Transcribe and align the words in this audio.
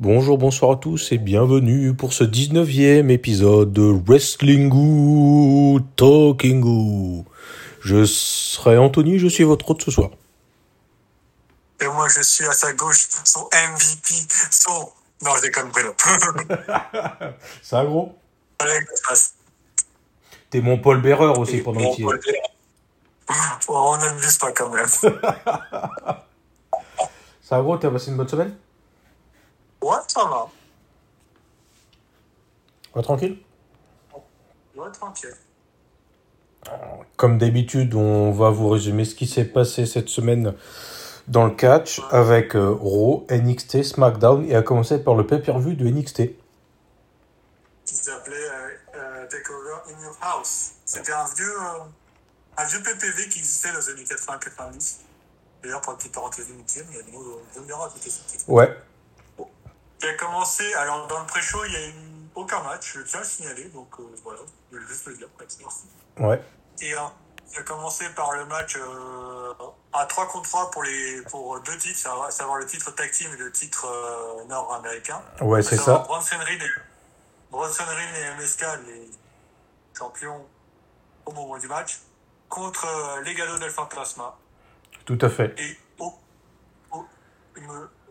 Bonjour, 0.00 0.38
bonsoir 0.38 0.72
à 0.72 0.76
tous 0.76 1.12
et 1.12 1.18
bienvenue 1.18 1.94
pour 1.94 2.12
ce 2.12 2.24
19e 2.24 3.10
épisode 3.10 3.72
de 3.72 3.82
Wrestling 4.04 4.68
Talking. 5.94 7.24
Je 7.80 8.04
serai 8.04 8.76
Anthony, 8.76 9.20
je 9.20 9.28
suis 9.28 9.44
votre 9.44 9.70
hôte 9.70 9.84
ce 9.84 9.92
soir. 9.92 10.10
Et 11.80 11.86
moi, 11.86 12.08
je 12.08 12.22
suis 12.22 12.44
à 12.44 12.50
sa 12.50 12.72
gauche, 12.72 13.06
son 13.22 13.44
MVP, 13.44 14.14
son... 14.50 14.90
Non, 15.24 15.30
je 15.36 15.42
déconne, 15.42 15.68
Bruno. 15.68 15.92
Ça 17.62 17.84
gros 17.84 18.18
Allez, 18.58 18.80
passe. 19.08 19.34
T'es 20.50 20.60
mon 20.60 20.76
Paul 20.76 21.02
Bearer 21.02 21.38
aussi 21.38 21.58
pendant 21.58 21.78
va 21.78 22.18
dire. 22.18 22.34
Oh, 23.68 23.92
on 23.92 23.96
n'abuse 23.98 24.38
pas 24.38 24.50
quand 24.50 24.70
même. 24.70 24.88
Ça 27.42 27.60
gros, 27.60 27.76
t'as 27.76 27.90
passé 27.90 28.10
une 28.10 28.16
bonne 28.16 28.26
semaine? 28.26 28.56
Ouais, 29.84 29.98
ça 30.06 30.24
va. 30.24 30.48
Ouais, 32.94 33.02
tranquille 33.02 33.36
Ouais, 34.74 34.90
tranquille. 34.90 35.34
Comme 37.16 37.36
d'habitude, 37.36 37.94
on 37.94 38.32
va 38.32 38.48
vous 38.48 38.70
résumer 38.70 39.04
ce 39.04 39.14
qui 39.14 39.26
s'est 39.26 39.44
passé 39.44 39.84
cette 39.84 40.08
semaine 40.08 40.54
dans 41.28 41.44
le 41.44 41.50
catch 41.50 42.00
avec 42.10 42.56
euh, 42.56 42.70
Raw, 42.70 43.26
NXT, 43.28 43.82
SmackDown 43.82 44.46
et 44.48 44.54
à 44.54 44.62
commencer 44.62 45.04
par 45.04 45.16
le 45.16 45.26
pay-per-view 45.26 45.74
de 45.74 45.86
NXT. 45.86 46.22
Qui 47.84 47.94
s'appelait 47.94 48.36
euh, 48.36 48.68
euh, 48.94 49.26
Takeover 49.28 49.92
in 49.94 50.02
Your 50.02 50.16
House. 50.22 50.76
C'était 50.86 51.12
un 51.12 51.26
vieux, 51.36 51.60
euh, 51.60 51.84
un 52.56 52.64
vieux 52.64 52.82
PPV 52.82 53.28
qui 53.28 53.40
existait 53.40 53.70
dans 53.70 53.80
les 53.80 53.90
années 53.90 54.04
80-90. 54.04 55.00
D'ailleurs, 55.62 55.82
pour 55.82 55.92
une 55.92 55.98
petite 55.98 56.14
parenthèse 56.14 56.48
inutile, 56.48 56.84
il 56.88 56.96
y 56.96 56.98
a 56.98 57.00
euh, 57.00 57.66
verra 57.66 57.90
tout 57.90 58.08
est 58.08 58.48
Ouais, 58.48 58.74
Qui 60.04 60.10
a 60.10 60.14
commencé, 60.14 60.74
alors 60.74 61.06
dans 61.06 61.18
le 61.20 61.26
pré-show, 61.26 61.64
il 61.64 61.70
n'y 61.70 61.76
a 61.76 61.88
eu 61.88 61.92
aucun 62.34 62.60
match, 62.62 62.92
je 62.94 63.00
tiens 63.00 63.20
à 63.20 63.22
le 63.22 63.28
signaler, 63.28 63.64
donc 63.70 63.88
euh, 63.98 64.02
voilà, 64.22 64.40
je 64.70 64.76
vais 64.76 64.86
juste 64.86 65.06
le 65.06 65.14
dire. 65.16 65.28
ouais, 66.18 66.42
Et 66.82 66.92
euh, 66.94 66.98
il 67.50 67.58
a 67.58 67.62
commencé 67.62 68.06
par 68.10 68.32
le 68.32 68.44
match 68.44 68.76
euh, 68.76 69.54
à 69.94 70.04
3 70.04 70.28
contre 70.28 70.46
3 70.50 70.70
pour, 70.72 70.82
les, 70.82 71.22
pour 71.22 71.58
deux 71.60 71.78
titres, 71.78 71.98
savoir- 71.98 72.30
savoir 72.30 72.58
le 72.58 72.66
titre 72.66 72.90
tag 72.90 73.10
team 73.12 73.32
et 73.32 73.36
le 73.38 73.50
titre 73.50 73.86
euh, 73.86 74.44
nord-américain. 74.44 75.22
ouais, 75.40 75.62
c'est 75.62 75.76
À 75.80 75.82
ça. 75.82 75.98
Bronson 76.00 76.36
Reed 76.38 76.60
et, 76.62 76.70
Bronson 77.50 77.84
Reed 77.86 78.14
et 78.38 78.42
MSK, 78.42 78.62
les 78.86 79.10
champions 79.96 80.46
au 81.24 81.32
moment 81.32 81.56
du 81.56 81.66
match, 81.66 81.98
contre 82.50 82.86
les 83.24 83.32
Legado 83.32 83.58
del 83.58 83.70
Fantasma. 83.70 84.36
Tout 85.06 85.18
à 85.22 85.30
fait. 85.30 85.54
Et, 85.58 85.78
au, 85.98 86.12
au- 86.92 87.06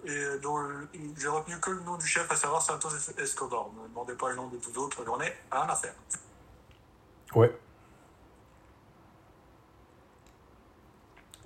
et 0.05 0.39
dont 0.41 0.57
le- 0.57 0.87
j'ai 1.17 1.27
retenu 1.27 1.59
que 1.59 1.71
le 1.71 1.81
nom 1.81 1.97
du 1.97 2.05
chef, 2.05 2.29
à 2.31 2.35
savoir 2.35 2.61
Santos 2.61 2.89
Escobar. 3.17 3.67
Ne 3.75 3.83
me 3.83 3.87
demandez 3.89 4.13
pas 4.13 4.29
le 4.29 4.35
nom 4.35 4.47
de 4.47 4.57
tout 4.57 4.77
autre, 4.79 5.03
j'en 5.05 5.19
ai 5.21 5.33
rien 5.51 5.67
à 5.69 5.75
faire. 5.75 5.93
Ouais. 7.35 7.51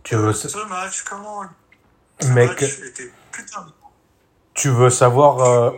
Tu 0.04 0.16
veux, 0.16 0.34
Ce 0.34 0.58
match, 0.68 1.04
comment 1.04 1.44
ce 2.20 2.28
Mec. 2.30 2.50
match 2.50 2.80
était 2.80 3.12
putain 3.32 3.62
de 3.64 3.72
tu 4.54 4.70
veux 4.70 4.90
savoir, 4.90 5.40
euh, 5.42 5.72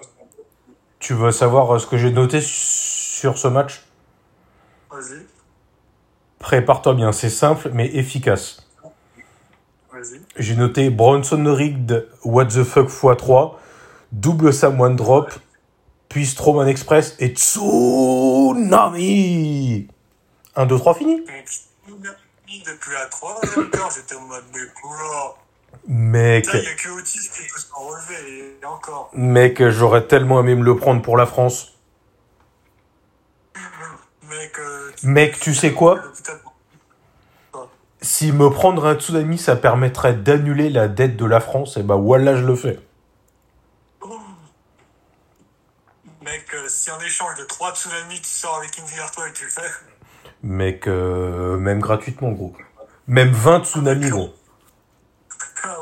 tu 0.99 1.13
veux 1.13 1.31
savoir 1.31 1.75
euh, 1.75 1.79
ce 1.79 1.87
que 1.87 1.97
j'ai 1.97 2.11
noté 2.11 2.39
sur 2.41 3.37
ce 3.37 3.47
match? 3.49 3.85
Vas-y, 4.89 5.27
Prépare-toi 6.39 6.93
bien, 6.93 7.11
c'est 7.11 7.29
simple 7.29 7.69
mais 7.73 7.87
efficace. 7.93 8.68
Vas-y. 9.99 10.21
J'ai 10.37 10.55
noté 10.55 10.89
Bronson 10.89 11.43
Reed, 11.45 12.07
What 12.23 12.45
the 12.45 12.63
fuck 12.63 12.89
x3, 12.89 13.55
double 14.11 14.53
Samoan 14.53 14.95
drop, 14.95 15.31
puis 16.09 16.25
Strowman 16.25 16.67
Express 16.67 17.15
et 17.19 17.29
Tsunami 18.69 19.87
1, 20.55 20.65
2, 20.65 20.77
3, 20.77 20.93
fini 20.95 21.17
Donc, 21.87 21.99
depuis 22.65 22.91
la 22.93 23.05
troisième 23.05 23.69
heure, 23.75 23.91
j'étais 23.95 24.15
en 24.15 24.21
mode, 24.21 24.43
mais 24.53 24.61
quoi? 24.81 25.37
Mec, 25.87 26.47
Là, 26.47 26.53
il 26.55 26.61
n'y 26.61 26.67
a 26.67 26.73
que 26.73 26.89
Otis 26.89 27.19
qui 27.19 27.43
peut 27.43 27.59
s'en 27.59 27.79
relever, 27.79 28.57
et 28.61 28.65
encore. 28.65 29.11
mec, 29.13 29.69
j'aurais 29.69 30.07
tellement 30.07 30.39
aimé 30.39 30.55
me 30.55 30.63
le 30.63 30.75
prendre 30.75 31.01
pour 31.01 31.15
la 31.15 31.25
France. 31.27 31.75
Mec, 34.29 34.59
euh, 34.59 34.91
Mec, 35.03 35.39
tu 35.39 35.53
sais 35.53 35.73
quoi? 35.73 36.01
Si 38.01 38.31
me 38.31 38.49
prendre 38.49 38.85
un 38.85 38.95
tsunami, 38.95 39.37
ça 39.37 39.55
permettrait 39.57 40.13
d'annuler 40.13 40.69
la 40.69 40.87
dette 40.87 41.17
de 41.17 41.25
la 41.25 41.41
France, 41.41 41.75
et 41.77 41.83
bah 41.83 41.95
voilà, 41.95 42.35
je 42.35 42.45
le 42.45 42.55
fais. 42.55 42.79
Mec, 46.21 46.45
euh, 46.53 46.67
si 46.67 46.91
en 46.91 46.99
échange 46.99 47.35
de 47.39 47.43
3 47.43 47.73
tsunamis, 47.73 48.21
tu 48.21 48.29
sors 48.29 48.57
avec 48.57 48.77
une 48.77 48.85
virtuelle, 48.85 49.33
tu 49.33 49.45
le 49.45 49.49
fais 49.49 49.69
Mec, 50.43 50.87
euh, 50.87 51.57
même 51.57 51.79
gratuitement, 51.79 52.31
gros. 52.31 52.55
Même 53.07 53.31
20 53.31 53.65
tsunamis, 53.65 54.09
gros. 54.09 54.33
Ah, 55.63 55.75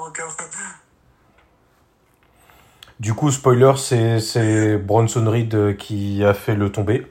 Du 3.00 3.14
coup, 3.14 3.30
spoiler, 3.30 3.74
c'est, 3.78 4.20
c'est 4.20 4.78
Bronson 4.78 5.30
Reed 5.30 5.54
euh, 5.54 5.74
qui 5.74 6.24
a 6.24 6.34
fait 6.34 6.56
le 6.56 6.72
tombé. 6.72 7.06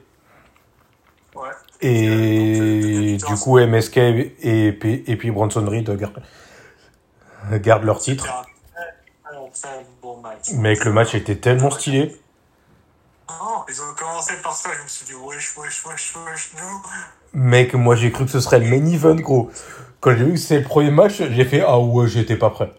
Et 1.81 3.17
du 3.17 3.35
coup, 3.35 3.59
MSK 3.59 3.97
et, 3.97 4.71
puis- 4.79 5.03
et 5.07 5.15
puis 5.15 5.31
Bronson 5.31 5.65
Reed 5.65 5.89
gardent, 5.97 6.21
gardent 7.61 7.83
leur 7.83 7.99
titre. 7.99 8.25
Mec, 10.55 10.85
le 10.85 10.91
match 10.93 11.13
était 11.15 11.35
tellement 11.35 11.69
stylé. 11.71 12.15
Ils 13.69 13.81
ont 13.81 13.93
commencé 13.97 14.33
par 14.41 14.53
ça, 14.53 14.69
je 14.77 14.83
me 14.83 14.87
suis 14.87 15.05
dit, 15.05 15.13
wesh, 15.13 15.55
wesh, 15.57 15.85
wesh, 15.85 16.15
wesh, 16.15 16.51
nous. 16.57 17.39
Mec, 17.41 17.73
moi 17.73 17.95
j'ai 17.95 18.11
cru 18.11 18.25
que 18.25 18.31
ce 18.31 18.39
serait 18.39 18.59
le 18.59 18.65
main 18.69 18.85
event, 18.85 19.15
gros. 19.15 19.51
Quand 19.99 20.11
j'ai 20.15 20.23
vu 20.23 20.31
que 20.33 20.37
c'était 20.37 20.59
le 20.61 20.63
premier 20.65 20.91
match, 20.91 21.21
j'ai 21.29 21.43
fait 21.45 21.61
Ah 21.61 21.77
ouais, 21.79 22.07
j'étais 22.07 22.37
pas 22.37 22.49
prêt. 22.49 22.71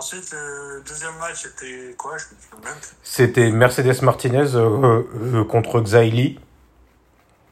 Ensuite, 0.00 0.32
le 0.32 0.82
deuxième 0.88 1.14
match, 1.18 1.42
c'était 1.42 1.94
quoi? 1.98 2.16
Je 2.16 2.24
me 2.34 2.40
souviens. 2.40 2.74
C'était 3.02 3.50
Mercedes 3.50 4.00
Martinez 4.00 4.54
euh, 4.54 5.02
euh, 5.12 5.44
contre 5.44 5.78
Xaili. 5.78 6.40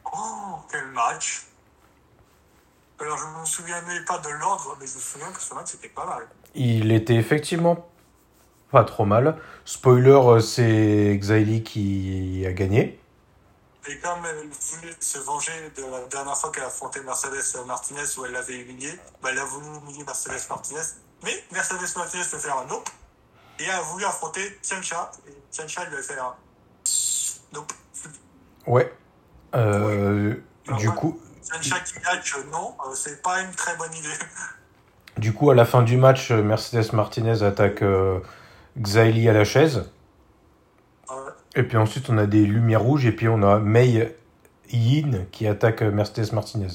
Oh, 0.07 0.57
quel 0.71 0.87
match 0.87 1.43
Alors, 2.99 3.19
je 3.19 3.27
ne 3.27 3.41
me 3.41 3.45
souvenais 3.45 4.03
pas 4.07 4.17
de 4.17 4.31
l'ordre, 4.31 4.79
mais 4.81 4.87
je 4.87 4.95
me 4.95 4.99
souviens 4.99 5.31
que 5.31 5.43
ce 5.43 5.53
match, 5.53 5.67
c'était 5.73 5.91
pas 5.91 6.07
mal. 6.07 6.27
Il 6.55 6.91
était 6.91 7.17
effectivement 7.17 7.87
pas 8.71 8.85
trop 8.85 9.05
mal. 9.05 9.39
Spoiler, 9.67 10.13
euh, 10.13 10.41
c'est 10.41 11.19
Xaili 11.21 11.63
qui 11.63 12.47
a 12.47 12.53
gagné. 12.53 12.99
Et 13.91 13.99
comme 13.99 14.25
elle 14.25 14.49
voulait 14.49 14.97
se 15.01 15.19
venger 15.19 15.53
de 15.77 15.83
la 15.83 16.07
dernière 16.07 16.37
fois 16.39 16.51
qu'elle 16.51 16.65
a 16.65 16.69
affronté 16.69 17.01
Mercedes 17.03 17.67
Martinez 17.67 18.05
où 18.17 18.25
elle 18.25 18.33
l'avait 18.33 18.57
humiliée, 18.57 18.99
bah, 19.23 19.29
elle 19.33 19.39
a 19.39 19.45
voulu 19.45 19.67
humilier 19.67 20.05
Mercedes 20.05 20.49
Martinez. 20.49 20.81
Mais 21.23 21.45
Mercedes 21.53 21.97
Martinez 21.97 22.25
peut 22.31 22.39
faire 22.39 22.59
un 22.59 22.67
non. 22.67 22.83
Et 23.59 23.69
a 23.69 23.81
voulu 23.81 24.05
affronter 24.05 24.59
Tiancha. 24.63 25.11
Et 25.27 25.33
Tiancha 25.51 25.85
lui 25.87 25.97
a 25.97 26.03
fait 26.03 26.19
un 26.19 26.35
nope. 27.53 27.73
Ouais. 28.67 28.93
Euh, 29.55 30.35
du 30.77 30.91
coup, 30.91 31.21
Tiancha 31.43 31.81
qui 31.81 31.95
catch, 31.95 32.37
non, 32.53 32.77
euh, 32.87 32.95
c'est 32.95 33.23
pas 33.23 33.41
une 33.41 33.51
très 33.53 33.77
bonne 33.77 33.93
idée. 33.95 34.09
du 35.19 35.33
coup, 35.33 35.51
à 35.51 35.55
la 35.55 35.65
fin 35.65 35.83
du 35.83 35.97
match, 35.97 36.31
euh, 36.31 36.43
Mercedes 36.43 36.93
Martinez 36.93 37.43
attaque 37.43 37.83
euh, 37.83 38.21
Xaili 38.81 39.29
à 39.29 39.33
la 39.33 39.45
chaise. 39.45 39.91
Ouais. 41.09 41.17
Et 41.57 41.63
puis 41.63 41.77
ensuite, 41.77 42.09
on 42.09 42.19
a 42.19 42.27
des 42.27 42.45
lumières 42.45 42.83
rouges. 42.83 43.07
Et 43.07 43.13
puis 43.13 43.29
on 43.29 43.43
a 43.43 43.59
Mei 43.59 44.15
Yin 44.71 45.27
qui 45.33 45.47
attaque 45.47 45.83
euh, 45.83 45.91
Mercedes 45.91 46.33
Martinez. 46.33 46.69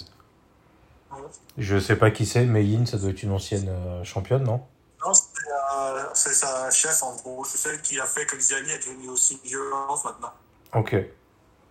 Je 1.58 1.78
sais 1.80 1.96
pas 1.96 2.12
qui 2.12 2.26
c'est, 2.26 2.46
Mei 2.46 2.64
Yin, 2.66 2.86
ça 2.86 2.98
doit 2.98 3.12
être 3.12 3.24
une 3.24 3.32
ancienne 3.32 3.70
euh, 3.70 4.04
championne, 4.04 4.44
non? 4.44 4.66
Non, 5.06 5.14
c'est 5.14 5.44
euh, 5.76 6.04
c'est 6.14 6.34
sa 6.34 6.70
chef 6.72 7.04
en 7.04 7.16
gros. 7.16 7.44
C'est 7.46 7.58
celle 7.58 7.82
qui 7.82 8.00
a 8.00 8.06
fait 8.06 8.26
que 8.26 8.36
Xiali 8.36 8.72
est 8.72 8.88
devenue 8.88 9.10
aussi 9.10 9.40
violente 9.44 10.04
maintenant. 10.06 10.34
Ok. 10.74 10.96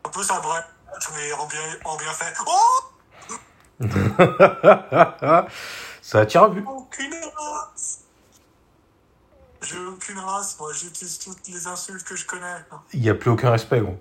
Un 0.04 0.08
peu 0.08 0.22
ça 0.22 0.40
bref, 0.40 0.64
mais 1.14 1.32
en 1.32 1.46
bien, 1.46 1.60
en 1.84 1.96
bien 1.96 2.12
fait. 2.12 2.34
Oh 2.46 2.82
ça 6.02 6.20
attire 6.20 6.44
à 6.44 6.48
vue. 6.48 6.64
Aucune 6.66 7.14
race 7.36 8.00
J'ai 9.62 9.78
aucune 9.78 10.18
race, 10.18 10.56
moi 10.60 10.72
j'utilise 10.72 11.18
toutes 11.18 11.48
les 11.48 11.66
insultes 11.66 12.04
que 12.04 12.14
je 12.14 12.26
connais. 12.26 12.56
Il 12.92 13.00
n'y 13.00 13.10
a 13.10 13.14
plus 13.14 13.30
aucun 13.30 13.50
respect, 13.50 13.80
gros. 13.80 13.98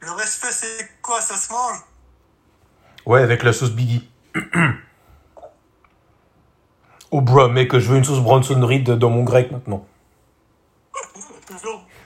Le 0.00 0.10
respect 0.12 0.52
c'est 0.52 1.00
quoi? 1.00 1.20
Ça 1.20 1.36
se 1.36 1.52
mange? 1.52 1.78
Ouais, 3.06 3.22
avec 3.22 3.42
la 3.42 3.52
sauce 3.52 3.70
Biggie. 3.70 4.10
oh, 7.10 7.20
bro, 7.20 7.48
mec, 7.48 7.76
je 7.76 7.90
veux 7.90 7.98
une 7.98 8.04
sauce 8.04 8.20
Bronson 8.20 8.64
Reed 8.64 8.88
dans 8.90 9.10
mon 9.10 9.24
grec 9.24 9.50
maintenant. 9.50 9.84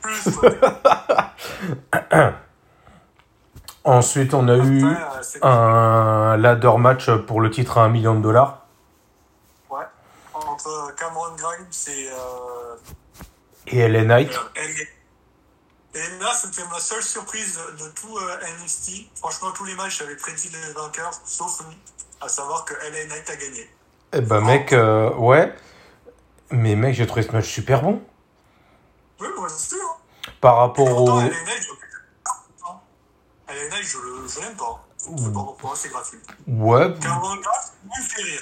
Ensuite, 3.84 4.32
on 4.34 4.46
a 4.48 4.56
eu 4.56 4.84
un 5.42 6.36
ladder 6.36 6.72
match 6.78 7.10
pour 7.26 7.40
le 7.40 7.50
titre 7.50 7.78
à 7.78 7.84
1 7.84 7.88
million 7.88 8.14
de 8.14 8.20
dollars. 8.20 8.66
Ouais. 9.70 9.84
Entre 10.34 10.94
Cameron 10.96 11.34
Grimes 11.36 11.66
et, 11.88 12.08
euh, 12.10 12.76
Et 13.66 13.88
LA 13.88 14.04
Knight. 14.04 14.30
et, 15.94 15.98
là, 16.20 16.32
c'était 16.34 16.64
ma 16.70 16.78
seule 16.78 17.02
surprise 17.02 17.58
de 17.80 17.88
tout 17.88 18.16
euh, 18.16 18.36
NXT. 18.62 19.10
Franchement, 19.16 19.50
tous 19.50 19.64
les 19.64 19.74
matchs, 19.74 19.98
j'avais 19.98 20.16
prédit 20.16 20.50
les 20.50 20.72
vainqueurs, 20.74 21.12
sauf 21.24 21.62
à 22.24 22.28
savoir 22.28 22.64
que 22.64 22.74
LA 22.74 23.06
Knight 23.06 23.28
a 23.30 23.36
gagné. 23.36 23.68
Eh 24.14 24.20
ben, 24.20 24.40
mec, 24.42 24.72
euh, 24.72 25.10
ouais. 25.14 25.52
Mais 26.50 26.76
mec, 26.76 26.94
j'ai 26.94 27.06
trouvé 27.06 27.22
ce 27.22 27.32
match 27.32 27.46
super 27.48 27.82
bon. 27.82 28.02
Oui, 29.20 29.28
moi 29.36 29.46
aussi. 29.46 29.74
Hein. 29.74 30.30
Par 30.40 30.54
Et 30.56 30.58
rapport 30.60 30.86
pourtant, 30.88 31.16
au. 31.16 31.20
LA 31.20 31.28
Knight, 31.28 31.62
je 31.62 31.70
hein. 32.68 32.80
LA 33.48 33.68
Knight, 33.70 33.84
je, 33.84 33.98
le- 33.98 34.28
je 34.28 34.40
l'aime 34.40 34.56
pas. 34.56 34.84
Je 34.98 35.04
sais 35.22 35.32
pas 35.32 35.40
pourquoi, 35.40 35.72
c'est 35.74 35.88
gratuit. 35.88 36.18
Ouais, 36.46 36.94
Cameron 37.00 37.34
Grimes, 37.34 37.42
lui, 37.84 37.90
il 37.98 38.04
fait 38.04 38.22
rire. 38.22 38.40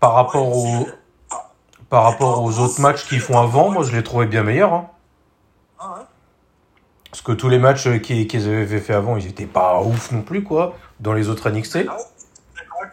par 0.00 0.14
rapport 0.14 0.48
Ouais, 0.48 0.80
au. 0.80 0.88
Ah, 1.30 1.50
Par 1.88 2.02
rapport 2.04 2.42
aux 2.42 2.58
autres 2.58 2.80
matchs 2.80 3.06
qu'ils 3.06 3.20
font 3.20 3.38
avant, 3.38 3.70
moi 3.70 3.84
je 3.84 3.92
les 3.94 4.02
trouvais 4.02 4.26
bien 4.26 4.42
meilleurs. 4.42 4.72
Hein. 4.72 4.90
ah 5.78 5.94
ouais. 5.98 6.04
Parce 7.10 7.22
que 7.22 7.32
tous 7.32 7.48
les 7.48 7.58
matchs 7.60 7.84
qu'ils 8.02 8.26
qu'ils 8.26 8.48
avaient 8.48 8.80
fait 8.80 8.92
avant, 8.94 9.16
ils 9.16 9.26
étaient 9.28 9.46
pas 9.46 9.80
ouf 9.82 10.10
non 10.10 10.22
plus, 10.22 10.42
quoi, 10.42 10.74
dans 10.98 11.12
les 11.12 11.28
autres 11.28 11.48
NXT. 11.48 11.86
Ah 11.88 11.96
ouais. 11.96 12.02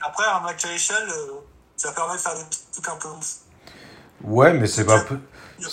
Après, 0.02 0.26
un 0.28 0.40
match 0.42 0.66
à 0.66 0.74
échelle, 0.74 1.08
euh, 1.10 1.32
ça 1.76 1.92
permet 1.92 2.14
de 2.14 2.20
faire 2.20 2.36
des 2.36 2.44
trucs 2.72 2.88
un 2.90 2.96
peu 2.96 3.08
ouf. 3.10 3.36
Ouais, 4.24 4.54
mais 4.54 4.68
c'est 4.68 4.86
pas. 4.86 5.02
peu- 5.02 5.20
Il 5.60 5.64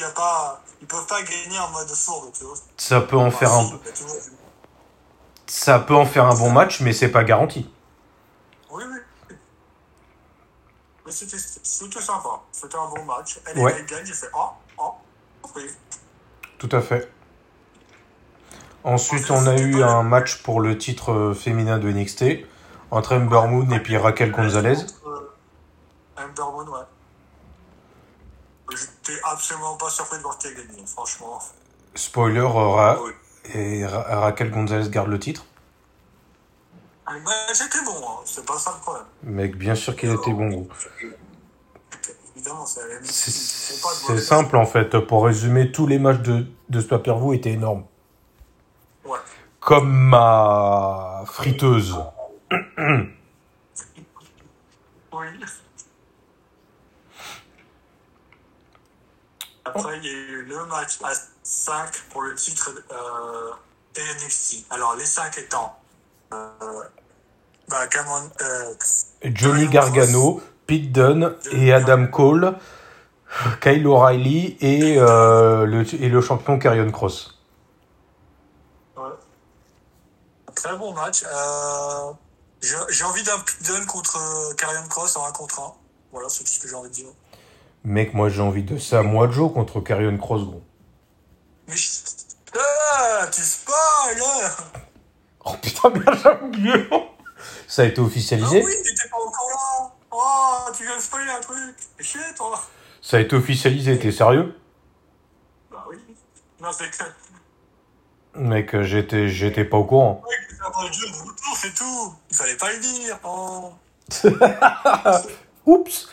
y 0.00 0.04
a 0.04 0.10
pas, 0.10 0.62
ils 0.80 0.86
peuvent 0.86 1.06
pas 1.06 1.22
gagner 1.22 1.58
en 1.58 1.70
mode 1.70 1.88
fourbe, 1.88 2.32
tu 2.32 2.44
vois. 2.44 2.54
Ça 2.76 3.00
peut 3.00 3.16
en 3.16 3.30
faire 3.30 3.52
un. 3.52 3.70
Ça 5.46 5.78
peut 5.78 5.94
en 5.94 6.06
faire 6.06 6.26
un 6.26 6.34
bon 6.34 6.50
match, 6.50 6.80
mais 6.80 6.92
c'est 6.92 7.10
pas 7.10 7.24
garanti. 7.24 7.70
Oui, 8.70 8.84
oui. 8.88 9.36
Mais 11.04 11.12
c'était, 11.12 11.36
sympa. 11.38 12.40
C'était 12.52 12.76
un 12.76 12.88
bon 12.88 13.04
match. 13.04 13.38
Elle 13.46 13.58
Ouais. 13.58 13.74
elle 13.76 13.86
gagne, 13.86 14.04
j'ai 14.06 14.14
fait 14.14 14.28
oh, 14.34 14.50
oh, 14.78 14.94
oui. 15.56 15.64
Tout 16.58 16.68
à 16.72 16.80
fait. 16.80 17.10
Ensuite, 18.84 19.30
on 19.30 19.46
a 19.46 19.56
eu 19.56 19.82
un 19.82 20.02
match 20.02 20.42
pour 20.42 20.60
le 20.60 20.78
titre 20.78 21.12
euh, 21.12 21.34
féminin 21.34 21.78
de 21.78 21.90
NXT 21.90 22.24
entre 22.92 23.16
Ember 23.16 23.48
Moon 23.48 23.70
et 23.70 23.80
puis 23.80 23.96
Raquel 23.96 24.30
Gonzalez. 24.30 24.76
Euh, 25.06 25.30
Ember 26.18 26.52
Moon, 26.52 26.66
ouais. 26.72 26.84
J'étais 28.70 29.18
absolument 29.24 29.76
pas 29.76 29.88
surpris 29.90 30.18
de 30.18 30.22
voir 30.22 30.38
a 30.42 30.48
gagné, 30.48 30.86
franchement. 30.86 31.38
Spoiler, 31.94 32.40
euh, 32.40 32.48
Ra- 32.48 32.98
Oui. 33.02 33.12
et 33.54 33.86
Ra- 33.86 34.20
Raquel 34.20 34.50
Gonzalez 34.50 34.88
garde 34.90 35.08
le 35.08 35.18
titre. 35.18 35.44
Match 37.06 37.60
était 37.66 37.84
bon, 37.84 37.96
hein. 38.08 38.20
c'est 38.24 38.46
pas 38.46 38.58
ça 38.58 38.72
le 38.76 38.80
problème. 38.80 39.04
Mec, 39.22 39.56
bien 39.56 39.74
sûr 39.74 39.94
qu'il 39.96 40.10
était 40.10 40.32
bon, 40.32 40.48
gros. 40.48 40.68
C'est 43.04 44.18
simple 44.18 44.56
en 44.56 44.64
fait. 44.66 44.98
Pour 44.98 45.24
résumer, 45.24 45.72
tous 45.72 45.86
les 45.86 45.98
matchs 45.98 46.20
de, 46.22 46.46
de 46.68 46.80
ce 46.80 46.86
pay-per-view 46.86 47.34
étaient 47.34 47.52
énormes. 47.52 47.84
Ouais. 49.04 49.18
Comme 49.60 49.90
ma 49.92 51.22
friteuse. 51.26 51.98
Après, 59.64 59.98
il 59.98 60.04
y 60.04 60.08
a 60.08 60.12
eu 60.12 60.42
le 60.44 60.66
match 60.66 60.98
à 61.02 61.12
5 61.42 62.02
pour 62.10 62.22
le 62.22 62.34
titre 62.34 62.70
euh, 62.90 63.52
NXT. 63.96 64.66
Alors, 64.70 64.96
les 64.96 65.04
5 65.04 65.38
étant 65.38 65.78
euh, 66.32 66.48
bah, 67.68 67.86
Cameron, 67.86 68.30
euh, 68.40 68.74
Johnny 69.24 69.68
Gargano, 69.68 70.42
Pete 70.66 70.92
Dunne 70.92 71.36
et 71.52 71.72
Adam 71.72 72.06
Cole, 72.06 72.54
Kyle 73.60 73.86
O'Reilly 73.86 74.56
et, 74.60 74.98
euh, 74.98 75.64
le, 75.64 75.82
et 75.94 76.08
le 76.08 76.20
champion 76.20 76.58
Karrion 76.58 76.90
Cross. 76.90 77.38
ouais. 78.96 79.04
très 80.54 80.76
bon 80.76 80.92
match. 80.92 81.24
J'ai 82.62 83.04
envie 83.04 83.22
d'un 83.24 83.36
Dunne 83.62 83.86
contre 83.86 84.16
euh, 84.16 84.54
Karrion 84.54 84.86
Cross 84.88 85.16
en 85.16 85.26
1 85.26 85.32
contre 85.32 85.60
1. 85.60 85.72
Voilà, 86.12 86.28
c'est 86.28 86.44
tout 86.44 86.50
ce 86.50 86.60
que 86.60 86.68
j'ai 86.68 86.74
envie 86.74 86.90
de 86.90 86.94
dire. 86.94 87.06
Mec, 87.84 88.14
moi 88.14 88.28
j'ai 88.28 88.40
envie 88.42 88.62
de 88.62 88.78
Samoa 88.78 89.28
Joe 89.30 89.52
contre 89.52 89.80
Karrion 89.80 90.16
Cross, 90.18 90.42
gros. 90.44 90.62
Mais 91.66 91.76
je- 91.76 91.90
ah, 92.56 93.26
tu 93.32 93.42
spoil 93.42 94.18
là 94.18 94.50
Oh 95.44 95.54
putain, 95.60 95.92
j'ai 96.22 96.44
oublié. 96.44 96.88
Ça 97.66 97.82
a 97.82 97.84
été 97.86 98.00
Ah 98.00 98.04
officialisé 98.04 98.62
oui, 98.64 98.72
t'étais 98.84 99.08
pas 99.08 99.16
encore 99.16 99.48
là 99.50 99.92
Oh, 100.12 100.70
tu 100.76 100.84
viens 100.84 100.96
de 100.96 101.02
spoiler 101.02 101.30
un 101.30 101.40
truc 101.40 101.74
chier, 101.98 102.20
toi 102.36 102.62
Ça 103.00 103.16
a 103.16 103.20
été 103.20 103.34
officialisé, 103.34 103.98
t'es 103.98 104.12
sérieux? 104.12 104.54
Bah 105.70 105.84
oui. 105.88 105.96
Non, 106.60 106.68
c'est 106.70 106.88
que... 106.90 107.02
Mec, 108.34 108.74
euh, 108.74 108.82
j'étais, 108.82 109.28
j'étais 109.28 109.64
pas 109.64 109.76
au 109.76 109.84
courant. 109.84 110.22
Ouais, 110.26 110.36
que 110.48 110.54
c'est 111.56 111.74
tout 111.74 112.14
Il 112.30 112.36
fallait 112.36 112.56
pas 112.56 112.72
le 112.72 112.78
dire 112.80 113.18
oh. 113.24 113.72
Oups 115.66 116.08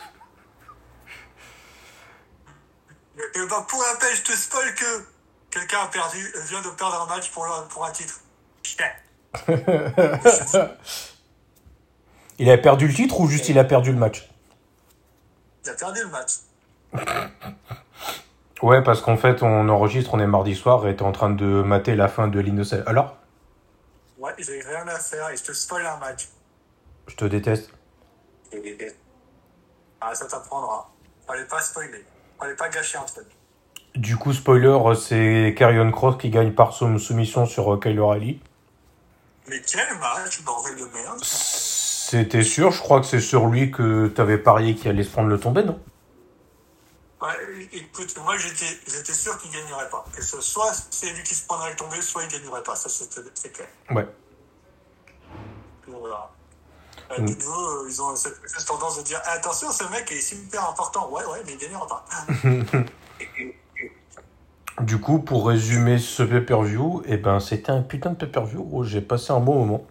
Et 3.18 3.46
bah 3.48 3.64
pour 3.68 3.82
rappel, 3.82 4.14
je 4.16 4.22
te 4.22 4.32
spoil 4.32 4.74
que 4.74 5.04
quelqu'un 5.50 5.78
a 5.82 5.86
perdu, 5.86 6.32
vient 6.48 6.62
de 6.62 6.70
perdre 6.70 7.02
un 7.02 7.06
match 7.06 7.30
pour, 7.30 7.46
la- 7.46 7.62
pour 7.70 7.84
un 7.84 7.90
titre. 7.90 8.20
Putain. 8.62 8.90
Il 12.38 12.50
a 12.50 12.56
perdu 12.56 12.88
le 12.88 12.94
titre 12.94 13.20
ou 13.20 13.28
juste 13.28 13.50
il 13.50 13.58
a 13.58 13.64
perdu 13.64 13.92
le 13.92 13.98
match? 13.98 14.26
Il 15.62 15.70
a 15.70 15.74
perdu 15.74 16.00
le 16.02 16.08
match. 16.08 16.32
Ouais, 18.62 18.82
parce 18.82 19.00
qu'en 19.00 19.16
fait, 19.16 19.42
on 19.42 19.68
enregistre, 19.68 20.12
on 20.14 20.20
est 20.20 20.26
mardi 20.26 20.54
soir 20.54 20.86
et 20.86 20.94
t'es 20.96 21.02
en 21.02 21.12
train 21.12 21.30
de 21.30 21.62
mater 21.62 21.96
la 21.96 22.08
fin 22.08 22.28
de 22.28 22.38
l'Innocent. 22.40 22.82
Alors? 22.86 23.16
Ouais, 24.18 24.32
j'ai 24.38 24.60
rien 24.60 24.86
à 24.86 24.98
faire 24.98 25.30
et 25.30 25.36
je 25.36 25.42
te 25.44 25.52
spoil 25.52 25.86
un 25.86 25.96
match. 25.96 26.28
Je 27.06 27.16
te 27.16 27.24
déteste. 27.24 27.70
Ah, 30.00 30.14
ça 30.14 30.26
t'apprendra. 30.26 30.90
Fallait 31.26 31.46
pas 31.46 31.60
spoiler. 31.60 32.04
Fallait 32.38 32.54
pas 32.54 32.68
gâcher 32.68 32.98
un 32.98 33.04
truc. 33.04 33.26
Du 33.94 34.16
coup, 34.16 34.32
spoiler, 34.32 34.78
c'est 34.94 35.54
Karrion 35.56 35.90
Cross 35.90 36.18
qui 36.18 36.30
gagne 36.30 36.52
par 36.52 36.72
soum- 36.74 36.98
soumission 36.98 37.46
sur 37.46 37.72
euh, 37.74 37.78
Kyle 37.80 37.98
O'Reilly. 37.98 38.40
Mais 39.48 39.60
quel 39.66 39.98
match, 39.98 40.42
bordel 40.44 40.76
de 40.76 40.84
merde 40.94 41.18
C'était 41.22 42.44
sûr, 42.44 42.70
je 42.70 42.80
crois 42.80 43.00
que 43.00 43.06
c'est 43.06 43.20
sur 43.20 43.46
lui 43.46 43.70
que 43.70 44.06
t'avais 44.08 44.38
parié 44.38 44.74
qu'il 44.74 44.90
allait 44.90 45.02
se 45.02 45.10
prendre 45.10 45.28
le 45.28 45.40
tombé, 45.40 45.64
non? 45.64 45.78
Ouais, 47.22 47.68
écoute, 47.72 48.16
moi 48.24 48.36
j'étais, 48.38 49.12
sûr 49.12 49.36
qu'il 49.38 49.50
gagnerait 49.50 49.90
pas. 49.90 50.04
Que 50.16 50.22
ce 50.22 50.40
soit 50.40 50.72
c'est 50.90 51.12
lui 51.12 51.22
qui 51.22 51.34
se 51.34 51.44
prendrait 51.46 51.70
le 51.70 51.76
tombé, 51.76 52.00
soit 52.00 52.22
il 52.24 52.28
gagnerait 52.30 52.62
pas. 52.62 52.74
Ça, 52.76 52.88
c'est 52.88 53.52
clair. 53.52 53.68
Ouais. 53.90 54.06
Donc, 55.86 56.00
Voilà. 56.00 56.30
Euh, 57.12 57.18
Mm. 57.20 57.26
euh, 57.28 57.86
ils 57.88 58.00
ont 58.02 58.14
cette, 58.14 58.38
cette 58.46 58.66
tendance 58.66 58.98
de 58.98 59.02
dire 59.02 59.20
attention, 59.24 59.70
ce 59.72 59.82
mec 59.90 60.10
est 60.12 60.20
super 60.20 60.68
important. 60.68 61.10
Ouais, 61.10 61.24
ouais, 61.24 61.42
mais 61.44 61.52
il 61.54 61.58
gagnera 61.58 61.86
pas. 61.86 62.04
Du 64.80 64.98
coup, 64.98 65.18
pour 65.18 65.46
résumer 65.48 65.98
ce 65.98 66.22
pay-per-view, 66.22 67.02
eh 67.04 67.18
ben, 67.18 67.38
c'était 67.38 67.70
un 67.70 67.82
putain 67.82 68.10
de 68.10 68.14
pay-per-view 68.14 68.66
où 68.70 68.82
j'ai 68.84 69.02
passé 69.02 69.30
un 69.32 69.40
bon 69.40 69.56
moment. 69.66 69.86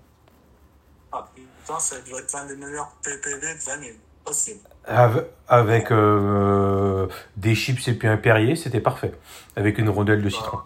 ah 1.11 1.27
putain, 1.35 1.79
ça 1.79 1.99
doit 1.99 2.19
être 2.21 2.33
l'un 2.33 2.45
des 2.47 2.55
meilleurs 2.55 2.89
PPV 3.03 3.39
de 3.55 3.65
l'année. 3.67 3.99
Possible. 4.25 4.61
Ave- 4.85 5.25
Avec 5.47 5.91
euh, 5.91 7.07
des 7.37 7.55
chips 7.55 7.87
et 7.87 7.93
puis 7.93 8.07
un 8.07 8.17
Perrier, 8.17 8.55
c'était 8.55 8.79
parfait. 8.81 9.11
Avec 9.55 9.77
une 9.77 9.89
rondelle 9.89 10.21
de 10.21 10.29
citron. 10.29 10.59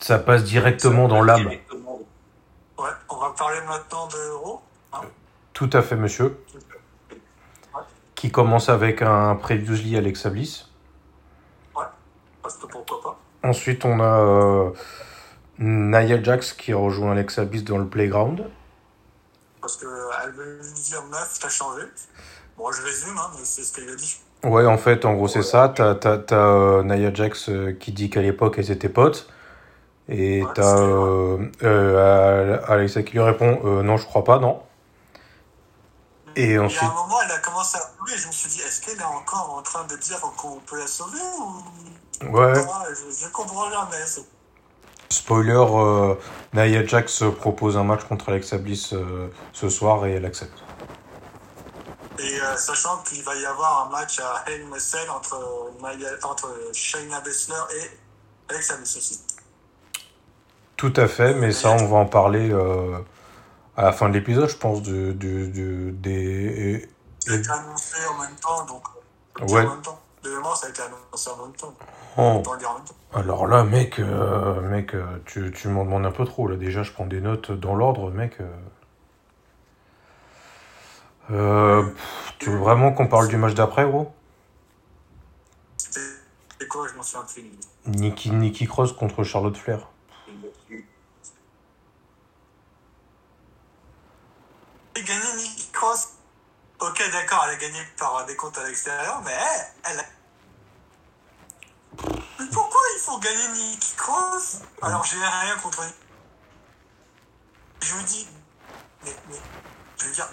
Ça 0.00 0.18
passe 0.18 0.44
directement 0.44 1.08
dans 1.08 1.22
l'âme. 1.22 1.46
Ouais, 1.46 2.88
on 3.10 3.16
va 3.16 3.30
parler 3.38 3.60
maintenant 3.68 4.06
de. 4.08 4.16
Hein. 4.94 5.00
Tout 5.52 5.70
à 5.74 5.82
fait, 5.82 5.96
monsieur. 5.96 6.38
Qui 8.14 8.30
commence 8.30 8.68
avec 8.68 9.02
un 9.02 9.34
previously 9.36 9.96
Alexa 9.96 10.30
Bliss. 10.30 10.68
Ouais, 11.76 11.84
parce 12.42 12.56
que 12.56 12.66
pourquoi 12.66 13.00
pas. 13.02 13.18
Ensuite, 13.48 13.84
on 13.84 14.00
a 14.00 14.20
euh, 14.20 14.70
Nia 15.58 16.22
Jax 16.22 16.52
qui 16.54 16.72
rejoint 16.74 17.12
Alexa 17.12 17.44
Bliss 17.44 17.64
dans 17.64 17.78
le 17.78 17.86
playground. 17.86 18.46
Parce 19.60 19.76
qu'elle 19.76 19.88
veut 20.34 20.58
lui 20.62 20.80
dire 20.82 21.02
meuf, 21.10 21.38
t'as 21.40 21.48
changé. 21.48 21.82
Bon, 22.56 22.70
je 22.72 22.82
résume, 22.82 23.16
hein, 23.18 23.30
mais 23.38 23.44
c'est 23.44 23.62
ce 23.62 23.72
qu'elle 23.72 23.88
a 23.90 23.94
dit. 23.94 24.20
Ouais, 24.42 24.66
en 24.66 24.78
fait, 24.78 25.04
en 25.04 25.14
gros, 25.14 25.28
c'est 25.28 25.42
ça. 25.42 25.68
T'as, 25.74 25.94
t'as, 25.94 26.16
t'as 26.18 26.36
euh, 26.36 26.82
Nia 26.82 27.12
Jax 27.12 27.48
euh, 27.50 27.72
qui 27.78 27.92
dit 27.92 28.08
qu'à 28.10 28.22
l'époque, 28.22 28.54
elles 28.58 28.70
étaient 28.70 28.88
potes. 28.88 29.28
Et 30.08 30.42
Ouais, 30.42 30.48
t'as 30.54 30.78
euh, 30.78 31.38
euh, 31.62 32.58
Alexa 32.66 33.02
qui 33.02 33.12
lui 33.12 33.20
répond 33.20 33.60
euh, 33.64 33.82
Non, 33.82 33.96
je 33.96 34.06
crois 34.06 34.24
pas, 34.24 34.38
non. 34.38 34.62
Et 36.36 36.58
ensuite- 36.58 36.82
a 36.82 36.86
un 36.86 36.94
moment, 36.94 37.18
elle 37.24 37.32
a 37.32 37.38
commencé 37.38 37.76
à 37.76 37.80
pleurer. 37.96 38.18
Je 38.18 38.26
me 38.28 38.32
suis 38.32 38.48
dit, 38.48 38.60
est-ce 38.60 38.80
qu'elle 38.80 38.98
est 38.98 39.02
encore 39.04 39.54
en 39.58 39.62
train 39.62 39.84
de 39.84 39.96
dire 39.96 40.20
qu'on 40.36 40.56
peut 40.60 40.78
la 40.78 40.86
sauver 40.86 41.18
ou. 41.38 42.26
Ouais, 42.36 42.54
je, 42.54 43.24
je 43.24 43.28
comprends 43.30 43.70
jamais. 43.70 44.04
Spoiler 45.10 45.52
euh, 45.52 46.14
Nia 46.54 46.84
Jax 46.86 47.22
propose 47.38 47.76
un 47.76 47.84
match 47.84 48.04
contre 48.04 48.28
Alexa 48.30 48.58
Bliss 48.58 48.92
euh, 48.92 49.28
ce 49.52 49.68
soir 49.68 50.06
et 50.06 50.12
elle 50.12 50.24
accepte. 50.24 50.58
Et 52.18 52.40
euh, 52.40 52.56
sachant 52.56 52.98
qu'il 52.98 53.22
va 53.24 53.34
y 53.34 53.44
avoir 53.46 53.86
un 53.86 53.90
match 53.90 54.20
à 54.20 54.44
Hell 54.50 54.66
Cell 54.78 55.08
entre, 55.10 55.70
entre 56.22 56.48
Shayna 56.72 57.20
Baszler 57.20 57.54
et 57.76 57.90
Alexa 58.50 58.76
Bliss 58.76 58.96
aussi. 58.96 59.20
Tout 60.76 60.92
à 60.96 61.08
fait, 61.08 61.34
mais 61.34 61.52
ça, 61.52 61.70
on 61.72 61.86
va 61.86 61.98
en 61.98 62.06
parler 62.06 62.50
euh, 62.50 62.98
à 63.76 63.82
la 63.84 63.92
fin 63.92 64.08
de 64.08 64.14
l'épisode, 64.14 64.48
je 64.48 64.56
pense, 64.56 64.82
de, 64.82 65.12
de, 65.12 65.46
de- 65.46 65.90
des... 65.90 66.88
Ça 67.18 67.32
a 67.32 67.36
été 67.36 67.50
annoncé 67.50 67.96
en 68.06 68.18
même 68.22 68.36
temps, 68.36 68.64
donc. 68.64 68.82
euh, 69.40 69.44
Ouais. 69.46 69.66
En 69.66 69.70
même 69.74 69.82
temps. 69.82 70.00
Ça 70.54 70.66
a 70.66 70.70
été 70.70 70.82
annoncé 70.82 71.30
en 71.30 71.36
même 71.46 71.54
temps. 71.56 71.74
Oh. 72.16 72.22
On 72.22 72.42
peut 72.42 72.52
le 72.52 72.58
dire 72.58 72.70
en 72.70 72.74
même 72.74 72.84
temps. 72.84 72.94
Alors 73.12 73.46
là, 73.46 73.64
mec, 73.64 73.98
euh, 73.98 74.60
mec 74.60 74.94
euh, 74.94 75.04
tu, 75.26 75.52
tu 75.52 75.68
m'en 75.68 75.84
demandes 75.84 76.06
un 76.06 76.12
peu 76.12 76.24
trop. 76.24 76.48
Là, 76.48 76.56
déjà, 76.56 76.82
je 76.82 76.92
prends 76.92 77.06
des 77.06 77.20
notes 77.20 77.52
dans 77.52 77.74
l'ordre, 77.74 78.10
mec. 78.10 78.40
euh. 78.40 78.48
Euh, 81.32 81.82
pff, 81.82 82.34
tu 82.38 82.50
veux 82.50 82.58
vraiment 82.58 82.92
qu'on 82.92 83.06
parle 83.06 83.28
du 83.28 83.36
match 83.36 83.54
d'après, 83.54 83.84
gros? 83.84 84.12
C'était 85.76 86.66
quoi? 86.68 86.88
Je 86.88 86.94
m'en 86.96 87.02
souviens 87.02 87.26
plus. 87.26 87.44
Nikki, 87.86 88.32
Nikki 88.32 88.66
Cross 88.66 88.92
contre 88.92 89.22
Charlotte 89.22 89.56
Flair. 89.56 89.88
Et 90.68 90.84
gagné 95.02 95.36
Nikki 95.36 95.70
Cross. 95.72 96.14
Ok, 96.80 97.02
d'accord, 97.12 97.44
elle 97.48 97.54
a 97.54 97.58
gagné 97.58 97.78
par 97.98 98.18
un 98.18 98.26
décompte 98.26 98.58
à 98.58 98.66
l'extérieur, 98.66 99.22
mais 99.24 99.32
elle 99.88 100.00
a... 100.00 100.04
Mais 101.98 102.46
pourquoi 102.52 102.80
il 102.96 103.00
faut 103.00 103.18
gagner 103.18 103.48
Nikki 103.48 103.94
Cross 103.96 104.62
Alors 104.82 105.04
j'ai 105.04 105.16
rien 105.16 105.56
contre 105.58 105.82
Je 107.80 107.94
vous 107.94 108.02
dis, 108.02 108.28
mais, 109.04 109.14
mais 109.28 109.36
je 109.98 110.06
veux 110.06 110.12
dire, 110.12 110.28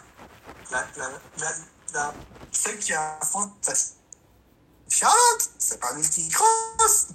la, 0.72 0.86
la, 0.98 1.10
la, 1.40 1.52
la, 1.94 2.14
celle 2.52 2.78
qui 2.78 2.94
a 2.94 3.20
Charlotte, 4.90 5.50
c'est 5.58 5.80
pas 5.80 5.94
Nikki 5.94 6.30
Cross. 6.30 7.10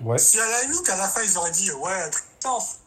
Ouais. 0.00 0.18
Si 0.18 0.38
à 0.38 0.46
la 0.46 0.62
limite, 0.62 0.88
à 0.88 0.96
la 0.96 1.08
fin, 1.08 1.22
ils 1.22 1.38
auraient 1.38 1.50
dit, 1.50 1.70
ouais, 1.72 2.10
tristance, 2.10 2.80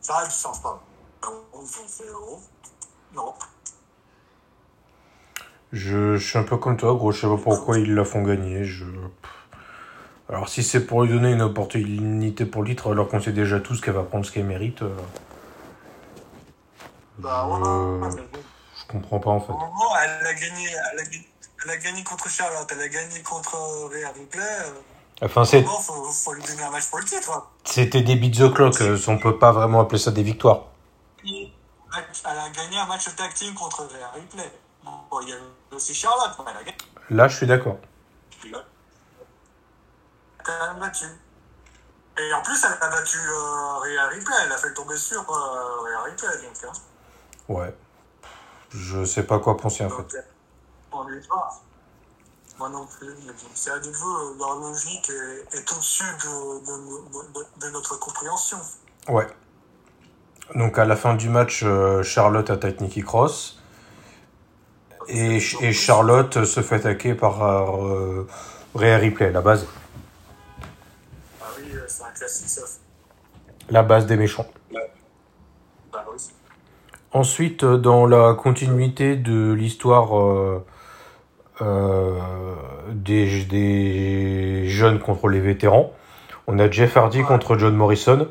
ça 0.00 0.14
aurait 0.14 0.26
du 0.26 0.34
sens, 0.34 0.60
pas. 0.62 0.82
Ils. 1.24 2.38
Non. 3.14 3.34
Je, 5.72 6.16
je 6.16 6.26
suis 6.26 6.38
un 6.38 6.44
peu 6.44 6.56
comme 6.56 6.76
toi, 6.76 6.94
gros. 6.94 7.12
Je 7.12 7.20
sais 7.20 7.26
pas 7.26 7.36
pourquoi 7.36 7.78
ils 7.78 7.94
la 7.94 8.04
font 8.04 8.22
gagner. 8.22 8.64
Je... 8.64 8.84
Alors, 10.28 10.48
si 10.48 10.62
c'est 10.62 10.84
pour 10.86 11.02
lui 11.04 11.10
donner 11.12 11.32
une 11.32 11.40
opportunité 11.42 12.44
pour 12.44 12.62
le 12.62 12.68
titre, 12.70 12.92
alors 12.92 13.08
qu'on 13.08 13.20
sait 13.20 13.32
déjà 13.32 13.60
tous 13.60 13.80
qu'elle 13.80 13.94
va 13.94 14.02
prendre 14.02 14.26
ce 14.26 14.30
qu'elle 14.32 14.44
mérite, 14.44 14.82
euh, 14.82 14.94
Bah 17.18 17.46
ouais, 17.46 17.54
Euh, 17.66 17.98
bon. 17.98 18.10
je 18.78 18.86
comprends 18.92 19.18
pas 19.18 19.30
en 19.30 19.40
fait. 19.40 19.52
Moment, 19.52 19.96
elle 20.04 20.26
a 20.26 20.34
gagné, 20.34 20.68
elle 20.92 20.98
a 21.00 21.02
gagné, 21.02 21.28
elle 21.64 21.70
a 21.70 21.76
gagné 21.78 22.04
contre 22.04 22.28
Charlotte, 22.28 22.68
elle 22.70 22.80
a 22.80 22.88
gagné 22.88 23.20
contre 23.22 23.56
euh, 23.56 23.86
Rhea 23.88 24.12
Ripley. 24.14 24.40
Euh, 24.42 24.70
Enfin, 25.22 25.44
c'est- 25.44 25.62
moment, 25.62 25.80
faut, 25.80 26.04
faut 26.04 26.32
lui 26.34 26.42
donner 26.44 26.62
un 26.62 26.70
match 26.70 26.86
pour 26.90 27.00
le 27.00 27.04
titre. 27.04 27.32
hein. 27.32 27.42
c'était 27.64 28.02
des 28.02 28.14
beats 28.14 28.46
the 28.48 28.52
clock. 28.54 28.76
On 29.08 29.18
peut 29.18 29.36
pas 29.36 29.50
vraiment 29.50 29.80
appeler 29.80 29.98
ça 29.98 30.12
des 30.12 30.22
victoires. 30.22 30.66
Elle 31.24 31.50
a 32.38 32.50
gagné 32.50 32.78
un 32.78 32.86
match 32.86 33.06
tag 33.16 33.32
team 33.34 33.52
contre 33.54 33.82
Rhea 33.82 34.10
Ripley. 34.14 34.48
Bon, 34.84 34.92
il 35.22 35.30
y 35.30 35.32
a 35.32 35.36
aussi 35.74 35.92
Charlotte, 35.94 36.30
mais 36.38 36.44
elle 36.52 36.56
a 36.58 36.62
gagné. 36.62 36.76
Là, 37.10 37.26
je 37.26 37.36
suis 37.36 37.46
d'accord. 37.48 37.78
Quand 40.58 40.72
même 40.72 40.80
battu. 40.80 41.04
Et 42.18 42.32
en 42.32 42.42
plus, 42.42 42.64
elle 42.64 42.72
a 42.80 42.88
battu 42.90 43.18
euh, 43.18 43.78
Rhea 43.78 44.08
Ripley, 44.08 44.34
elle 44.44 44.52
a 44.52 44.56
fait 44.56 44.74
tomber 44.74 44.96
sur 44.96 45.20
euh, 45.20 45.82
Rhea 45.82 46.02
Ripley. 46.04 46.28
Donc, 46.42 46.64
hein. 46.64 46.72
Ouais. 47.48 47.76
Je 48.70 49.04
sais 49.04 49.22
pas 49.22 49.38
quoi 49.38 49.56
penser 49.56 49.84
en 49.84 49.90
fait. 49.90 49.96
Donc, 50.02 50.24
on 50.92 51.04
lui 51.04 51.20
doit. 51.26 51.48
Moi 52.58 52.68
non 52.70 52.86
plus. 52.86 53.14
C'est 53.54 53.70
à 53.70 53.78
nouveau, 53.78 54.34
leur 54.36 54.56
logique 54.56 55.08
est, 55.10 55.56
est 55.56 55.72
au-dessus 55.72 56.02
de, 56.04 56.58
de- 56.66 57.32
de- 57.32 57.66
de 57.66 57.70
notre 57.70 57.96
compréhension. 58.00 58.58
Ouais. 59.08 59.28
Donc 60.56 60.76
à 60.78 60.84
la 60.84 60.96
fin 60.96 61.14
du 61.14 61.28
match, 61.28 61.62
euh, 61.62 62.02
Charlotte 62.02 62.50
attaque 62.50 62.80
Nikki 62.80 63.02
Cross. 63.02 63.60
Et, 65.06 65.36
et 65.60 65.72
Charlotte 65.72 66.44
se 66.44 66.60
fait 66.60 66.76
attaquer 66.76 67.14
par 67.14 67.42
euh, 67.44 68.26
Rhea 68.74 68.96
Ripley, 68.98 69.30
la 69.30 69.40
base. 69.40 69.66
La 73.70 73.82
base 73.82 74.06
des 74.06 74.16
méchants. 74.16 74.46
Bah. 74.72 76.04
Ensuite, 77.12 77.64
euh, 77.64 77.78
dans 77.78 78.06
la 78.06 78.34
continuité 78.34 79.16
de 79.16 79.52
l'histoire 79.52 80.18
euh, 80.18 80.64
euh, 81.62 82.18
des, 82.92 83.44
des 83.44 84.68
jeunes 84.68 84.98
contre 84.98 85.28
les 85.28 85.40
vétérans, 85.40 85.92
on 86.46 86.58
a 86.58 86.70
Jeff 86.70 86.96
Hardy 86.96 87.22
contre 87.22 87.56
John 87.58 87.74
Morrison, 87.74 88.28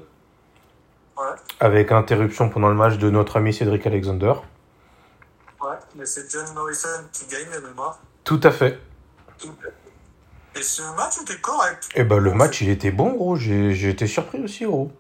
Ouais, 1.17 1.24
avec 1.60 1.91
interruption 1.91 2.50
pendant 2.50 2.70
le 2.70 2.75
match 2.75 3.00
de 3.00 3.10
notre 3.10 3.38
ami 3.38 3.51
Cédric 3.51 3.88
Alexander. 3.88 4.34
ouais. 5.62 5.75
Mais 5.96 6.06
c'est 6.06 6.29
John 6.29 6.46
Morrison 6.53 6.88
qui 7.12 7.25
gagne. 7.25 7.48
Tout 8.24 8.39
à 8.44 8.51
fait. 8.51 8.79
Et 10.57 10.63
ce 10.63 10.81
match 10.95 11.21
était 11.21 11.39
correct. 11.39 11.89
Et 11.95 12.03
ben 12.03 12.17
le 12.17 12.33
match, 12.33 12.61
il 12.61 12.69
était 12.69 12.91
bon, 12.91 13.13
gros. 13.13 13.35
J'ai 13.35 13.89
été 13.89 14.07
surpris 14.07 14.43
aussi, 14.43 14.65
gros. 14.65 14.91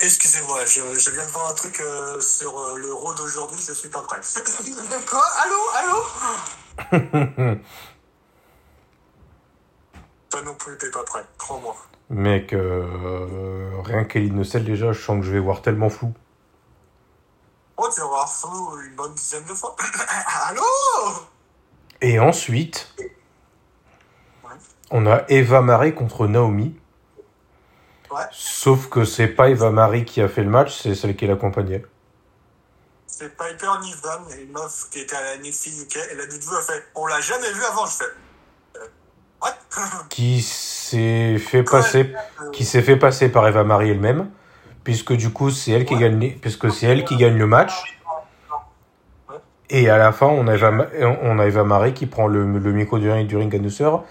Excusez-moi, 0.00 0.64
je, 0.64 0.98
je 0.98 1.10
viens 1.10 1.24
de 1.24 1.30
voir 1.30 1.50
un 1.50 1.54
truc 1.54 1.78
euh, 1.80 2.20
sur 2.20 2.58
euh, 2.58 2.78
l'euro 2.78 3.14
d'aujourd'hui, 3.14 3.58
je 3.60 3.72
suis 3.72 3.88
pas 3.88 4.02
prêt. 4.02 4.18
Quoi 5.10 5.24
Allô 5.42 5.58
Allô? 5.74 6.02
Toi 10.30 10.42
non 10.42 10.54
plus, 10.54 10.76
t'es 10.78 10.90
pas 10.90 11.04
prêt, 11.04 11.24
crois-moi. 11.38 11.76
Mec, 12.08 12.52
euh, 12.52 13.70
rien 13.84 14.04
qu'Ellie 14.04 14.30
Nocel, 14.30 14.64
déjà, 14.64 14.92
je 14.92 15.00
sens 15.00 15.20
que 15.20 15.26
je 15.26 15.32
vais 15.32 15.40
voir 15.40 15.60
tellement 15.62 15.90
flou. 15.90 16.12
Oh, 17.76 17.88
tu 17.94 18.00
vas 18.00 18.06
voir 18.06 18.32
flou 18.32 18.80
une 18.80 18.96
bonne 18.96 19.14
dizaine 19.14 19.44
de 19.44 19.54
fois. 19.54 19.76
Allô? 20.48 20.62
Et 22.00 22.18
ensuite, 22.18 22.94
on 24.90 25.06
a 25.06 25.24
Eva 25.28 25.60
Marie 25.62 25.94
contre 25.94 26.26
Naomi. 26.26 26.76
Ouais. 28.10 28.22
Sauf 28.30 28.88
que 28.88 29.04
c'est 29.04 29.28
pas 29.28 29.48
Eva 29.48 29.70
Marie 29.70 30.04
qui 30.04 30.20
a 30.20 30.28
fait 30.28 30.42
le 30.44 30.50
match, 30.50 30.80
c'est 30.80 30.94
celle 30.94 31.16
qui 31.16 31.26
l'accompagnait. 31.26 31.84
C'est 33.06 33.36
Piper 33.36 33.72
Niven, 33.82 34.42
une 34.46 34.52
meuf 34.52 34.88
qui 34.90 35.00
était 35.00 35.16
à 35.16 35.22
la 35.22 35.36
NXT 35.38 35.66
UK, 35.82 35.96
et 36.12 36.14
la 36.16 36.26
vidéo 36.26 36.50
a 36.54 36.62
fait 36.62 36.84
On 36.94 37.06
l'a 37.06 37.20
jamais 37.20 37.50
vu 37.52 37.64
avant, 37.64 37.86
je 37.86 37.92
fais. 37.96 38.04
Euh, 38.76 38.86
what 39.42 39.54
Qui 40.10 40.42
s'est 40.42 41.38
fait 41.38 41.62
passer, 41.62 42.12
qui 42.52 42.64
s'est 42.64 42.82
fait 42.82 42.96
passer 42.96 43.28
par 43.30 43.48
Eva 43.48 43.64
Marie 43.64 43.90
elle-même, 43.90 44.30
puisque 44.84 45.14
du 45.14 45.30
coup 45.32 45.50
c'est 45.50 45.72
elle 45.72 45.84
qui 45.86 45.94
Ouais. 45.94 46.00
gagne, 46.02 46.18
les- 46.20 46.30
puisque 46.30 46.70
c'est 46.70 46.86
elle 46.86 47.04
qui 47.04 47.16
gagne 47.16 47.36
le 47.38 47.46
match. 47.46 47.95
Et 49.68 49.90
à 49.90 49.98
la 49.98 50.12
fin, 50.12 50.26
on 50.26 50.46
a 50.46 50.54
Eva, 50.54 50.70
on 51.22 51.38
a 51.38 51.46
Eva 51.46 51.64
Marie 51.64 51.92
qui 51.92 52.06
prend 52.06 52.28
le, 52.28 52.44
le 52.44 52.72
micro 52.72 52.98
du 52.98 53.10
ring, 53.10 53.26
du 53.26 53.36
ring 53.36 53.54
annonceur 53.54 54.04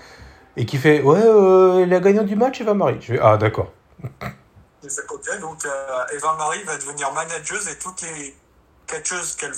et 0.58 0.66
qui 0.66 0.78
fait 0.78 1.02
ouais, 1.02 1.22
euh, 1.22 1.86
la 1.86 2.00
gagnante 2.00 2.26
du 2.26 2.36
match 2.36 2.62
Eva 2.62 2.74
Marie. 2.74 2.98
Je 3.00 3.14
fais 3.14 3.20
ah 3.22 3.38
d'accord. 3.38 3.72
Et 4.04 4.90
c'est 4.90 5.10
ok, 5.10 5.40
donc 5.42 5.66
euh, 5.66 6.16
Eva 6.16 6.36
Marie 6.38 6.64
va 6.64 6.78
devenir 6.78 7.12
manageuse 7.14 7.68
et 7.70 7.78
toutes 7.78 8.02
les 8.02 8.36
catcheuses 8.86 9.36
qu'elle 9.36 9.54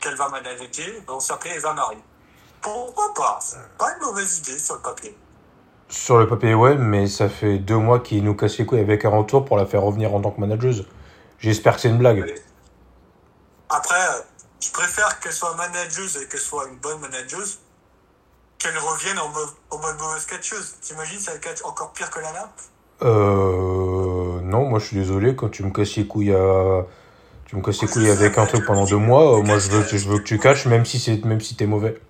qu'elle 0.00 0.16
va 0.16 0.28
manager 0.28 0.86
vont 1.06 1.20
s'appeler 1.20 1.54
Eva 1.56 1.74
Marie. 1.74 2.02
Pourquoi 2.60 3.12
pas? 3.14 3.38
Pas 3.78 3.94
une 3.96 4.06
mauvaise 4.06 4.38
idée 4.38 4.58
sur 4.58 4.76
le 4.76 4.82
papier. 4.82 5.16
Sur 5.88 6.18
le 6.18 6.26
papier 6.26 6.54
ouais, 6.54 6.76
mais 6.76 7.06
ça 7.06 7.28
fait 7.28 7.58
deux 7.58 7.76
mois 7.76 8.00
qu'il 8.00 8.24
nous 8.24 8.34
casse 8.34 8.58
les 8.58 8.64
couilles 8.66 8.80
avec 8.80 9.04
un 9.04 9.10
retour 9.10 9.44
pour 9.44 9.56
la 9.58 9.66
faire 9.66 9.82
revenir 9.82 10.14
en 10.14 10.20
tant 10.20 10.30
que 10.30 10.40
manageuse. 10.40 10.86
J'espère 11.38 11.74
que 11.74 11.82
c'est 11.82 11.88
une 11.88 11.98
blague. 11.98 12.34
Après, 13.68 13.96
je 14.62 14.70
préfère 14.70 15.18
qu'elle 15.20 15.32
soit 15.32 15.54
manageuse 15.56 16.16
et 16.18 16.28
qu'elle 16.28 16.40
soit 16.40 16.68
une 16.68 16.76
bonne 16.76 17.00
manageuse 17.00 17.58
qu'elle 18.58 18.78
revienne 18.78 19.18
en 19.18 19.28
mode, 19.28 19.48
en 19.70 19.78
mode 19.78 19.98
mauvaise 19.98 20.24
catcheuse. 20.24 20.76
T'imagines, 20.80 21.18
ça 21.18 21.32
être 21.34 21.66
encore 21.66 21.92
pire 21.92 22.10
que 22.10 22.20
la 22.20 22.32
nappe 22.32 22.60
Euh, 23.02 24.40
non, 24.42 24.66
moi 24.68 24.78
je 24.78 24.86
suis 24.86 24.96
désolé 24.96 25.34
quand 25.34 25.48
tu 25.48 25.64
me 25.64 25.70
casses 25.72 25.96
les 25.96 26.06
couilles 26.06 26.32
à, 26.32 26.86
tu 27.46 27.56
me 27.56 27.62
casses 27.62 27.82
les 27.82 27.88
couilles 27.88 28.10
avec 28.10 28.38
un 28.38 28.46
truc 28.46 28.64
pendant 28.64 28.84
deux 28.84 28.96
mois. 28.98 29.38
euh, 29.38 29.42
moi 29.42 29.58
je 29.58 29.68
veux, 29.68 29.82
que- 29.82 29.96
je 29.96 30.08
veux 30.08 30.18
que 30.18 30.22
tu 30.24 30.38
catches 30.38 30.66
même 30.66 30.84
si 30.86 31.00
c'est, 31.00 31.24
même 31.24 31.40
si 31.40 31.56
t'es 31.56 31.66
mauvais. 31.66 32.00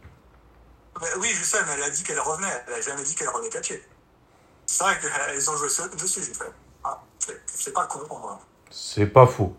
Oui, 1.18 1.28
je 1.30 1.42
sais, 1.44 1.58
mais 1.66 1.72
elle 1.76 1.82
a 1.84 1.90
dit 1.90 2.02
qu'elle 2.02 2.20
revenait. 2.20 2.46
Elle 2.68 2.74
a 2.74 2.80
jamais 2.80 3.02
dit 3.02 3.14
qu'elle 3.14 3.28
revenait 3.30 3.48
catcher. 3.48 3.82
C'est 4.66 4.84
vrai 4.84 4.98
qu'elles 5.00 5.50
ont 5.50 5.56
joué 5.56 5.68
dessus, 6.00 6.22
j'ai 6.22 6.34
fait. 6.34 6.52
Ah, 6.84 7.02
c'est- 7.18 7.72
pas 7.72 7.86
con, 7.86 8.00
moi. 8.20 8.38
C'est 8.70 9.06
pas 9.06 9.26
faux. 9.26 9.56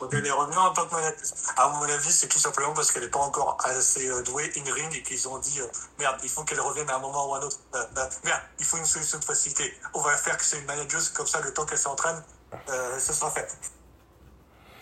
Donc 0.00 0.14
elle 0.14 0.26
est 0.26 0.30
revenue 0.30 0.56
en 0.56 0.72
tant 0.72 0.86
que 0.86 0.94
manageuse. 0.94 1.32
À 1.56 1.68
mon 1.68 1.82
avis, 1.82 2.10
c'est 2.10 2.28
tout 2.28 2.38
simplement 2.38 2.72
parce 2.72 2.90
qu'elle 2.90 3.02
n'est 3.02 3.10
pas 3.10 3.20
encore 3.20 3.58
assez 3.62 4.08
euh, 4.08 4.22
douée 4.22 4.50
in-ring 4.56 4.94
et 4.96 5.02
qu'ils 5.02 5.28
ont 5.28 5.38
dit 5.38 5.60
euh, 5.60 5.66
merde, 5.98 6.16
il 6.22 6.30
faut 6.30 6.42
qu'elle 6.42 6.60
revienne 6.60 6.88
à 6.88 6.96
un 6.96 7.00
moment 7.00 7.30
ou 7.30 7.34
à 7.34 7.38
un 7.38 7.42
autre. 7.42 7.58
Euh, 7.74 7.78
merde, 8.24 8.40
il 8.58 8.64
faut 8.64 8.78
une 8.78 8.86
solution 8.86 9.18
de 9.18 9.24
facilité. 9.24 9.64
On 9.92 10.00
va 10.00 10.16
faire 10.16 10.36
que 10.38 10.44
c'est 10.44 10.58
une 10.58 10.64
manageuse, 10.64 11.10
comme 11.10 11.26
ça, 11.26 11.40
le 11.40 11.52
temps 11.52 11.66
qu'elle 11.66 11.78
s'entraîne, 11.78 12.22
ce 12.98 13.12
sera 13.12 13.30
fait. 13.30 13.46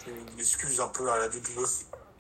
une 0.07 0.39
excuse 0.39 0.81
un 0.81 0.89
peu 0.89 1.11
à 1.11 1.19
la 1.19 1.27
WWE. 1.27 1.67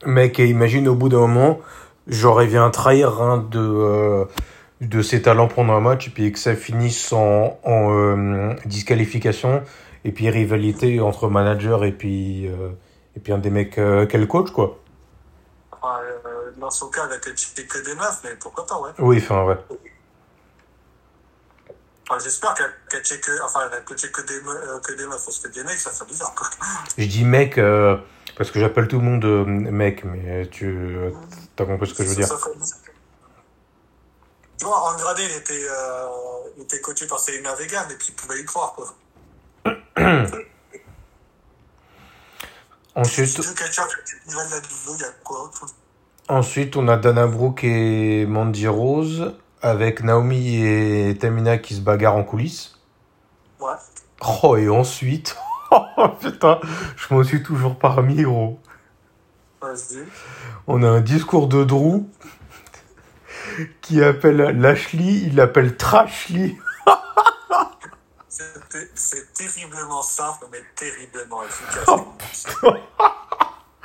Mec, 0.07 0.39
et 0.39 0.47
imagine 0.47 0.89
au 0.89 0.95
bout 0.95 1.09
d'un 1.09 1.21
moment, 1.21 1.61
j'aurais 2.07 2.47
bien 2.47 2.69
trahir 2.71 3.21
un 3.21 3.39
de, 3.39 3.59
euh, 3.59 4.25
de 4.81 5.03
ses 5.03 5.23
talents 5.23 5.49
pendant 5.49 5.75
un 5.75 5.81
match, 5.81 6.09
et 6.09 6.11
puis 6.11 6.33
que 6.33 6.39
ça 6.39 6.55
finisse 6.55 7.13
en, 7.13 7.59
disqualification, 8.65 9.63
et 10.05 10.13
puis 10.13 10.31
rivalité 10.31 11.01
entre 11.01 11.29
manager 11.29 11.85
et 11.85 11.93
puis, 11.93 12.49
et 13.19 13.21
puis 13.21 13.33
un 13.33 13.39
des 13.39 13.51
mecs 13.51 13.79
euh, 13.79 14.07
quel 14.07 14.29
coach, 14.29 14.53
quoi. 14.53 14.79
Euh, 15.83 16.53
dans 16.57 16.71
son 16.71 16.89
cas, 16.89 17.07
elle 17.07 17.15
a 17.15 17.19
catché 17.19 17.67
que 17.67 17.85
des 17.85 17.97
meufs, 17.97 18.21
mais 18.23 18.37
pourquoi 18.37 18.65
pas, 18.65 18.81
ouais. 18.81 18.91
Oui, 19.01 19.19
enfin, 19.21 19.45
ouais. 19.45 19.57
Enfin, 22.09 22.21
J'espère 22.23 22.55
qu'elle 22.55 22.67
a 22.67 22.91
catché 22.91 23.19
que, 23.19 23.43
enfin, 23.43 23.61
elle 23.67 23.79
a 23.79 23.81
catché 23.81 24.13
que 24.13 24.23
des, 24.23 24.35
euh, 24.35 24.79
que 24.79 24.93
des 24.93 25.05
meufs, 25.05 25.25
parce 25.25 25.41
que 25.41 25.49
des 25.49 25.65
mecs, 25.65 25.79
ça 25.79 25.91
fait 25.91 26.05
bizarre, 26.05 26.33
quoi. 26.37 26.49
Je 26.97 27.07
dis 27.07 27.25
mec, 27.25 27.59
euh, 27.59 27.97
parce 28.37 28.53
que 28.53 28.61
j'appelle 28.61 28.87
tout 28.87 28.99
le 28.99 29.05
monde 29.05 29.25
euh, 29.25 29.45
mec, 29.45 30.05
mais 30.05 30.47
tu 30.49 30.97
t'as 31.57 31.65
compris 31.65 31.89
ce 31.89 31.95
que 31.95 32.05
je 32.05 32.11
veux 32.11 32.15
dire. 32.15 32.29
Tu 34.59 34.65
vois, 34.65 34.93
Andrade, 34.93 35.19
il 35.19 35.37
était, 35.37 35.67
il 36.57 36.63
était 36.63 36.81
coaché 36.81 37.09
par 37.09 37.19
Selena 37.19 37.57
Vega, 37.57 37.85
mais 37.89 37.97
puis 37.97 38.11
il 38.11 38.15
pouvait 38.15 38.41
y 38.41 38.45
croire, 38.45 38.75
quoi. 38.75 38.95
Ensuite, 40.17 40.47
Si 40.47 40.47
deux 40.47 40.47
catcheurs 40.47 40.47
qui 40.47 40.57
veulent 42.07 42.07
la 42.07 42.07
WWE, 42.07 42.57
il 42.57 42.88
y 42.88 42.88
a 42.88 42.88
quoi 45.25 45.51
ensuite, 46.29 46.77
on 46.77 46.89
a 46.89 46.97
Dana 46.97 47.27
Brooke 47.27 47.65
et 47.65 48.27
Mandy 48.27 48.67
Rose, 48.67 49.35
avec 49.63 50.03
Naomi 50.03 50.57
et 50.65 51.17
Tamina 51.19 51.59
qui 51.59 51.75
se 51.75 51.81
bagarrent 51.81 52.17
en 52.17 52.25
coulisses. 52.25 52.79
Ouais. 53.61 53.73
Oh, 54.43 54.57
et 54.57 54.69
ensuite, 54.69 55.37
oh 55.71 56.09
putain, 56.21 56.61
je 56.97 57.15
m'en 57.15 57.23
suis 57.23 57.43
toujours 57.43 57.79
parmi, 57.79 58.23
gros. 58.23 58.59
Vas-y. 59.61 60.05
On 60.67 60.83
a 60.83 60.89
un 60.89 61.01
discours 61.01 61.49
de 61.49 61.65
Drew 61.65 62.05
qui 63.81 64.03
appelle 64.03 64.37
Lashley, 64.37 65.23
il 65.27 65.37
l'appelle 65.37 65.77
Trashly. 65.77 66.57
C'est 68.95 69.33
terriblement 69.33 70.03
simple, 70.03 70.47
mais 70.53 70.59
terriblement 70.75 71.43
efficace. 71.43 72.47
Oh. 72.63 72.75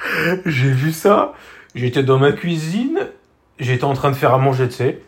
J'ai 0.45 0.71
vu 0.71 0.91
ça, 0.91 1.33
j'étais 1.75 2.03
dans 2.03 2.19
ma 2.19 2.33
cuisine, 2.33 3.09
j'étais 3.57 3.85
en 3.85 3.93
train 3.93 4.11
de 4.11 4.15
faire 4.15 4.33
à 4.33 4.37
manger, 4.37 4.67
tu 4.67 4.75
sais. 4.75 5.01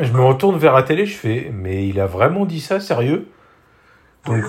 Je 0.00 0.10
me 0.12 0.22
retourne 0.22 0.56
vers 0.56 0.72
la 0.72 0.82
télé, 0.82 1.04
je 1.04 1.16
fais, 1.16 1.50
mais 1.52 1.86
il 1.86 2.00
a 2.00 2.06
vraiment 2.06 2.46
dit 2.46 2.60
ça, 2.60 2.80
sérieux? 2.80 3.28
Donc, 4.24 4.44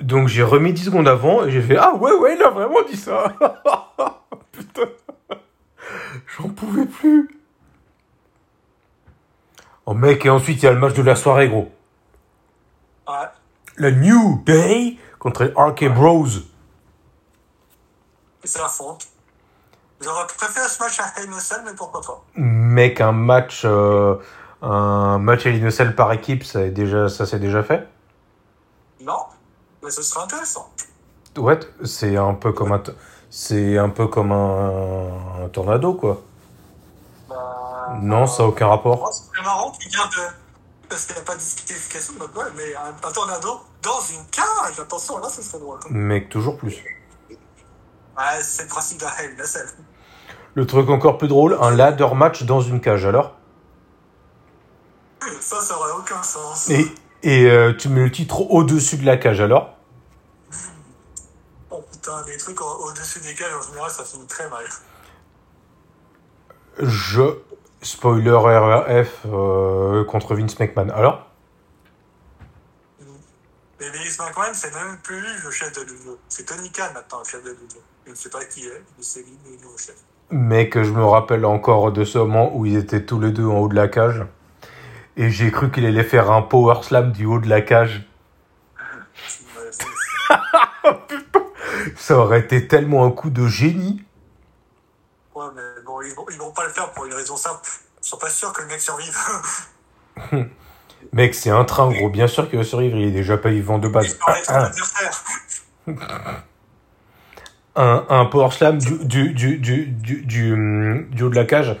donc 0.00 0.28
j'ai 0.28 0.42
remis 0.42 0.72
10 0.72 0.86
secondes 0.86 1.08
avant 1.08 1.44
et 1.44 1.50
j'ai 1.50 1.60
fait, 1.60 1.76
ah 1.76 1.94
ouais, 1.94 2.12
ouais, 2.12 2.36
il 2.36 2.42
a 2.42 2.50
vraiment 2.50 2.82
dit 2.82 2.96
ça. 2.96 3.34
Putain, 4.52 4.88
j'en 6.36 6.48
pouvais 6.48 6.86
plus. 6.86 7.28
Oh 9.86 9.94
mec, 9.94 10.24
et 10.24 10.30
ensuite 10.30 10.62
il 10.62 10.64
y 10.64 10.68
a 10.68 10.72
le 10.72 10.78
match 10.78 10.94
de 10.94 11.02
la 11.02 11.16
soirée, 11.16 11.48
gros. 11.48 11.70
Ouais. 13.08 13.28
La 13.76 13.90
New 13.90 14.42
Day 14.44 14.96
contre 15.18 15.52
RK 15.56 15.92
Bros. 15.94 16.26
C'est 18.44 18.58
la 18.58 18.68
fonte. 18.68 19.06
J'aurais 20.00 20.26
préféré 20.26 20.68
ce 20.68 20.82
match 20.82 21.00
à 21.00 21.20
Hell 21.20 21.30
mais 21.64 21.72
pourquoi 21.76 22.00
pas. 22.00 22.22
Mec, 22.34 23.00
un 23.00 23.12
match, 23.12 23.62
euh, 23.64 24.16
un 24.60 25.18
match 25.18 25.46
à 25.46 25.84
par 25.96 26.12
équipe, 26.12 26.44
ça, 26.44 26.62
est 26.62 26.70
déjà, 26.70 27.08
ça 27.08 27.26
s'est 27.26 27.38
déjà 27.38 27.62
fait. 27.62 27.88
Non, 29.00 29.24
mais 29.82 29.90
ce 29.90 30.02
serait 30.02 30.24
intéressant. 30.24 30.70
Ouais, 31.36 31.58
c'est 31.84 32.16
un 32.16 32.34
peu 32.34 32.52
comme 32.52 32.72
un, 32.72 32.82
c'est 33.30 33.78
un 33.78 33.88
peu 33.88 34.06
comme 34.08 34.32
un, 34.32 35.44
un 35.44 35.48
tornado, 35.48 35.94
quoi. 35.94 36.22
Bah, 37.28 37.96
Non, 38.00 38.26
ça 38.26 38.42
a 38.42 38.46
aucun 38.46 38.68
rapport. 38.68 39.10
C'est 39.12 39.42
marrant 39.42 39.72
qu'il 39.72 39.90
vient 39.90 40.06
de. 40.06 40.43
Parce 40.94 41.06
qu'il 41.06 41.16
n'y 41.16 41.22
a 41.22 41.24
pas 41.24 41.34
de 41.34 41.40
disqualification, 41.40 42.14
donc 42.20 42.36
ouais, 42.36 42.44
mais 42.54 42.72
un, 42.76 42.94
un 43.08 43.10
tornado 43.10 43.62
dans 43.82 44.00
une 44.12 44.24
cage, 44.26 44.78
attention, 44.78 45.18
là, 45.18 45.28
ce 45.28 45.42
serait 45.42 45.58
drôle. 45.58 45.80
Mec, 45.90 46.28
toujours 46.28 46.56
plus. 46.56 46.84
Ouais, 48.16 48.40
c'est 48.44 48.62
le 48.62 48.68
principe 48.68 49.00
de 49.00 49.04
Hell 49.04 49.34
in 49.36 49.42
a 49.42 49.44
Cell. 49.44 49.66
Le 50.54 50.64
truc 50.68 50.88
encore 50.90 51.18
plus 51.18 51.26
drôle, 51.26 51.58
un 51.60 51.72
ladder 51.72 52.06
match 52.14 52.44
dans 52.44 52.60
une 52.60 52.80
cage, 52.80 53.04
alors. 53.06 53.34
Ça, 55.40 55.60
ça 55.60 55.76
aurait 55.76 55.98
aucun 55.98 56.22
sens. 56.22 56.70
Et, 56.70 56.86
et 57.24 57.46
euh, 57.50 57.74
tu 57.76 57.88
mets 57.88 58.04
le 58.04 58.12
titre 58.12 58.42
au-dessus 58.42 58.96
de 58.98 59.04
la 59.04 59.16
cage, 59.16 59.40
alors. 59.40 59.74
Oh 61.72 61.82
putain, 61.90 62.22
les 62.28 62.36
trucs 62.36 62.60
au- 62.60 62.84
au-dessus 62.86 63.18
des 63.18 63.34
cages, 63.34 63.52
en 63.52 63.62
général, 63.62 63.90
ça 63.90 64.04
finit 64.04 64.28
très 64.28 64.48
mal. 64.48 64.64
Je, 66.78 67.38
spoiler 67.84 68.30
RRF 68.30 69.26
euh, 69.26 70.04
contre 70.04 70.34
Vince 70.34 70.58
McMahon, 70.58 70.90
alors? 70.90 71.30
Mais 73.78 73.88
Vince 73.90 74.18
McMahon, 74.18 74.54
c'est 74.54 74.74
même 74.74 74.98
plus 75.02 75.22
le 75.44 75.50
chef 75.50 75.72
de 75.72 75.80
WWE. 75.80 76.18
C'est 76.28 76.46
Tony 76.46 76.70
Khan 76.70 76.84
maintenant, 76.94 77.18
le 77.18 77.24
chef 77.24 77.44
de 77.44 77.50
WWE. 77.50 77.82
Je 78.06 78.10
ne 78.10 78.16
sais 78.16 78.30
pas 78.30 78.44
qui 78.44 78.66
est, 78.66 78.82
mais 78.96 79.02
c'est 79.02 79.20
lui 79.20 79.38
le 79.44 79.62
nouveau 79.62 79.78
chef. 79.78 79.96
Mec, 80.30 80.82
je 80.82 80.90
me 80.90 81.04
rappelle 81.04 81.44
encore 81.44 81.92
de 81.92 82.04
ce 82.04 82.18
moment 82.18 82.56
où 82.56 82.66
ils 82.66 82.76
étaient 82.76 83.04
tous 83.04 83.20
les 83.20 83.30
deux 83.30 83.46
en 83.46 83.58
haut 83.58 83.68
de 83.68 83.74
la 83.74 83.88
cage. 83.88 84.24
Et 85.16 85.30
j'ai 85.30 85.52
cru 85.52 85.70
qu'il 85.70 85.86
allait 85.86 86.02
faire 86.02 86.30
un 86.30 86.42
power 86.42 86.82
slam 86.82 87.12
du 87.12 87.26
haut 87.26 87.38
de 87.38 87.48
la 87.48 87.60
cage. 87.60 88.08
Ça 91.96 92.18
aurait 92.18 92.40
été 92.40 92.66
tellement 92.66 93.04
un 93.04 93.10
coup 93.10 93.30
de 93.30 93.46
génie. 93.46 94.02
Ouais, 95.34 95.46
mais 95.54 95.73
ils 96.06 96.14
vont, 96.14 96.26
ils 96.30 96.38
vont 96.38 96.52
pas 96.52 96.64
le 96.64 96.70
faire 96.70 96.90
pour 96.92 97.04
une 97.06 97.14
raison 97.14 97.36
simple. 97.36 97.68
Ils 98.02 98.06
sont 98.06 98.16
pas 98.16 98.30
sûrs 98.30 98.52
que 98.52 98.62
le 98.62 98.68
mec 98.68 98.80
survive. 98.80 99.16
Mec, 101.12 101.34
c'est 101.34 101.50
un 101.50 101.64
train, 101.64 101.90
gros. 101.90 102.08
Bien 102.08 102.26
sûr 102.26 102.48
qu'il 102.48 102.58
va 102.58 102.64
survivre, 102.64 102.96
il 102.96 103.08
est 103.08 103.12
déjà 103.12 103.36
pas 103.36 103.50
vivant 103.50 103.78
de 103.78 103.88
base. 103.88 104.18
Un, 107.76 108.06
un, 108.08 108.24
power 108.26 108.50
slam 108.50 108.78
du, 108.78 108.98
du, 108.98 109.32
du, 109.32 109.58
du, 109.58 109.86
du, 109.86 110.22
du, 110.22 111.06
du 111.10 111.22
haut 111.22 111.28
de 111.28 111.34
la 111.34 111.44
cage. 111.44 111.76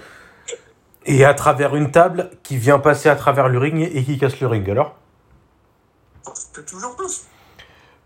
Et 1.06 1.24
à 1.24 1.34
travers 1.34 1.76
une 1.76 1.90
table 1.90 2.30
qui 2.42 2.56
vient 2.56 2.78
passer 2.78 3.08
à 3.08 3.16
travers 3.16 3.48
le 3.48 3.58
ring 3.58 3.88
et 3.92 4.04
qui 4.04 4.18
casse 4.18 4.40
le 4.40 4.46
ring, 4.46 4.68
alors? 4.68 4.96
C'est 6.34 6.64
toujours 6.66 6.96
plus. 6.96 7.24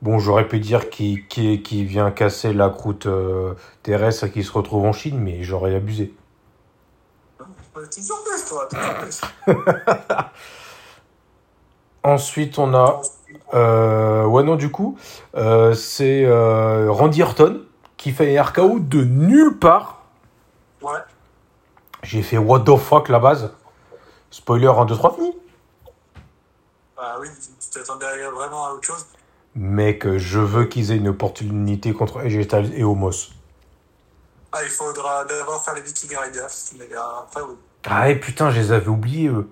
Bon, 0.01 0.19
j'aurais 0.19 0.47
pu 0.47 0.61
dire 0.61 0.91
qu'il 0.91 1.27
qui, 1.27 1.63
qui 1.63 1.85
vient 1.85 2.11
casser 2.11 2.53
la 2.53 2.71
croûte 2.71 3.07
euh, 3.07 3.55
terrestre 3.83 4.25
et 4.25 4.31
qui 4.31 4.45
se 4.45 4.53
retrouve 4.53 4.85
en 4.85 4.93
Chine, 4.93 5.19
mais 5.19 5.43
j'aurais 5.43 5.75
abusé. 5.75 6.15
Plus, 7.75 8.49
toi. 8.49 8.69
Ensuite, 12.05 12.59
on 12.59 12.75
a. 12.75 13.03
Euh, 13.55 14.25
ouais, 14.25 14.43
non, 14.43 14.57
du 14.57 14.71
coup, 14.71 14.99
euh, 15.37 15.75
c'est 15.75 16.25
euh, 16.25 16.91
Randy 16.91 17.23
Orton 17.23 17.63
qui 17.97 18.13
fait 18.13 18.39
un 18.39 18.43
RKO 18.43 18.79
de 18.79 19.03
nulle 19.05 19.59
part. 19.59 20.03
Ouais. 20.81 21.01
J'ai 22.03 22.23
fait 22.23 22.39
what 22.39 22.61
the 22.61 22.77
fuck 22.77 23.09
la 23.09 23.19
base. 23.19 23.53
Spoiler 24.31 24.69
1, 24.69 24.85
2, 24.85 24.95
3, 24.95 25.15
fini. 25.15 25.37
Bah 26.97 27.17
oui, 27.21 27.29
tu 27.61 27.71
t'attendais 27.71 28.07
vraiment 28.31 28.67
à 28.67 28.73
autre 28.73 28.85
chose. 28.85 29.07
Mec, 29.59 30.17
je 30.19 30.39
veux 30.39 30.67
qu'ils 30.67 30.93
aient 30.93 30.97
une 30.97 31.09
opportunité 31.09 31.93
contre 31.93 32.21
Styles 32.21 32.73
et 32.77 32.85
Homos. 32.85 33.33
Ah, 34.53 34.61
il 34.63 34.71
faudra 34.71 35.25
d'abord 35.25 35.65
faire 35.65 35.75
les 35.75 35.81
Viking 35.81 36.17
Riders. 36.17 36.49
Mais 36.79 36.87
après, 36.95 37.43
oui. 37.43 37.57
Ah 37.85 38.03
ouais, 38.03 38.15
putain, 38.15 38.53
je 38.53 38.61
les 38.61 38.71
avais 38.71 38.87
oubliés, 38.87 39.27
eux. 39.27 39.51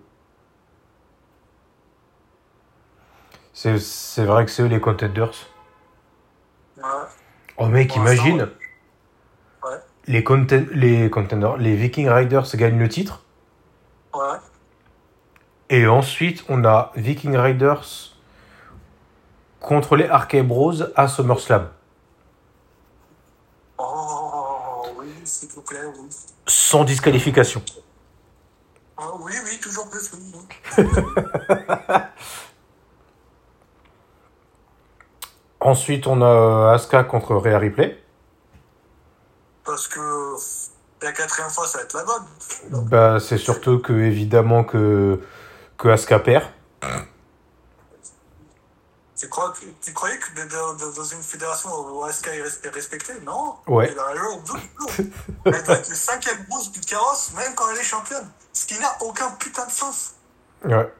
C'est 3.52 4.24
vrai 4.24 4.44
que 4.44 4.52
c'est 4.52 4.62
eux 4.62 4.66
les 4.66 4.80
contenders. 4.80 5.32
Ouais. 6.76 6.84
Oh 7.56 7.66
mec, 7.66 7.88
Pour 7.88 7.98
imagine. 7.98 8.48
Ouais. 9.64 9.78
Les, 10.06 10.22
conten 10.22 10.68
les 10.70 11.10
contenders, 11.10 11.56
les 11.56 11.74
Viking 11.74 12.08
Riders 12.08 12.46
gagnent 12.54 12.78
le 12.78 12.88
titre. 12.88 13.24
Ouais. 14.14 14.38
Et 15.68 15.88
ensuite, 15.88 16.44
on 16.48 16.64
a 16.64 16.92
Viking 16.94 17.36
Riders 17.36 18.15
contre 19.60 19.96
les 19.96 20.08
Arcade 20.08 20.46
Bros 20.46 20.74
à 20.94 21.08
SummerSlam. 21.08 21.68
Oh, 23.78 24.86
oui, 24.98 25.08
s'il 25.24 25.48
vous 25.50 25.62
plaît, 25.62 25.78
oui. 25.98 26.08
Sans 26.46 26.84
disqualification. 26.84 27.62
Oh, 28.98 29.20
oui, 29.20 29.32
oui, 29.44 29.58
toujours 29.60 29.88
plus. 29.90 30.10
Ensuite, 35.60 36.06
on 36.06 36.22
a 36.22 36.72
Asuka 36.74 37.04
contre 37.04 37.34
Rhea 37.34 37.58
Ripley. 37.58 38.02
Parce 39.64 39.88
que 39.88 40.00
la 41.02 41.12
quatrième 41.12 41.50
fois, 41.50 41.66
ça 41.66 41.78
va 41.78 41.84
être 41.84 41.94
la 41.94 42.04
bonne. 42.04 42.24
Bah, 42.88 43.18
c'est 43.20 43.36
surtout 43.36 43.80
que, 43.80 43.92
évidemment, 43.92 44.64
que, 44.64 45.20
que 45.76 45.88
Asuka 45.88 46.20
perd. 46.20 46.44
Tu, 49.16 49.28
crois 49.30 49.50
que, 49.52 49.64
tu 49.82 49.92
croyais 49.94 50.18
que 50.18 50.94
dans, 50.94 51.04
une 51.04 51.22
fédération 51.22 51.70
où 51.70 52.04
Asuka 52.04 52.34
est 52.34 52.42
res- 52.42 52.66
est 52.66 52.68
respectée 52.68 53.14
Non. 53.24 53.54
Ouais. 53.66 53.88
Elle 53.88 53.94
doit 55.64 55.76
être 55.76 55.88
le 55.88 55.94
cinquième 55.94 56.44
boss 56.50 56.70
du 56.70 56.80
carrosse, 56.80 57.32
même 57.34 57.54
quand 57.54 57.70
elle 57.72 57.78
est 57.78 57.82
championne. 57.82 58.28
Ce 58.52 58.66
qui 58.66 58.78
n'a 58.78 58.94
aucun 59.00 59.30
putain 59.32 59.64
de 59.66 59.70
sens. 59.70 60.14
Ouais. 60.64 60.92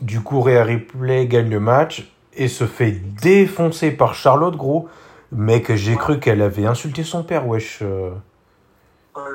Du 0.00 0.20
coup, 0.22 0.42
Rhea 0.42 0.62
Ripley 0.64 1.26
gagne 1.26 1.48
le 1.50 1.60
match 1.60 2.12
et 2.34 2.48
se 2.48 2.66
fait 2.66 2.92
défoncer 2.92 3.90
par 3.90 4.14
Charlotte, 4.14 4.56
gros. 4.56 4.88
Mec, 5.32 5.74
j'ai 5.74 5.96
cru 5.96 6.20
qu'elle 6.20 6.42
avait 6.42 6.66
insulté 6.66 7.04
son 7.04 7.24
père, 7.24 7.46
wesh. 7.46 7.78
euh. 7.82 8.10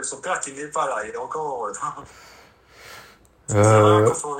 Son 0.03 0.21
père 0.21 0.39
qui 0.39 0.53
n'est 0.53 0.67
pas 0.67 0.87
là, 0.87 1.03
il 1.05 1.09
est 1.11 1.17
encore. 1.17 1.67
Euh, 3.51 4.13
faut, 4.13 4.37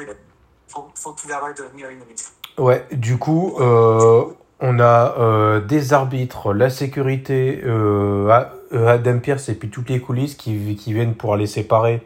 faut, 0.69 0.91
faut 0.95 1.13
qu'il 1.13 1.31
arrête 1.31 1.57
de 1.57 1.63
venir 1.63 1.89
une 1.89 1.99
minute. 1.99 2.31
Ouais, 2.57 2.85
du 2.91 3.17
coup, 3.17 3.55
euh, 3.59 4.25
on 4.59 4.79
a 4.79 5.17
euh, 5.17 5.59
des 5.59 5.93
arbitres, 5.93 6.53
la 6.53 6.69
sécurité, 6.69 7.61
euh, 7.63 8.29
Adam 8.71 9.19
Pierce 9.19 9.49
et 9.49 9.55
puis 9.55 9.69
toutes 9.69 9.89
les 9.89 9.99
coulisses 9.99 10.35
qui, 10.35 10.75
qui 10.75 10.93
viennent 10.93 11.15
pour 11.15 11.33
aller 11.33 11.47
séparer 11.47 12.05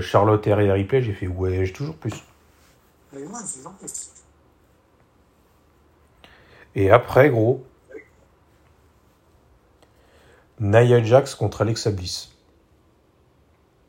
Charlotte 0.00 0.46
et 0.46 0.52
Rhea 0.52 0.74
Ripley. 0.74 1.02
J'ai 1.02 1.14
fait, 1.14 1.26
ouais, 1.26 1.64
j'ai 1.64 1.72
toujours 1.72 1.96
plus. 1.96 2.12
Et 6.74 6.90
après, 6.90 7.30
gros, 7.30 7.64
Nia 10.60 11.02
Jax 11.02 11.34
contre 11.34 11.62
Alexa 11.62 11.90
Bliss. 11.90 12.30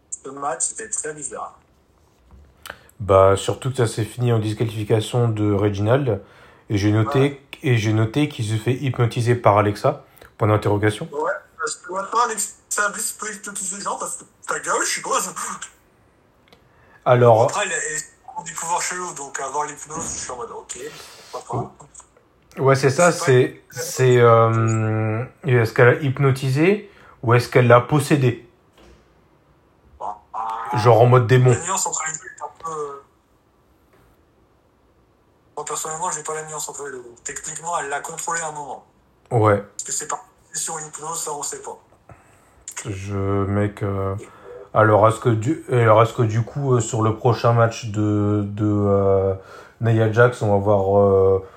Ce 0.10 0.30
match 0.30 0.72
était 0.72 0.90
très 0.90 1.14
bizarre. 1.14 1.60
Bah, 3.02 3.34
surtout 3.36 3.72
que 3.72 3.78
ça 3.78 3.88
s'est 3.88 4.04
fini 4.06 4.32
en 4.32 4.38
disqualification 4.38 5.28
de 5.28 5.52
Reginald. 5.52 6.22
Et 6.70 6.78
j'ai 6.78 6.92
noté, 6.92 7.42
et 7.64 7.76
j'ai 7.78 7.94
noté 7.94 8.30
qu'il 8.30 8.46
se 8.46 8.56
fait 8.56 8.74
hypnotiser 8.76 9.34
par 9.36 9.58
Alexa. 9.58 10.06
Point 10.38 10.48
d'interrogation. 10.50 11.10
Ouais, 11.12 11.32
parce 11.58 11.76
que 11.78 11.92
maintenant, 11.92 12.20
Alexa 12.26 12.90
Bliss 12.94 13.12
peut 13.14 13.34
hypnotiser 13.34 13.78
les 13.78 13.82
gens 13.84 13.98
parce 13.98 14.18
que 14.18 14.24
ta 14.48 14.60
gueule, 14.60 14.82
je 14.84 14.90
suis 14.90 15.02
grosse. 15.02 15.30
Alors, 17.04 17.44
Après, 17.44 17.66
elle 17.66 17.74
a 17.74 18.44
du 18.44 18.54
pouvoir 18.54 18.82
chelou, 18.82 19.14
donc 19.16 19.40
avoir 19.40 19.66
l'hypnose, 19.66 20.04
je 20.04 20.20
suis 20.20 20.32
en 20.32 20.38
mode 20.38 20.52
ok, 20.52 20.78
pas. 21.34 22.62
ouais, 22.62 22.76
c'est 22.76 22.90
ça, 22.92 23.12
C'est 23.12 23.62
c'est, 23.72 24.18
euh, 24.20 25.24
est-ce 25.44 25.74
qu'elle 25.74 25.88
a 25.90 25.96
hypnotisé 26.02 26.90
ou 27.24 27.34
est-ce 27.34 27.50
qu'elle 27.50 27.68
l'a 27.68 27.82
possédé? 27.82 28.48
Bon, 30.00 30.06
ah, 30.34 30.78
Genre 30.78 31.02
en 31.02 31.08
mode 31.08 31.28
démon. 31.28 31.52
La 31.52 31.60
nuance 31.66 31.86
entre 31.88 32.04
les 32.08 32.14
deux 32.14 32.31
peu. 32.76 33.02
Moi, 35.56 35.66
personnellement, 35.66 36.12
j'ai 36.12 36.24
pas 36.24 36.34
la 36.34 36.46
nuance 36.46 36.68
entre 36.70 36.86
les 36.86 36.92
deux. 36.92 37.04
Techniquement, 37.24 37.78
elle 37.80 37.90
l'a 37.90 38.00
contrôlé 38.00 38.42
à 38.42 38.48
un 38.48 38.52
moment. 38.52 38.86
Ouais. 39.32 39.58
Est-ce 39.58 39.86
que 39.86 39.92
c'est 39.92 40.08
pas 40.08 40.24
sur 40.54 40.78
une 40.78 40.88
hypnose, 40.88 41.20
ça, 41.22 41.32
on 41.34 41.44
sait 41.44 41.62
pas. 41.62 41.78
Je, 42.86 43.46
mec, 43.46 43.84
euh, 43.84 44.16
alors 44.74 45.08
est-ce 45.08 45.20
que 45.20 45.30
du, 45.30 45.64
alors 45.72 46.02
est-ce 46.02 46.14
que 46.14 46.24
du 46.24 46.44
coup, 46.44 46.76
euh, 46.76 46.80
sur 46.80 47.02
le 47.02 47.16
prochain 47.16 47.54
match 47.54 47.86
de, 47.88 48.44
de, 48.46 48.66
euh, 48.66 49.36
Nia 49.82 50.12
Jax, 50.12 50.42
on 50.42 50.52
va 50.52 50.58
voir, 50.58 51.00
euh, 51.00 51.48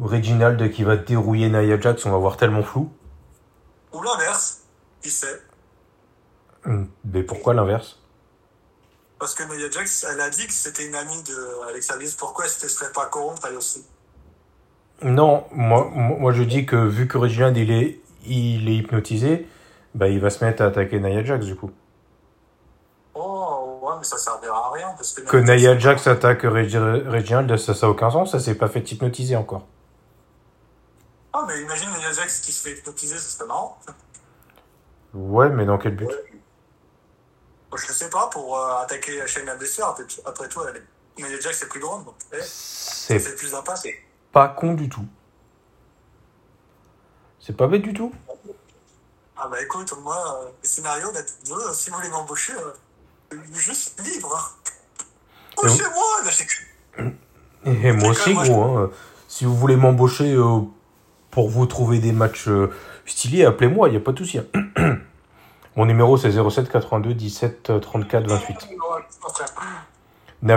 Reginald 0.00 0.70
qui 0.72 0.84
va 0.84 0.96
dérouiller 0.96 1.48
Nia 1.48 1.80
Jax, 1.80 2.04
on 2.06 2.10
va 2.10 2.18
voir 2.18 2.36
tellement 2.36 2.62
flou? 2.62 2.90
Ou 3.92 4.02
l'inverse, 4.02 4.62
qui 5.02 5.10
sait? 5.10 5.42
Hum, 6.64 6.88
Mais 7.04 7.22
pourquoi 7.22 7.54
l'inverse? 7.54 8.00
Parce 9.18 9.34
que 9.34 9.42
Nia 9.44 9.70
Jax, 9.70 10.06
elle 10.10 10.20
a 10.20 10.28
dit 10.28 10.46
que 10.46 10.52
c'était 10.52 10.86
une 10.86 10.94
amie 10.94 11.22
de 11.22 11.68
Alexa 11.68 11.96
Bliss. 11.96 12.14
Pourquoi 12.14 12.44
est-ce 12.46 12.60
qu'elle 12.60 12.70
serait 12.70 12.92
pas 12.92 13.06
corrompue, 13.06 13.40
elle 13.48 13.56
aussi? 13.56 13.84
Non, 15.02 15.44
moi, 15.52 15.90
moi 15.94 16.32
je 16.32 16.42
dis 16.42 16.64
que 16.66 16.76
vu 16.76 17.06
que 17.08 17.18
Reginald 17.18 17.56
il 17.56 17.70
est, 17.70 18.00
il 18.26 18.68
est 18.68 18.76
hypnotisé, 18.76 19.46
bah 19.94 20.08
il 20.08 20.20
va 20.20 20.30
se 20.30 20.44
mettre 20.44 20.62
à 20.62 20.66
attaquer 20.66 21.00
Nia 21.00 21.22
Jax 21.24 21.44
du 21.46 21.54
coup. 21.56 21.70
Oh, 23.14 23.78
ouais, 23.82 23.94
mais 23.98 24.04
ça 24.04 24.18
servira 24.18 24.68
à 24.68 24.70
rien. 24.72 24.88
Parce 24.96 25.12
que, 25.14 25.22
Que 25.22 25.36
Nia 25.38 25.78
Jax 25.78 26.06
attaque 26.06 26.42
Regi- 26.42 26.78
Reginald, 26.78 27.56
ça 27.58 27.74
ça 27.74 27.86
a 27.86 27.88
aucun 27.90 28.10
sens, 28.10 28.32
ça 28.32 28.40
s'est 28.40 28.54
pas 28.54 28.68
fait 28.68 28.90
hypnotiser 28.90 29.36
encore. 29.36 29.66
Ah, 31.32 31.44
mais 31.46 31.60
imagine 31.62 31.88
Nia 31.98 32.12
Jax 32.12 32.40
qui 32.40 32.52
se 32.52 32.62
fait 32.62 32.76
hypnotiser, 32.78 33.16
ça 33.16 33.38
serait 33.38 33.46
marrant. 33.48 33.78
Ouais, 35.14 35.48
mais 35.50 35.64
dans 35.64 35.78
quel 35.78 35.94
but? 35.96 36.08
Je 37.74 37.92
sais 37.92 38.08
pas, 38.10 38.28
pour 38.28 38.58
euh, 38.58 38.76
attaquer 38.82 39.26
Shayna 39.26 39.54
Baszler, 39.56 39.84
après, 39.84 40.04
après 40.24 40.48
tout, 40.48 40.60
elle 40.68 40.76
est... 40.76 41.22
Nia 41.22 41.40
Jax 41.40 41.62
est 41.62 41.68
plus 41.68 41.80
grande, 41.80 42.04
donc 42.04 42.14
eh, 42.32 42.36
C'est 42.42 43.18
c'est 43.18 43.36
plus 43.36 43.54
impasse. 43.54 43.84
pas 44.32 44.48
con 44.48 44.74
du 44.74 44.88
tout. 44.88 45.06
C'est 47.40 47.56
pas 47.56 47.66
bête 47.66 47.82
du 47.82 47.94
tout. 47.94 48.12
Ah 49.38 49.48
bah 49.48 49.60
écoute, 49.62 49.92
moi, 50.02 50.42
euh, 50.44 50.48
le 50.62 50.68
scénario 50.68 51.10
d'être 51.12 51.32
deux, 51.46 51.54
euh, 51.54 51.72
si 51.72 51.90
vous 51.90 51.96
voulez 51.96 52.08
m'embaucher, 52.10 52.52
euh, 52.52 53.36
juste 53.54 53.98
libre. 54.04 54.56
Et 55.62 55.66
vous- 55.66 55.68
Embauchez-moi 55.68 56.04
là, 56.24 56.30
c'est- 56.30 57.06
Et 57.66 57.92
moi 57.92 58.10
aussi, 58.10 58.32
moi, 58.34 58.44
gros. 58.44 58.64
hein. 58.78 58.90
Si 59.28 59.44
vous 59.44 59.56
voulez 59.56 59.76
m'embaucher 59.76 60.32
euh, 60.34 60.60
pour 61.30 61.48
vous 61.48 61.66
trouver 61.66 61.98
des 61.98 62.12
matchs 62.12 62.48
euh, 62.48 62.70
stylés, 63.06 63.44
appelez-moi, 63.44 63.88
il 63.88 63.92
n'y 63.92 63.96
a 63.96 64.00
pas 64.00 64.12
de 64.12 64.18
souci. 64.18 64.38
Mon 65.76 65.84
numéro, 65.84 66.16
c'est 66.16 66.32
07 66.32 66.70
82 66.70 67.14
17 67.14 67.70
euh, 67.70 67.78
34 67.78 68.26
28. 68.26 68.54
Ouais, 68.54 68.76
au 68.80 69.24
contraire. 69.24 69.48
Il 70.42 70.48
y 70.48 70.52
a 70.52 70.56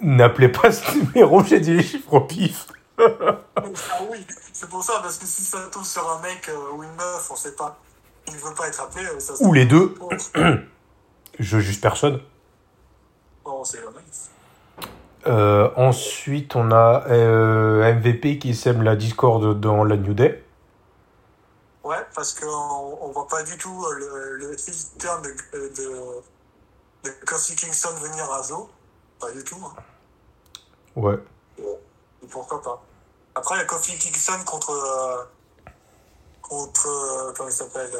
N'appelez 0.00 0.48
pas 0.48 0.72
ce 0.72 0.96
numéro, 0.96 1.42
j'ai 1.44 1.60
dit 1.60 1.74
les 1.74 1.82
chiffres 1.82 2.12
au 2.12 2.20
pif. 2.20 2.66
Ah 2.98 3.40
oui, 4.10 4.24
c'est 4.52 4.68
pour 4.68 4.82
ça, 4.82 5.00
parce 5.02 5.18
que 5.18 5.26
si 5.26 5.42
ça 5.42 5.58
tombe 5.72 5.84
sur 5.84 6.08
un 6.10 6.20
mec 6.22 6.48
euh, 6.48 6.76
ou 6.76 6.82
une 6.82 6.94
meuf, 6.94 7.28
on 7.30 7.36
sait 7.36 7.54
pas. 7.54 7.78
Il 8.28 8.34
veut 8.34 8.54
pas 8.54 8.68
être 8.68 8.80
appelé, 8.80 9.04
euh, 9.04 9.18
ça 9.18 9.36
se 9.36 9.42
Ou 9.42 9.52
les 9.52 9.66
deux, 9.66 9.94
je 11.38 11.58
juge 11.58 11.80
personne. 11.80 12.20
bon, 13.44 13.64
c'est 13.64 13.78
jamais. 13.78 14.00
Euh, 15.26 15.70
ensuite, 15.76 16.54
on 16.54 16.70
a 16.70 17.04
euh, 17.08 17.94
MVP 17.94 18.38
qui 18.38 18.54
sème 18.54 18.82
la 18.82 18.94
discorde 18.94 19.58
dans 19.58 19.84
la 19.84 19.96
New 19.96 20.14
Day. 20.14 20.43
Ouais, 21.84 22.02
parce 22.14 22.32
qu'on 22.32 22.46
on 22.48 23.10
voit 23.12 23.28
pas 23.28 23.42
du 23.42 23.58
tout 23.58 23.84
euh, 23.84 23.92
le, 23.92 24.36
le 24.38 24.46
de, 25.22 25.68
de, 25.68 26.22
de 27.04 27.10
Kofi 27.26 27.54
Kingston 27.54 27.94
venir 28.00 28.30
à 28.32 28.42
Zo. 28.42 28.70
Pas 29.20 29.30
du 29.32 29.44
tout. 29.44 29.56
hein. 29.64 29.74
Ouais. 30.96 31.18
Pourquoi 32.30 32.62
pas. 32.62 32.82
Après, 33.34 33.56
il 33.56 33.58
y 33.58 33.60
a 33.60 33.64
Kofi 33.66 33.98
Kingston 33.98 34.42
contre. 34.46 34.70
euh, 34.70 35.24
contre. 36.40 36.88
euh, 36.88 37.32
comment 37.36 37.50
il 37.50 37.52
s'appelle 37.52 37.90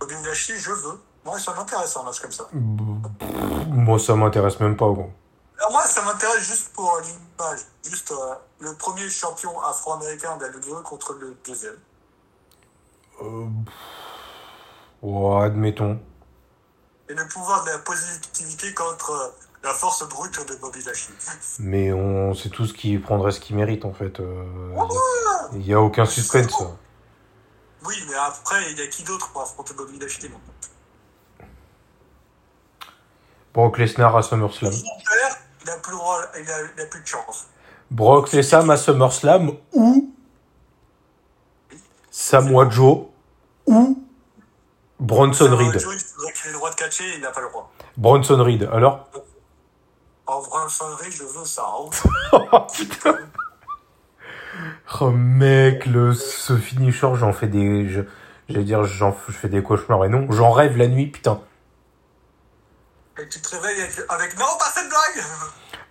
Bobby 0.00 0.14
je 0.34 0.72
veux. 0.72 0.98
Moi, 1.24 1.38
ça 1.38 1.52
m'intéresse 1.54 1.96
un 1.96 2.02
match 2.04 2.20
comme 2.20 2.32
ça. 2.32 2.48
Moi, 2.52 3.98
ça 3.98 4.14
m'intéresse 4.14 4.58
même 4.60 4.76
pas, 4.76 4.86
gros. 4.86 5.10
Alors, 5.58 5.72
moi, 5.72 5.82
ça 5.82 6.02
m'intéresse 6.02 6.44
juste 6.44 6.72
pour 6.72 6.98
l'image. 7.00 7.60
Juste 7.82 8.14
le 8.60 8.74
premier 8.76 9.08
champion 9.10 9.60
afro-américain 9.60 10.36
de 10.36 10.46
la 10.46 10.50
WWE 10.50 10.82
contre 10.82 11.14
le 11.14 11.36
deuxième. 11.46 11.76
Euh, 13.22 13.46
ouais, 15.02 15.44
admettons. 15.44 15.98
Et 17.08 17.14
le 17.14 17.26
pouvoir 17.28 17.64
de 17.64 17.70
la 17.70 17.78
positivité 17.78 18.74
contre 18.74 19.10
euh, 19.10 19.46
la 19.62 19.72
force 19.72 20.06
brute 20.08 20.46
de 20.48 20.54
Bobby 20.56 20.82
Lashley. 20.84 21.14
Mais 21.60 21.92
on 21.92 22.34
sait 22.34 22.48
tous 22.50 22.72
qui 22.72 22.98
prendrait 22.98 23.32
ce 23.32 23.40
qu'il 23.40 23.56
mérite, 23.56 23.84
en 23.84 23.92
fait. 23.92 24.20
Il 25.52 25.58
n'y 25.60 25.72
a 25.74 25.80
aucun 25.80 26.04
suspense. 26.06 26.62
Oui, 27.86 27.94
mais 28.08 28.16
après, 28.16 28.72
il 28.72 28.78
y 28.78 28.82
a 28.82 28.88
qui 28.88 29.04
d'autre 29.04 29.30
pour 29.30 29.42
affronter 29.42 29.72
Bobby 29.74 29.96
Lashley 30.00 30.28
Brock 33.54 33.78
Lesnar 33.78 34.16
à 34.16 34.22
SummerSlam. 34.22 34.72
Il 34.72 35.70
a 35.70 35.76
plus, 35.78 35.92
le 35.92 35.96
droit- 35.98 36.20
il 36.38 36.50
a, 36.50 36.58
il 36.76 36.82
a 36.82 36.86
plus 36.86 37.00
de 37.00 37.06
chance. 37.06 37.46
Brock 37.90 38.32
Lesnar 38.32 38.68
à 38.70 38.76
SummerSlam 38.76 39.52
ou 39.72 40.14
Samoa 42.30 42.68
Joe 42.70 43.04
ou 43.66 44.04
Bronson 44.98 45.44
Samoa 45.44 45.58
Reed. 45.58 45.78
Joe, 45.78 45.94
Il 45.94 46.00
faudrait 46.00 46.32
qu'il 46.32 46.46
ait 46.48 46.52
le 46.52 46.58
droit 46.58 46.70
de 46.70 46.74
catcher, 46.74 47.04
il 47.14 47.20
n'a 47.20 47.30
pas 47.30 47.40
le 47.40 47.48
droit. 47.48 47.72
Bronson 47.96 48.42
Reed, 48.42 48.68
alors 48.72 49.08
En 50.26 50.40
Bronson 50.42 50.86
Reed, 50.98 51.12
je 51.12 51.22
veux 51.22 51.44
ça. 51.44 51.62
Oh 51.78 51.88
putain 52.74 53.16
Oh 55.00 55.10
mec, 55.10 55.86
le, 55.86 56.14
ce 56.14 56.56
finisher, 56.56 57.10
j'en 57.14 57.32
fais 57.32 57.46
des... 57.48 57.88
je- 57.88 58.00
J'allais 58.48 58.64
dire, 58.64 58.84
j'en 58.84 59.14
je 59.28 59.32
fais 59.32 59.48
des 59.48 59.60
cauchemars, 59.62 60.04
et 60.04 60.08
non, 60.08 60.30
j'en 60.30 60.50
rêve 60.52 60.76
la 60.76 60.86
nuit, 60.86 61.06
putain. 61.08 61.40
Et 63.20 63.28
tu 63.28 63.40
te 63.40 63.48
réveilles 63.56 63.82
avec, 63.82 63.98
avec 64.08 64.38
non, 64.38 64.44
pas 64.58 64.66
cette 64.72 64.88
blague 64.88 65.24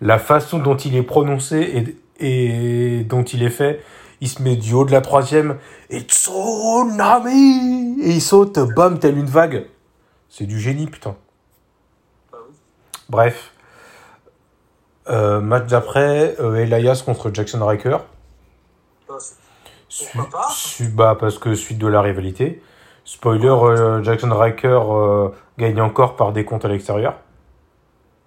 La 0.00 0.18
façon 0.18 0.58
dont 0.58 0.76
il 0.76 0.96
est 0.96 1.02
prononcé 1.02 1.96
et, 2.18 2.98
et 2.98 3.04
dont 3.04 3.24
il 3.24 3.42
est 3.42 3.50
fait, 3.50 3.84
il 4.20 4.28
se 4.28 4.42
met 4.42 4.56
du 4.56 4.74
haut 4.74 4.84
de 4.84 4.92
la 4.92 5.00
troisième, 5.00 5.58
et 5.90 6.00
tsunami 6.00 7.96
Et 8.02 8.12
il 8.12 8.22
saute, 8.22 8.58
bam, 8.74 8.98
telle 8.98 9.18
une 9.18 9.26
vague. 9.26 9.66
C'est 10.28 10.46
du 10.46 10.58
génie, 10.60 10.86
putain. 10.86 11.16
Bref. 13.08 13.52
Euh, 15.08 15.40
match 15.40 15.66
d'après, 15.68 16.34
euh, 16.40 16.56
Elias 16.56 17.02
contre 17.04 17.30
Jackson 17.32 17.64
Riker. 17.64 17.98
Su- 19.88 20.04
Pourquoi 20.12 20.40
pas 20.40 20.48
su- 20.50 20.88
bah, 20.88 21.16
parce 21.18 21.38
que 21.38 21.54
suite 21.54 21.78
de 21.78 21.86
la 21.86 22.00
rivalité. 22.02 22.60
Spoiler, 23.04 23.46
euh, 23.48 24.02
Jackson 24.02 24.36
Riker 24.36 24.80
gagne 25.58 25.80
encore 25.80 26.16
par 26.16 26.32
des 26.32 26.44
comptes 26.44 26.64
à 26.64 26.68
l'extérieur. 26.68 27.14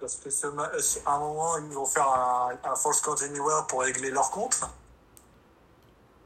Parce 0.00 0.16
que 0.16 0.30
ce 0.30 0.46
à 0.46 1.14
un 1.14 1.18
moment, 1.18 1.58
ils 1.58 1.74
vont 1.74 1.84
faire 1.84 2.08
un, 2.08 2.48
un 2.64 2.74
False 2.74 3.02
Count 3.02 3.16
Anywhere 3.22 3.66
pour 3.68 3.82
régler 3.82 4.10
leur 4.10 4.30
compte. 4.30 4.58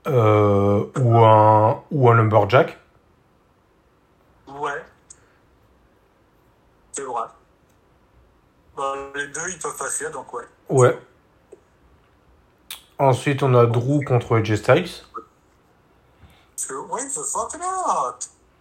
Euh, 0.07 0.85
ou, 1.01 1.19
un, 1.19 1.83
ou 1.91 2.11
un 2.11 2.15
Lumberjack. 2.15 2.79
Ouais. 4.47 4.85
C'est 6.93 7.03
vrai. 7.03 7.23
Bah, 8.77 8.95
les 9.15 9.29
deux, 9.29 9.49
ils 9.49 9.59
peuvent 9.59 9.77
passer, 9.77 10.11
donc 10.11 10.33
ouais. 10.35 10.45
Ouais. 10.69 10.99
Ensuite, 12.99 13.43
on 13.43 13.55
a 13.55 13.67
Drew 13.67 14.05
contre 14.05 14.39
AJ 14.39 14.57
Styles. 14.57 14.91
Oui, 16.91 17.03
the 17.09 17.21
fuck 17.21 17.59
not. 17.59 18.17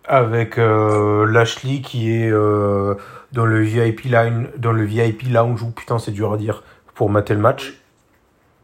Avec 0.06 0.58
euh, 0.58 1.26
Lashley 1.26 1.82
qui 1.82 2.12
est 2.12 2.30
euh, 2.30 2.96
dans 3.32 3.46
le 3.46 3.62
VIP 3.62 4.02
line, 4.02 4.50
dans 4.58 4.74
le 4.74 4.84
VIP 4.84 5.24
lounge 5.30 5.62
où 5.62 5.72
putain 5.72 6.00
c'est 6.00 6.12
dur 6.12 6.34
à 6.34 6.38
dire 6.38 6.64
pour 6.96 7.10
mater 7.10 7.34
le 7.34 7.40
match. 7.40 7.82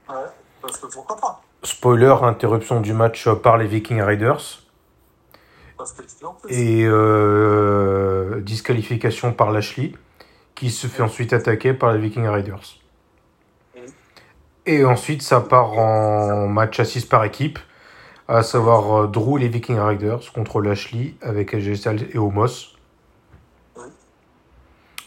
Ouais, 0.09 0.15
parce 0.61 0.77
que 0.77 0.87
pourquoi 0.87 1.15
pas 1.15 1.41
Spoiler, 1.63 2.15
interruption 2.21 2.79
du 2.79 2.93
match 2.93 3.27
par 3.43 3.57
les 3.57 3.67
Viking 3.67 4.01
Raiders 4.01 4.61
et 6.47 6.85
euh, 6.85 8.39
disqualification 8.41 9.33
par 9.33 9.51
Lashley 9.51 9.93
qui 10.55 10.71
se 10.71 10.87
fait 10.87 11.03
ensuite 11.03 11.33
attaquer 11.33 11.73
par 11.73 11.91
les 11.91 11.99
Viking 11.99 12.27
Raiders. 12.27 12.79
Et 14.65 14.85
ensuite 14.85 15.21
ça 15.21 15.41
part 15.41 15.73
en 15.73 16.47
match 16.47 16.79
à 16.79 16.85
6 16.85 17.05
par 17.05 17.25
équipe, 17.25 17.59
à 18.27 18.43
savoir 18.43 19.03
euh, 19.03 19.07
Drew 19.07 19.37
et 19.37 19.41
les 19.41 19.47
Viking 19.49 19.79
Raiders 19.79 20.31
contre 20.33 20.61
Lashley 20.61 21.15
avec 21.21 21.53
AJ 21.53 21.75
Styles 21.75 22.09
et 22.13 22.17
Omos. 22.17 22.75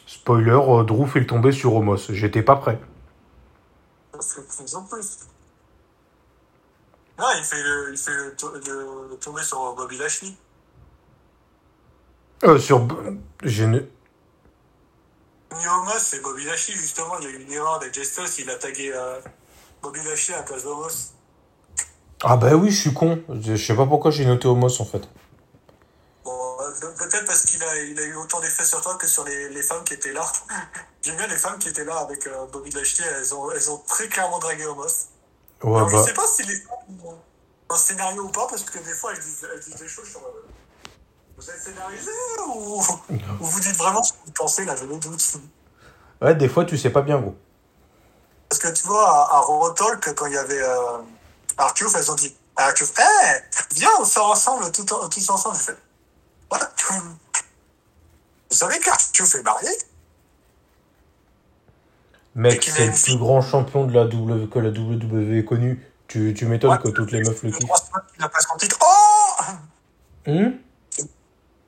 Spoiler, 0.06 0.50
euh, 0.52 0.84
Drew 0.84 1.06
fait 1.06 1.20
le 1.20 1.26
tomber 1.26 1.52
sur 1.52 1.74
Omos. 1.74 2.10
J'étais 2.10 2.42
pas 2.42 2.56
prêt. 2.56 2.78
Parce 4.12 4.34
que 4.34 4.40
tu 4.40 4.74
en 4.76 4.82
plus. 4.82 5.18
Non, 7.18 7.26
il 7.38 7.44
fait 7.44 7.62
le, 7.62 7.90
il 7.92 7.98
fait 7.98 8.14
le, 8.14 8.34
to- 8.36 8.52
le- 8.54 9.16
tomber 9.20 9.42
sur 9.42 9.74
Bobby 9.74 9.98
Lashley. 9.98 10.34
Euh, 12.44 12.58
sur... 12.58 12.86
J'ai 13.42 13.66
ne- 13.66 13.86
Niomos, 15.52 15.98
c'est 15.98 16.20
Bobby 16.20 16.44
Lashley, 16.44 16.74
justement. 16.74 17.18
Il 17.20 17.24
y 17.24 17.26
a 17.28 17.30
eu 17.30 17.42
une 17.42 17.52
erreur 17.52 17.74
avec 17.74 17.94
Styles, 17.94 18.24
il 18.38 18.50
a 18.50 18.56
tagué 18.56 18.90
euh, 18.94 19.20
Bobby 19.82 20.00
Lashley 20.04 20.34
à 20.34 20.38
la 20.38 20.42
place 20.44 20.64
d'Omos. 20.64 21.12
Ah 22.24 22.36
bah 22.36 22.54
oui, 22.54 22.70
je 22.70 22.80
suis 22.80 22.94
con. 22.94 23.22
Je 23.28 23.54
je 23.56 23.66
sais 23.66 23.76
pas 23.76 23.86
pourquoi 23.86 24.10
j'ai 24.10 24.24
noté 24.24 24.48
Omos 24.48 24.80
en 24.80 24.84
fait. 24.84 25.02
Bon, 26.24 26.56
euh, 26.60 26.70
peut-être 26.98 27.26
parce 27.26 27.42
qu'il 27.42 27.62
a, 27.62 27.78
il 27.82 27.98
a 27.98 28.02
eu 28.04 28.14
autant 28.16 28.40
d'effets 28.40 28.64
sur 28.64 28.80
toi 28.80 28.94
que 28.96 29.06
sur 29.06 29.24
les, 29.24 29.48
les 29.50 29.62
femmes 29.62 29.84
qui 29.84 29.94
étaient 29.94 30.12
là. 30.12 30.24
J'aime 31.02 31.16
bien 31.16 31.26
les 31.26 31.36
femmes 31.36 31.58
qui 31.58 31.68
étaient 31.68 31.84
là 31.84 31.98
avec 31.98 32.26
euh, 32.26 32.46
Bobby 32.46 32.70
Lashley, 32.70 33.04
elles 33.18 33.34
ont, 33.34 33.50
elles 33.50 33.70
ont 33.70 33.78
très 33.86 34.08
clairement 34.08 34.38
dragué 34.38 34.64
Omos. 34.66 35.08
Ouais, 35.62 35.76
Alors, 35.76 35.90
bah... 35.90 35.98
Je 36.02 36.08
sais 36.08 36.14
pas 36.14 36.26
si 36.26 36.42
les 36.44 36.56
femmes 36.56 36.98
ont 37.04 37.18
un 37.70 37.76
scénario 37.76 38.22
ou 38.24 38.28
pas, 38.30 38.46
parce 38.48 38.62
que 38.64 38.78
des 38.78 38.92
fois 38.94 39.12
elles 39.12 39.20
disent, 39.20 39.46
elles 39.52 39.60
disent 39.60 39.76
des 39.76 39.88
choses 39.88 40.08
sur. 40.08 40.20
euh, 40.20 40.44
Vous 41.36 41.50
êtes 41.50 41.60
scénarisé 41.60 42.10
ou, 42.48 42.80
ou 43.40 43.44
vous 43.44 43.60
dites 43.60 43.76
vraiment 43.76 44.02
ce 44.02 44.12
que 44.12 44.18
vous 44.26 44.32
pensez 44.32 44.64
là, 44.64 44.76
je 44.76 44.84
me 44.84 44.96
doute. 44.98 45.36
Ouais, 46.20 46.34
des 46.34 46.48
fois 46.48 46.64
tu 46.64 46.76
sais 46.76 46.90
pas 46.90 47.02
bien 47.02 47.18
gros. 47.20 47.34
Parce 48.48 48.60
que 48.60 48.68
tu 48.68 48.86
vois, 48.86 49.08
à, 49.08 49.36
à 49.36 49.40
Raw 49.40 49.70
Talk, 49.70 50.14
quand 50.14 50.26
il 50.26 50.34
y 50.34 50.36
avait 50.36 50.60
euh, 50.62 50.98
Artuf, 51.56 51.94
elles 51.94 52.10
ont 52.10 52.14
dit 52.16 52.36
Artuf, 52.56 52.92
hé, 52.98 53.42
viens, 53.74 53.88
on 53.98 54.04
sort 54.04 54.30
ensemble, 54.30 54.70
tout, 54.72 54.84
tous 54.84 55.30
ensemble. 55.30 55.56
J'ai 55.56 55.62
fait 55.72 55.78
What? 56.50 56.58
Vous 58.50 58.56
savez 58.58 58.78
qu'Artuf 58.80 59.34
est 59.36 59.42
marié 59.42 59.70
Mec, 62.34 62.62
c'est 62.64 62.86
le 62.86 62.92
plus 62.92 63.18
grand 63.18 63.42
champion 63.42 63.84
de 63.86 63.92
la 63.92 64.04
w... 64.06 64.48
que 64.48 64.58
la 64.58 64.70
WWE 64.70 65.38
ait 65.38 65.44
connu. 65.44 65.86
Tu, 66.08 66.34
tu 66.34 66.46
m'étonnes 66.46 66.70
Ouais, 66.72 66.78
que 66.78 66.88
toutes 66.88 67.12
les 67.12 67.20
meufs 67.22 67.42
le 67.42 67.50
kiffent. 67.50 67.60
qu'il 68.14 68.24
a 68.24 68.28
pas 68.28 68.40
son 68.40 68.56
titre. 68.56 68.78
Oh 68.82 69.42
Hum 70.28 70.54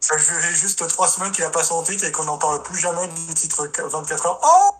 Ça 0.01 0.17
fait 0.19 0.55
juste 0.55 0.87
trois 0.89 1.09
semaines 1.09 1.33
qu'il 1.33 1.45
a 1.45 1.51
pas 1.51 1.63
son 1.65 1.83
titre 1.83 2.05
et 2.05 2.13
qu'on 2.13 2.25
n'en 2.25 2.39
parle 2.39 2.63
plus 2.63 2.79
jamais 2.79 3.07
du 3.09 3.35
titre 3.35 3.69
24 3.91 4.27
heures. 4.27 4.41
Oh 4.43 4.75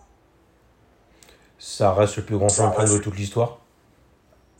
Ça 1.59 1.93
reste 1.93 2.17
le 2.17 2.23
plus 2.25 2.37
grand 2.37 2.49
champion 2.49 2.79
reste. 2.81 2.93
de 2.93 2.97
toute 2.99 3.15
l'histoire. 3.17 3.57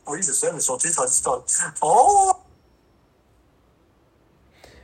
Oui, 0.08 0.22
je 0.22 0.32
sais, 0.32 0.52
mais 0.54 0.60
son 0.60 0.78
titre 0.78 1.02
a 1.02 1.06
disparu. 1.08 1.42
Oh 1.82 2.32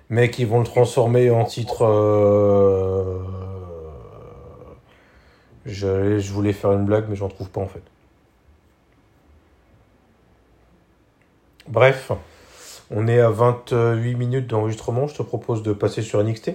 Mec, 0.09 0.37
ils 0.39 0.47
vont 0.47 0.59
le 0.59 0.65
transformer 0.65 1.29
en 1.31 1.45
titre. 1.45 1.85
euh, 1.85 3.19
Je, 5.65 6.19
je 6.19 6.31
voulais 6.31 6.53
faire 6.53 6.71
une 6.71 6.85
blague, 6.85 7.05
mais 7.07 7.15
j'en 7.15 7.29
trouve 7.29 7.49
pas 7.49 7.61
en 7.61 7.67
fait. 7.67 7.83
Bref, 11.67 12.11
on 12.89 13.07
est 13.07 13.19
à 13.19 13.29
28 13.29 14.15
minutes 14.15 14.47
d'enregistrement. 14.47 15.07
Je 15.07 15.15
te 15.15 15.23
propose 15.23 15.63
de 15.63 15.73
passer 15.73 16.01
sur 16.01 16.23
NXT. 16.23 16.51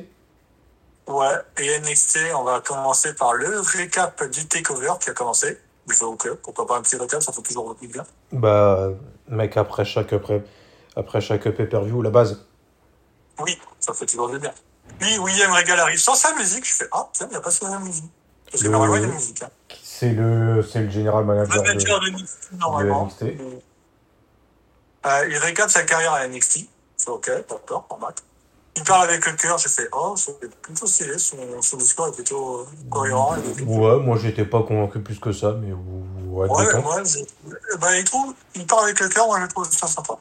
Ouais, 1.06 1.34
et 1.58 1.78
NXT, 1.80 2.18
on 2.34 2.42
va 2.42 2.60
commencer 2.60 3.14
par 3.14 3.32
le 3.34 3.60
récap 3.60 4.28
du 4.28 4.46
takeover 4.46 4.92
qui 5.00 5.10
a 5.10 5.12
commencé. 5.12 5.58
Je 5.88 5.94
fais 5.94 6.04
ok, 6.04 6.34
pourquoi 6.42 6.66
pas 6.66 6.76
un 6.78 6.82
petit 6.82 6.96
récap, 6.96 7.22
ça 7.22 7.32
fait 7.32 7.42
toujours 7.42 7.76
bien. 7.80 8.04
Bah, 8.32 8.90
mec, 9.28 9.56
après 9.56 9.84
chaque, 9.84 10.12
après, 10.12 10.44
après 10.96 11.20
chaque 11.20 11.48
pay-per-view, 11.48 12.02
la 12.02 12.10
base. 12.10 12.44
Oui, 13.38 13.56
ça 13.78 13.94
fait 13.94 14.06
toujours 14.06 14.28
du 14.30 14.40
bien. 14.40 14.52
Puis 14.98 15.18
William 15.18 15.52
Regal 15.52 15.78
arrive 15.78 15.98
sans 15.98 16.14
sa 16.14 16.34
musique, 16.34 16.66
je 16.66 16.74
fais 16.74 16.88
ah, 16.90 17.08
tiens, 17.12 17.26
il 17.28 17.30
n'y 17.30 17.36
a 17.36 17.40
pas 17.40 17.50
sa 17.50 17.78
musique. 17.78 18.10
Parce 18.50 18.62
que 18.62 18.66
Le- 18.68 18.72
normalement, 18.72 18.96
il 18.96 19.02
y 19.02 19.04
a 19.04 19.08
une 19.08 19.14
musique. 19.14 19.42
Hein. 19.42 19.50
C'est 19.82 20.10
le, 20.10 20.62
c'est 20.62 20.80
le 20.80 20.90
general 20.90 21.24
manager. 21.24 21.62
de- 21.62 21.68
Manager 21.68 22.00
de 22.00 22.10
NXT, 22.10 22.52
normalement. 22.58 23.06
NXT. 23.06 23.22
Euh, 25.06 25.28
il 25.30 25.36
récap 25.38 25.70
sa 25.70 25.82
carrière 25.84 26.12
à 26.12 26.26
NXT. 26.26 26.68
Fais 26.98 27.10
ok, 27.10 27.30
d'accord, 27.48 27.86
normal. 27.90 28.12
Il 28.76 28.82
parle 28.84 29.08
avec 29.08 29.24
le 29.24 29.32
cœur, 29.32 29.56
j'ai 29.58 29.68
fait 29.70 29.88
oh, 29.92 30.14
c'est 30.16 30.38
plutôt 30.60 30.86
stylé, 30.86 31.16
son, 31.18 31.36
son 31.62 31.76
discours 31.78 32.08
est 32.08 32.12
plutôt 32.12 32.60
euh, 32.60 32.66
cohérent. 32.90 33.34
et- 33.36 33.62
Ouais, 33.62 33.98
moi 34.00 34.18
j'étais 34.20 34.44
pas 34.44 34.62
convaincu 34.62 35.00
plus 35.00 35.18
que 35.18 35.32
ça, 35.32 35.52
mais 35.52 35.72
ouais, 35.72 36.46
Ouais, 36.48 36.80
moi, 36.82 37.02
je- 37.04 37.76
bah, 37.78 37.96
il, 37.96 38.04
trouve, 38.04 38.34
il 38.54 38.66
parle 38.66 38.84
avec 38.84 39.00
le 39.00 39.08
cœur, 39.08 39.26
moi 39.26 39.40
je 39.40 39.46
trouve 39.46 39.70
ça 39.70 39.86
sympa. 39.86 40.18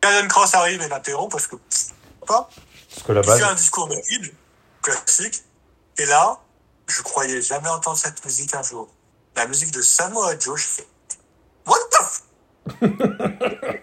Karen 0.00 0.28
Cross 0.28 0.54
arrive 0.54 0.82
et 0.82 0.88
l'interrompt 0.88 1.32
parce 1.32 1.48
que, 1.48 1.56
pff, 1.56 1.86
pas. 2.26 2.48
Parce 2.90 3.02
que 3.06 3.12
la 3.12 3.22
Il 3.22 3.26
base, 3.26 3.38
fait 3.40 3.44
un 3.44 3.54
discours 3.54 3.88
de 3.88 3.94
guide, 3.96 4.32
classique. 4.82 5.42
Et 5.98 6.06
là, 6.06 6.38
je 6.88 7.02
croyais 7.02 7.40
jamais 7.42 7.68
entendre 7.68 7.98
cette 7.98 8.24
musique 8.24 8.54
un 8.54 8.62
jour. 8.62 8.88
La 9.34 9.46
musique 9.46 9.70
de 9.72 9.82
Samoa 9.82 10.38
Joe, 10.38 10.58
je 10.58 10.66
fais 10.66 10.86
What 11.66 11.78
the 11.90 12.02
f? 12.02 12.22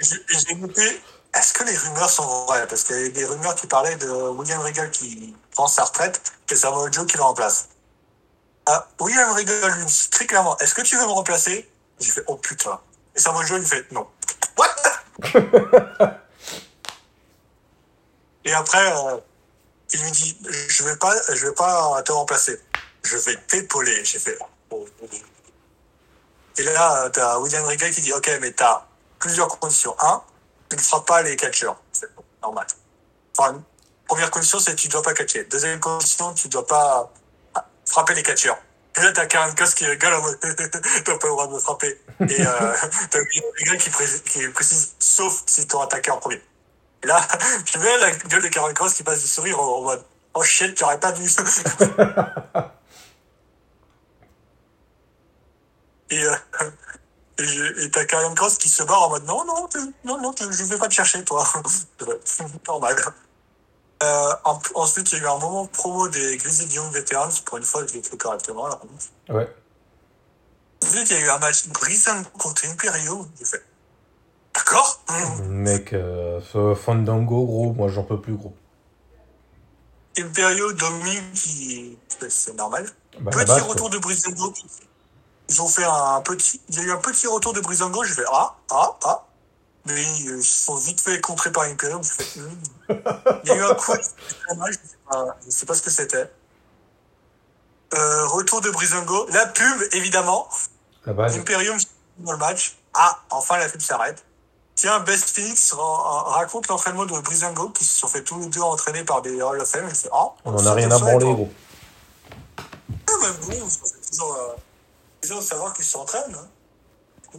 J'ai- 0.00 0.54
noté, 0.54 1.02
est-ce 1.34 1.52
que 1.52 1.64
les 1.64 1.76
rumeurs 1.76 2.08
sont 2.10 2.46
vraies? 2.46 2.66
Parce 2.68 2.84
qu'il 2.84 2.96
y 2.96 2.98
avait 3.00 3.08
des 3.10 3.24
rumeurs 3.24 3.54
qui 3.54 3.66
parlaient 3.66 3.96
de 3.96 4.08
William 4.10 4.60
Regal 4.60 4.90
qui 4.90 5.34
prend 5.50 5.66
sa 5.68 5.84
retraite 5.84 6.32
et 6.50 6.54
Samoa 6.54 6.90
Joe 6.90 7.06
qui 7.06 7.16
le 7.16 7.22
remplace. 7.22 7.68
Ah, 8.66 8.88
William 9.00 9.30
Regal 9.32 9.72
lui 9.78 9.84
dit 9.86 10.08
très 10.10 10.26
clairement, 10.26 10.56
est-ce 10.58 10.74
que 10.74 10.82
tu 10.82 10.96
veux 10.96 11.06
me 11.06 11.10
remplacer? 11.10 11.68
J'ai 12.00 12.12
fait, 12.12 12.22
oh 12.28 12.36
putain. 12.36 12.80
Et 13.16 13.20
Samoa 13.20 13.44
Joe 13.44 13.58
lui 13.58 13.66
fait, 13.66 13.90
non. 13.92 14.06
What 14.56 14.68
Et 18.44 18.52
après, 18.52 18.92
euh, 18.92 19.18
il 19.92 20.02
lui 20.02 20.10
dit, 20.10 20.38
je 20.68 20.82
vais 20.84 20.96
pas, 20.96 21.14
je 21.34 21.46
vais 21.46 21.54
pas 21.54 22.02
te 22.02 22.12
remplacer. 22.12 22.60
Je 23.04 23.16
vais 23.16 23.36
t'épauler. 23.46 24.04
J'ai 24.04 24.18
fait, 24.18 24.38
oh, 24.70 24.86
oh. 25.02 25.08
Et 26.58 26.62
là, 26.64 27.08
t'as 27.10 27.38
William 27.38 27.64
Regal 27.64 27.90
qui 27.92 28.00
dit, 28.00 28.12
ok, 28.12 28.30
mais 28.40 28.52
t'as 28.52 28.86
plusieurs 29.18 29.48
conditions. 29.58 29.94
Un, 30.00 30.22
tu 30.68 30.76
ne 30.76 30.80
feras 30.80 31.00
pas 31.02 31.22
les 31.22 31.36
catcheurs. 31.36 31.80
C'est 31.92 32.08
normal. 32.42 32.66
Enfin, 33.36 33.62
première 34.06 34.30
condition, 34.30 34.58
c'est 34.58 34.72
que 34.74 34.80
tu 34.80 34.88
ne 34.88 34.92
dois 34.92 35.02
pas 35.02 35.14
catcher. 35.14 35.44
Deuxième 35.44 35.80
condition, 35.80 36.34
tu 36.34 36.48
ne 36.48 36.52
dois 36.52 36.66
pas 36.66 37.12
frapper 37.86 38.14
les 38.14 38.22
catcheurs. 38.22 38.58
Et 38.96 39.00
là, 39.00 39.12
t'as 39.12 39.26
Karen 39.26 39.54
Cross 39.54 39.74
qui 39.74 39.86
rigole 39.86 40.12
en 40.14 40.20
mode, 40.22 40.38
t'as 40.42 41.04
pas 41.04 41.26
le 41.26 41.28
droit 41.28 41.46
de 41.46 41.52
me 41.52 41.58
frapper. 41.60 42.00
Et 42.28 42.44
euh, 42.44 42.76
t'as 43.10 43.18
William 43.20 43.44
Regal 43.60 43.78
qui, 43.78 43.90
pré- 43.90 44.20
qui 44.26 44.48
précise, 44.48 44.94
sauf 44.98 45.44
si 45.46 45.66
t'ont 45.68 45.80
attaqué 45.80 46.10
en 46.10 46.18
premier. 46.18 46.42
Et 47.02 47.06
là, 47.06 47.20
je 47.64 47.78
mets 47.78 47.98
la 47.98 48.10
gueule 48.12 48.42
de 48.42 48.48
Karen 48.48 48.74
Cross 48.74 48.94
qui 48.94 49.02
passe 49.02 49.20
du 49.22 49.28
sourire 49.28 49.60
en, 49.60 49.82
mode, 49.82 50.04
oh 50.34 50.42
shit, 50.42 50.74
tu 50.74 50.84
aurais 50.84 50.98
pas 51.00 51.12
dû. 51.12 51.22
et 56.10 56.24
euh, 56.24 56.34
et 57.40 57.90
t'as 57.90 58.04
Karen 58.04 58.34
Cross 58.34 58.58
qui 58.58 58.68
se 58.68 58.82
barre 58.82 59.02
en 59.02 59.10
mode, 59.10 59.24
non, 59.24 59.44
non, 59.44 59.68
non, 60.04 60.20
non, 60.20 60.34
je 60.38 60.64
vais 60.64 60.78
pas 60.78 60.88
te 60.88 60.94
chercher, 60.94 61.24
toi. 61.24 61.46
Normal. 62.66 62.96
Euh, 64.02 64.32
en- 64.44 64.60
ensuite, 64.74 65.12
il 65.12 65.18
y 65.18 65.20
a 65.20 65.24
eu 65.24 65.28
un 65.28 65.38
moment 65.38 65.66
promo 65.66 66.08
des 66.08 66.36
Grizzly 66.36 66.72
Young 66.74 66.92
Veterans. 66.92 67.30
Pour 67.44 67.58
une 67.58 67.64
fois, 67.64 67.86
je 67.86 67.94
l'ai 67.94 68.02
fait 68.02 68.16
correctement. 68.16 68.66
Là. 68.68 68.80
ouais. 69.28 69.48
Ensuite, 70.84 71.10
il 71.10 71.16
y 71.18 71.22
a 71.22 71.26
eu 71.26 71.30
un 71.30 71.38
match 71.38 71.66
Brisson 71.68 72.24
contre 72.38 72.64
Imperio. 72.66 73.26
J'ai 73.38 73.44
fait. 73.44 73.64
D'accord 74.58 75.00
Mec, 75.48 75.92
euh, 75.92 76.40
ce 76.52 76.74
Fandango, 76.74 77.44
gros, 77.44 77.72
moi 77.74 77.88
j'en 77.88 78.02
peux 78.02 78.20
plus, 78.20 78.34
gros. 78.34 78.54
Imperio 80.18 80.72
domine 80.72 81.30
qui. 81.32 81.96
C'est 82.28 82.56
normal. 82.56 82.86
Bah, 83.20 83.30
petit 83.30 83.60
retour 83.60 83.88
de 83.88 83.98
Brizango. 83.98 84.52
Ils 85.48 85.62
ont 85.62 85.68
fait 85.68 85.84
un 85.84 86.20
petit. 86.22 86.60
Il 86.68 86.74
y 86.74 86.78
a 86.80 86.82
eu 86.82 86.90
un 86.90 86.96
petit 86.96 87.28
retour 87.28 87.52
de 87.52 87.60
Brizango. 87.60 88.02
Je 88.02 88.14
fais 88.14 88.24
ah, 88.32 88.56
ah, 88.72 88.98
ah. 89.04 89.26
Mais 89.86 89.92
euh, 89.92 90.38
ils 90.38 90.42
se 90.42 90.66
sont 90.66 90.76
vite 90.76 91.00
fait 91.00 91.20
contrer 91.20 91.52
par 91.52 91.62
Imperium. 91.64 92.02
Je 92.02 92.10
fais, 92.10 92.40
hum. 92.40 92.58
Il 93.44 93.48
y 93.48 93.52
a 93.52 93.56
eu 93.56 93.62
un 93.62 93.74
coup. 93.74 93.92
Je 93.94 94.02
sais 94.02 94.56
pas, 94.56 95.26
je 95.44 95.50
sais 95.50 95.66
pas 95.66 95.74
ce 95.74 95.82
que 95.82 95.90
c'était. 95.90 96.30
Euh, 97.94 98.26
retour 98.26 98.60
de 98.60 98.70
Brizango. 98.70 99.28
La 99.30 99.46
pub, 99.46 99.82
évidemment. 99.92 100.48
la 101.06 101.12
base. 101.12 101.38
Imperium 101.38 101.78
dans 102.18 102.32
le 102.32 102.38
match. 102.38 102.76
Ah, 102.92 103.20
enfin 103.30 103.56
la 103.58 103.68
pub 103.68 103.80
s'arrête. 103.80 104.24
Tiens, 104.78 105.00
Best 105.00 105.30
Phoenix 105.30 105.72
ra- 105.72 106.22
raconte 106.38 106.68
l'entraînement 106.68 107.04
de 107.04 107.10
Brizango 107.20 107.70
qui 107.70 107.84
se 107.84 107.98
sont 107.98 108.06
fait 108.06 108.22
tous 108.22 108.38
les 108.38 108.46
deux 108.46 108.60
entraîner 108.60 109.02
par 109.02 109.22
des 109.22 109.42
Hall 109.42 109.60
of 109.60 109.68
Fame. 109.68 109.88
Ah, 110.12 110.28
On 110.44 110.54
en 110.54 110.66
a 110.66 110.72
rien 110.72 110.88
à 110.92 110.98
branler, 110.98 111.24
gros. 111.34 111.48
Ah, 112.60 113.12
bah 113.20 113.26
bon, 113.42 113.50
fait 113.50 114.10
toujours 114.12 114.36
euh, 114.36 115.36
de 115.36 115.40
savoir 115.42 115.74
qu'ils 115.74 115.84
s'entraînent. 115.84 116.32
Hein. 116.32 117.38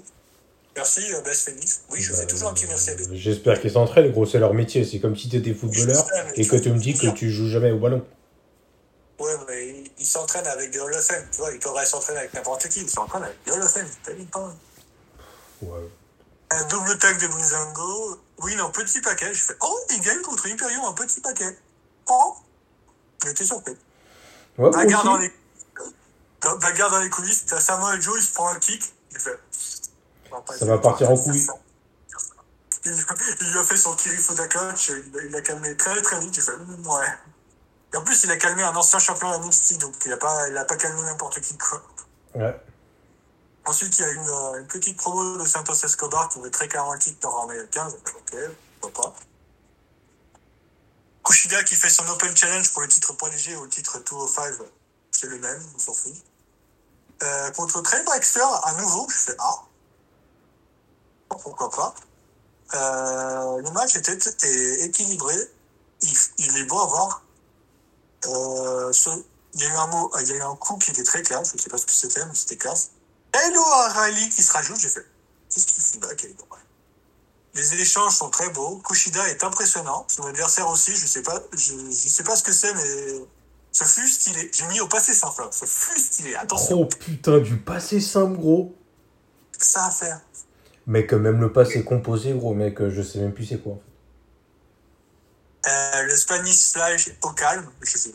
Merci, 0.76 1.14
euh, 1.14 1.22
Best 1.22 1.48
Phoenix. 1.50 1.84
Oui, 1.90 2.02
je 2.02 2.14
fais 2.14 2.28
toujours 2.28 2.50
un 2.50 2.54
petit 2.54 2.68
merci 2.68 2.90
à 2.90 2.96
Best 2.96 3.10
Euh, 3.10 3.16
J'espère 3.16 3.62
qu'ils 3.62 3.72
s'entraînent, 3.72 4.12
gros, 4.12 4.26
c'est 4.26 4.40
leur 4.40 4.54
métier. 4.54 4.84
C'est 4.84 5.00
comme 5.00 5.16
si 5.16 5.30
t'étais 5.30 5.54
footballeur 5.54 6.06
et 6.36 6.46
que 6.46 6.58
tu 6.58 6.72
me 6.74 6.78
dis 6.78 6.94
que 6.94 7.08
tu 7.12 7.32
joues 7.32 7.48
jamais 7.48 7.72
au 7.72 7.80
ballon. 7.80 8.06
Ouais, 9.18 9.36
mais 9.48 9.84
ils- 9.98 10.06
s'entraînent 10.06 10.48
avec 10.48 10.72
des 10.72 10.80
Hall 10.80 10.94
of 10.94 11.06
Fame. 11.06 11.26
Tu 11.32 11.38
vois, 11.40 11.52
ils 11.54 11.60
pourraient 11.60 11.86
s'entraîner 11.86 12.20
avec 12.20 12.34
n'importe 12.34 12.68
qui. 12.68 12.82
Ils 12.82 12.90
s'entraînent 12.90 13.24
avec 13.24 13.38
des 13.46 13.52
Hall 13.52 13.62
of 13.62 13.72
Fame. 13.72 13.88
Pas 14.32 14.54
Ouais. 15.62 15.90
Un 16.52 16.64
double 16.66 16.98
tag 16.98 17.20
de 17.20 17.28
Brizango. 17.28 18.20
Oui, 18.40 18.56
non, 18.56 18.72
petit 18.72 19.02
paquet. 19.02 19.34
Je 19.34 19.44
fais, 19.44 19.56
oh, 19.62 19.80
il 19.92 20.02
gagne 20.02 20.22
contre 20.22 20.48
Imperium, 20.48 20.86
un 20.86 20.94
petit 20.94 21.22
paquet. 21.22 21.58
Oh 22.08 22.36
J'étais 23.24 23.46
surpris. 23.46 23.78
Ouais, 24.58 24.70
Bagarre 24.72 25.04
dans 25.04 25.18
les... 25.18 25.32
Bagarre 26.62 26.92
dans 26.92 27.00
les 27.02 27.10
coulisses, 27.10 27.46
t'as 27.46 28.00
Joe, 28.00 28.18
il 28.18 28.24
se 28.24 28.34
prend 28.34 28.50
un 28.50 28.60
kick. 28.60 28.94
Il 29.12 29.20
fait... 29.20 29.40
Ça 30.58 30.66
va 30.66 30.78
partir 30.78 31.12
en 31.12 31.18
couille. 31.18 31.46
Il, 32.86 33.06
il 33.42 33.52
lui 33.52 33.60
a 33.60 33.64
fait 33.64 33.76
son 33.76 33.94
Kirifuda 33.94 34.48
coach, 34.48 34.90
il 34.90 35.12
il 35.26 35.32
l'a 35.32 35.42
calmé 35.42 35.76
très 35.76 36.02
très 36.02 36.20
vite, 36.22 36.38
il 36.38 36.42
fait 36.42 36.54
Hum, 36.54 36.88
ouais. 36.88 37.08
Et 37.94 37.98
en 37.98 38.04
plus, 38.04 38.24
il 38.24 38.32
a 38.32 38.38
calmé 38.38 38.64
un 38.64 38.76
ancien 38.76 39.00
champion 39.00 39.32
à 39.32 39.38
NXT, 39.40 39.80
donc 39.80 39.94
il 40.06 40.14
a 40.14 40.18
pas, 40.18 40.48
il 40.48 40.58
a 40.58 40.64
pas 40.64 40.78
calmé 40.78 41.02
n'importe 41.02 41.42
qui, 41.42 41.58
quoi. 41.58 41.82
Ouais. 42.36 42.56
Ensuite, 43.70 44.00
il 44.00 44.02
y 44.02 44.06
a 44.06 44.12
une, 44.12 44.28
euh, 44.28 44.60
une 44.62 44.66
petite 44.66 44.98
promo 44.98 45.38
de 45.38 45.46
Santos 45.46 45.76
Escobar 45.86 46.28
qui 46.30 46.40
veut 46.40 46.50
très 46.50 46.68
clairement 46.68 46.94
le 46.94 46.98
titre 46.98 47.20
nord-américain. 47.22 47.88
Ok, 47.88 48.36
pourquoi 48.82 49.04
pas. 49.04 49.16
Kushida 51.24 51.64
qui 51.64 51.76
fait 51.76 51.92
son 51.92 52.08
Open 52.08 52.36
Challenge 52.36 52.68
pour 52.74 52.82
le 52.82 52.88
titre 52.88 53.14
point 53.14 53.30
léger 53.30 53.56
ou 53.58 53.66
le 53.66 53.70
titre 53.70 54.00
205, 54.00 54.56
c'est 55.12 55.28
le 55.28 55.38
même, 55.38 55.62
on 55.76 55.78
s'en 55.78 55.94
fout. 55.94 56.14
Euh, 57.22 57.52
contre 57.52 57.80
Trey 57.82 58.04
Baxter, 58.06 58.48
à 58.64 58.74
nouveau, 58.74 59.08
je 59.08 59.16
fais 59.16 59.36
Ah. 59.38 59.62
Pourquoi 61.30 61.70
pas. 61.70 61.94
Euh, 62.74 63.62
le 63.62 63.70
match 63.70 63.96
était, 63.96 64.84
équilibré. 64.84 65.36
Il, 66.02 66.58
est 66.58 66.64
beau 66.64 66.80
à 66.80 66.88
voir. 66.88 67.24
Il 68.26 68.32
y 69.62 69.64
a 69.64 69.68
eu 69.68 69.76
un 69.76 70.10
il 70.22 70.28
y 70.28 70.32
a 70.32 70.36
eu 70.38 70.42
un 70.42 70.56
coup 70.56 70.80
qui 70.80 70.90
était 70.90 71.04
très 71.04 71.22
classe. 71.22 71.52
Je 71.56 71.62
sais 71.62 71.70
pas 71.70 71.78
ce 71.78 71.86
que 71.86 71.92
c'était, 71.92 72.26
mais 72.26 72.34
c'était 72.34 72.58
classe. 72.58 72.90
Hello 73.34 73.62
O'Reilly 73.62 74.30
qui 74.30 74.42
se 74.42 74.52
rajoute, 74.54 74.80
j'ai 74.80 74.90
fait. 74.90 75.06
Qu'est-ce 75.54 75.66
qu'il 75.68 75.84
fout 75.84 76.02
là, 76.04 76.10
Les 77.56 77.74
échanges 77.82 78.16
sont 78.16 78.30
très 78.30 78.50
beaux. 78.52 78.78
Kushida 78.80 79.28
est 79.30 79.44
impressionnant. 79.44 80.06
Son 80.08 80.24
adversaire 80.26 80.68
aussi, 80.70 80.96
je 80.96 81.06
sais 81.06 81.22
pas, 81.24 81.42
je, 81.54 81.74
je 81.74 82.10
sais 82.10 82.24
pas 82.24 82.36
ce 82.36 82.44
que 82.44 82.52
c'est, 82.52 82.74
mais 82.74 83.22
ce 83.72 83.84
fut 83.84 84.08
stylé. 84.08 84.50
J'ai 84.54 84.68
mis 84.68 84.80
au 84.82 84.88
passé 84.88 85.14
simple. 85.14 85.48
Ce 85.52 85.66
fut 85.66 86.00
stylé. 86.00 86.36
Attention, 86.36 86.82
Oh 86.82 86.86
putain, 86.86 87.40
du 87.40 87.58
passé 87.58 88.00
simple, 88.02 88.38
gros. 88.38 88.76
ça 89.58 89.86
à 89.86 89.92
faire. 89.92 90.22
Mec, 90.88 91.14
même 91.14 91.40
le 91.40 91.52
passé 91.54 91.84
composé, 91.84 92.34
gros, 92.34 92.54
mec, 92.56 92.82
euh, 92.82 92.90
je 92.90 93.02
sais 93.04 93.20
même 93.20 93.34
plus 93.34 93.46
c'est 93.46 93.62
quoi. 93.62 93.74
en 93.74 93.76
fait. 93.76 95.70
Euh, 95.70 96.04
le 96.04 96.16
Spanish 96.16 96.72
Flash 96.72 97.10
au 97.22 97.30
calme. 97.32 97.70
Je 97.82 97.98
fais. 97.98 98.12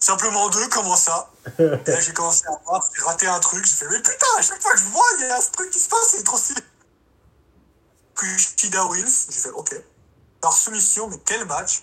Simplement 0.00 0.48
deux, 0.48 0.68
comment 0.68 0.96
ça? 0.96 1.30
Et 1.58 1.62
là, 1.62 2.00
j'ai 2.00 2.12
commencé 2.12 2.44
à 2.46 2.52
voir, 2.64 2.84
j'ai 2.94 3.02
raté 3.02 3.26
un 3.26 3.40
truc. 3.40 3.64
J'ai 3.66 3.74
fait, 3.74 3.88
mais 3.90 4.00
putain, 4.00 4.26
à 4.36 4.42
chaque 4.42 4.62
fois 4.62 4.72
que 4.72 4.78
je 4.78 4.84
vois, 4.84 5.06
il 5.18 5.26
y 5.26 5.30
a 5.30 5.40
ce 5.40 5.50
truc 5.50 5.70
qui 5.70 5.80
se 5.80 5.88
passe, 5.88 6.14
c'est 6.16 6.22
trop 6.22 6.38
stylé. 6.38 6.60
Kushida 8.14 8.86
Wills, 8.86 9.26
j'ai 9.30 9.40
fait, 9.40 9.50
ok. 9.50 9.74
Par 10.40 10.52
soumission, 10.52 11.08
mais 11.08 11.18
quel 11.24 11.44
match 11.46 11.82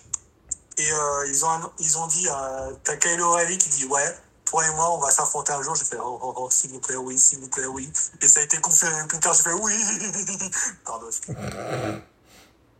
Et 0.78 0.92
euh, 0.92 1.26
ils, 1.28 1.44
ont, 1.44 1.72
ils 1.78 1.98
ont 1.98 2.06
dit, 2.06 2.26
euh, 2.28 2.72
t'as 2.84 2.96
Kyle 2.96 3.20
O'Reilly 3.20 3.58
qui 3.58 3.68
dit, 3.68 3.84
ouais, 3.86 4.18
toi 4.46 4.66
et 4.66 4.70
moi, 4.70 4.92
on 4.92 4.98
va 4.98 5.10
s'affronter 5.10 5.52
un 5.52 5.62
jour. 5.62 5.74
J'ai 5.74 5.84
fait, 5.84 5.98
oh, 6.00 6.18
oh, 6.22 6.32
oh, 6.36 6.50
s'il 6.50 6.70
vous 6.70 6.80
plaît, 6.80 6.96
oui, 6.96 7.18
s'il 7.18 7.40
vous 7.40 7.48
plaît, 7.48 7.66
oui. 7.66 7.92
Et 8.22 8.28
ça 8.28 8.40
a 8.40 8.42
été 8.44 8.56
confirmé 8.58 9.06
plus 9.08 9.20
tard, 9.20 9.34
j'ai 9.34 9.42
fait, 9.42 9.52
oui. 9.52 9.74
Pardon. 10.84 11.10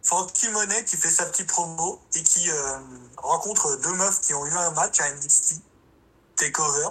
Frankie 0.06 0.48
Monet 0.50 0.84
qui 0.84 0.96
fait 0.96 1.10
sa 1.10 1.26
petite 1.26 1.48
promo 1.48 2.00
et 2.14 2.22
qui 2.22 2.48
euh, 2.48 2.78
rencontre 3.16 3.74
deux 3.82 3.92
meufs 3.94 4.20
qui 4.20 4.34
ont 4.34 4.46
eu 4.46 4.52
un 4.52 4.70
match 4.70 5.00
à 5.00 5.12
NXT 5.12 5.60
Takeover. 6.36 6.90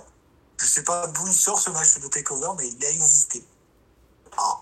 Je 0.58 0.66
sais 0.66 0.84
pas 0.84 1.08
d'où 1.08 1.26
il 1.26 1.34
sort 1.34 1.60
ce 1.60 1.70
match 1.70 1.98
de 1.98 2.08
Takeover, 2.10 2.50
mais 2.58 2.68
il 2.68 2.86
a 2.86 2.90
existé. 2.90 3.46
Ah. 4.38 4.60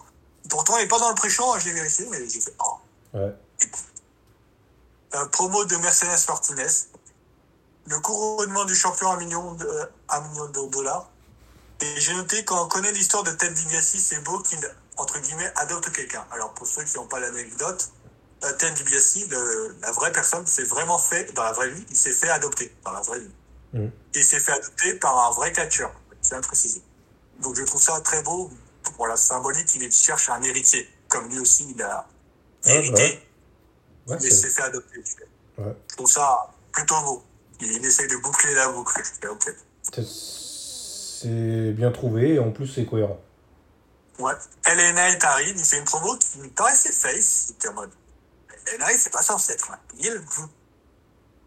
Pourtant, 0.49 0.77
il 0.77 0.83
n'est 0.83 0.87
pas 0.87 0.99
dans 0.99 1.09
le 1.09 1.15
pré-show, 1.15 1.51
hein, 1.51 1.57
je 1.59 1.65
l'ai 1.65 1.73
vérifié, 1.73 2.05
mais 2.11 2.29
j'ai 2.29 2.41
fait 2.41 2.55
ah. 2.59 3.17
Ouais. 3.17 3.35
Euh, 5.15 5.25
promo 5.27 5.65
de 5.65 5.75
Mercedes 5.77 6.27
Martinez. 6.27 6.67
Le 7.87 7.99
couronnement 8.01 8.65
du 8.65 8.75
champion 8.75 9.11
à 9.11 9.17
million 9.17 9.53
de, 9.53 9.65
euh, 9.65 9.85
à 10.09 10.21
million 10.21 10.45
de 10.45 10.69
dollars. 10.69 11.09
Et 11.81 11.99
j'ai 11.99 12.13
noté 12.13 12.45
quand 12.45 12.63
on 12.63 12.67
connaît 12.67 12.91
l'histoire 12.91 13.23
de 13.23 13.31
Ted 13.31 13.53
DiBiase, 13.53 13.97
c'est 13.97 14.23
beau 14.23 14.39
qu'il, 14.41 14.59
entre 14.97 15.19
guillemets, 15.19 15.51
adopte 15.55 15.91
quelqu'un. 15.91 16.25
Alors 16.31 16.53
pour 16.53 16.67
ceux 16.67 16.83
qui 16.83 16.95
n'ont 16.97 17.07
pas 17.07 17.19
l'anecdote, 17.19 17.91
Ted 18.57 18.73
DiBiase, 18.75 19.29
la 19.81 19.91
vraie 19.91 20.11
personne, 20.11 20.45
s'est 20.45 20.63
vraiment 20.63 20.97
fait, 20.97 21.33
dans 21.33 21.43
la 21.43 21.53
vraie 21.53 21.69
vie, 21.69 21.85
il 21.89 21.95
s'est 21.95 22.11
fait 22.11 22.29
adopter, 22.29 22.73
dans 22.83 22.91
la 22.91 23.01
vraie 23.01 23.19
vie. 23.19 23.31
Et 23.75 23.89
il 24.15 24.23
s'est 24.23 24.39
fait 24.39 24.51
adopter 24.51 24.95
par 24.95 25.17
un 25.27 25.31
vrai 25.31 25.51
catcheur, 25.51 25.91
c'est 26.21 26.35
à 26.35 26.41
préciser. 26.41 26.81
Donc 27.41 27.55
je 27.55 27.63
trouve 27.63 27.81
ça 27.81 27.99
très 28.01 28.21
beau, 28.21 28.51
pour 28.95 29.07
la 29.07 29.15
symbolique, 29.15 29.73
il 29.75 29.91
cherche 29.91 30.29
un 30.29 30.41
héritier, 30.43 30.87
comme 31.07 31.29
lui 31.29 31.39
aussi, 31.39 31.73
il 31.75 31.81
a 31.81 32.07
Ouais, 32.65 32.75
hérité 32.75 33.01
ouais. 33.01 33.21
Ouais, 34.07 34.17
mais 34.21 34.29
s'est 34.29 34.49
fait 34.49 34.63
adopter. 34.63 35.01
Je 35.57 35.95
trouve 35.95 36.09
ça 36.09 36.51
plutôt 36.71 37.01
beau. 37.01 37.23
Il, 37.61 37.85
essaye 37.85 38.07
de 38.07 38.17
boucler 38.17 38.53
la 38.53 38.69
boucle. 38.69 39.01
C'est 40.01 41.71
bien 41.73 41.91
trouvé 41.91 42.33
et 42.35 42.39
en 42.39 42.51
plus 42.51 42.67
c'est 42.67 42.85
cohérent. 42.85 43.19
Ouais. 44.19 44.33
LA 44.65 44.93
Knight 44.93 45.23
arrive, 45.23 45.55
il 45.57 45.63
fait 45.63 45.77
une 45.77 45.85
promo 45.85 46.17
qui 46.17 46.39
me 46.39 46.49
paraissait 46.49 46.91
face. 46.91 47.47
C'était 47.47 47.69
en 47.69 47.73
mode. 47.73 47.91
Knight, 48.77 48.99
c'est 48.99 49.11
pas 49.11 49.21
censé 49.21 49.53
être 49.53 49.71
un 49.71 49.79
heel. 49.99 50.23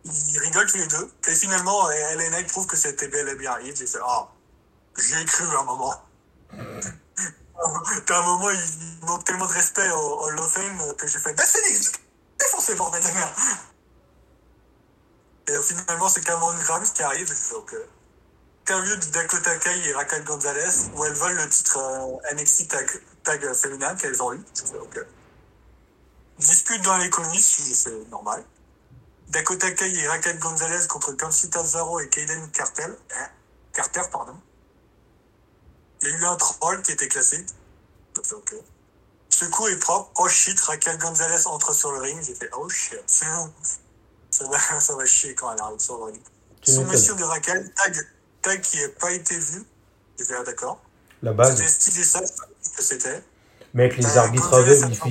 Ils 0.04 0.38
rigolent 0.38 0.70
tous 0.70 0.76
les 0.76 0.86
deux. 0.86 1.10
Et 1.28 1.34
finalement, 1.34 1.88
LA 1.88 2.30
Knight 2.30 2.48
prouve 2.48 2.66
que 2.66 2.76
c'était 2.76 3.08
bel 3.08 3.28
et 3.28 3.34
bien. 3.34 3.56
J'ai 3.62 3.86
fait, 3.86 3.98
ah, 4.04 4.28
j'y 4.98 5.14
ai 5.14 5.24
cru 5.24 5.44
un 5.56 5.64
moment. 5.64 5.94
T'as 8.06 8.18
un 8.18 8.22
moment, 8.22 8.50
il 8.50 9.06
manque 9.06 9.24
tellement 9.24 9.46
de 9.46 9.52
respect 9.52 9.90
au 9.90 10.24
Hall 10.24 10.38
of 10.38 10.52
Fame 10.52 10.94
que 10.96 11.06
j'ai 11.06 11.18
fait, 11.18 11.32
bah 11.34 11.44
c'est 11.44 11.62
les 11.62 11.80
défoncé, 12.38 12.74
bordel 12.74 13.02
de 13.02 13.08
merde. 13.08 13.32
Et 15.48 15.52
euh, 15.52 15.62
finalement, 15.62 16.08
c'est 16.08 16.24
Cameron 16.24 16.54
Grimes 16.54 16.86
qui 16.94 17.02
arrive. 17.02 17.32
Donc, 17.52 17.74
euh, 17.74 18.96
de 18.96 19.10
Dakota 19.12 19.56
Kai 19.56 19.88
et 19.88 19.92
Raquel 19.94 20.24
Gonzalez 20.24 20.90
où 20.94 21.04
elles 21.04 21.14
veulent 21.14 21.36
le 21.36 21.48
titre 21.48 21.78
euh, 21.78 22.34
NXT 22.34 22.68
tag, 22.68 22.90
tag 23.22 23.54
féminin 23.54 23.94
qu'elles 23.94 24.20
ont 24.22 24.32
eu. 24.32 24.44
Ok. 24.80 24.98
Dispute 26.38 26.82
dans 26.82 26.98
les 26.98 27.10
coulisses, 27.10 27.72
c'est 27.74 28.10
normal. 28.10 28.44
Dakota 29.28 29.70
Kai 29.72 29.94
et 29.94 30.08
Raquel 30.08 30.38
Gonzalez 30.38 30.86
contre 30.88 31.12
Conchita 31.12 31.64
Zaro 31.64 31.98
et 32.00 32.08
Kaden 32.08 32.50
Carter. 32.50 32.88
Hein 33.16 33.28
Carter, 33.72 34.02
pardon. 34.12 34.36
Il 36.02 36.08
y 36.08 36.12
a 36.12 36.16
eu 36.18 36.24
un 36.24 36.36
troll 36.36 36.82
qui 36.82 36.92
était 36.92 37.08
classé. 37.08 37.44
Ok. 38.32 38.54
Ce 39.30 39.44
coup 39.46 39.66
est 39.68 39.78
propre. 39.78 40.10
Oh 40.18 40.28
shit, 40.28 40.58
Raquel 40.60 40.98
Gonzalez 40.98 41.46
entre 41.46 41.74
sur 41.74 41.92
le 41.92 42.00
ring. 42.00 42.22
J'ai 42.22 42.34
fait 42.34 42.50
oh 42.56 42.68
shit. 42.68 43.00
Ça 43.06 43.48
va, 44.40 44.80
ça 44.80 44.94
va 44.94 45.06
chier 45.06 45.34
quand 45.34 45.52
elle 45.52 45.60
arrive 45.60 45.80
sur 45.80 45.98
le 45.98 46.04
ring. 46.12 46.22
Soumission 46.62 47.14
de 47.16 47.24
Raquel, 47.24 47.72
tag, 47.74 47.96
tag 48.42 48.60
qui 48.60 48.80
n'a 48.80 48.88
pas 49.00 49.12
été 49.12 49.38
vu. 49.38 49.64
J'ai 50.18 50.24
fait 50.24 50.34
ah 50.38 50.44
d'accord. 50.44 50.80
La 51.22 51.32
base. 51.32 51.56
C'était 51.56 51.68
stylé 51.68 52.04
ça, 52.04 52.20
je 52.22 52.26
sais 52.26 52.34
pas 52.34 52.48
ce 52.62 52.70
que 52.70 52.82
c'était. 52.82 53.22
Mec, 53.74 53.96
les 53.96 54.16
arbitres 54.16 54.52
aveugles, 54.54 54.86
il, 54.90 54.94
faut- 54.96 55.08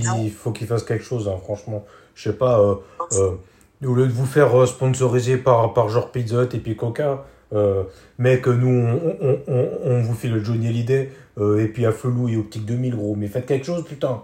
il 0.51 0.53
qu'ils 0.53 0.67
fassent 0.67 0.83
quelque 0.83 1.03
chose, 1.05 1.27
hein, 1.27 1.39
franchement. 1.43 1.85
Je 2.15 2.29
sais 2.29 2.35
pas, 2.37 2.59
euh, 2.59 2.75
euh, 3.13 3.35
au 3.83 3.93
lieu 3.93 4.07
de 4.07 4.13
vous 4.13 4.25
faire 4.25 4.57
euh, 4.59 4.65
sponsoriser 4.65 5.37
par, 5.37 5.73
par 5.73 5.89
genre 5.89 6.11
Pizza 6.11 6.43
et 6.43 6.59
puis 6.59 6.75
Coca, 6.75 7.25
Euh, 7.53 7.83
mec, 8.17 8.47
nous, 8.47 8.67
on, 8.67 9.17
on, 9.21 9.41
on, 9.47 9.69
on 9.85 10.01
vous 10.03 10.15
fait 10.15 10.27
le 10.29 10.43
Johnny 10.43 10.67
Hallyday, 10.67 11.11
et 11.59 11.67
puis 11.67 11.85
à 11.85 11.91
Felou 11.91 12.27
et 12.27 12.37
Optique 12.37 12.65
2000, 12.65 12.95
gros. 12.95 13.15
Mais 13.15 13.27
faites 13.27 13.45
quelque 13.45 13.65
chose, 13.65 13.85
putain. 13.85 14.23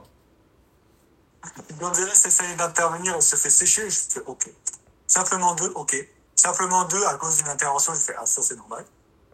Gonzalez 1.79 2.11
essaye 2.11 2.55
d'intervenir 2.57 3.15
et 3.15 3.21
se 3.21 3.35
fait 3.35 3.49
sécher. 3.49 3.89
Je 3.89 3.99
fais 4.09 4.21
OK. 4.25 4.49
Simplement 5.07 5.53
deux, 5.55 5.71
OK. 5.75 5.95
Simplement 6.35 6.85
deux 6.85 7.03
à 7.05 7.15
cause 7.15 7.37
d'une 7.37 7.47
intervention. 7.47 7.93
Je 7.93 7.99
fais 7.99 8.13
Ah, 8.19 8.25
ça, 8.25 8.41
c'est 8.41 8.55
normal. 8.55 8.85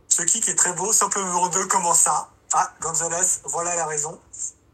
Ce 0.08 0.22
kick 0.24 0.48
est 0.50 0.56
très 0.56 0.74
beau. 0.74 0.92
Simplement 0.92 1.28
numéro 1.28 1.50
2, 1.50 1.66
comment 1.68 1.94
ça? 1.94 2.30
Ah, 2.54 2.72
Gonzalez, 2.82 3.26
voilà 3.46 3.76
la 3.76 3.86
raison. 3.86 4.18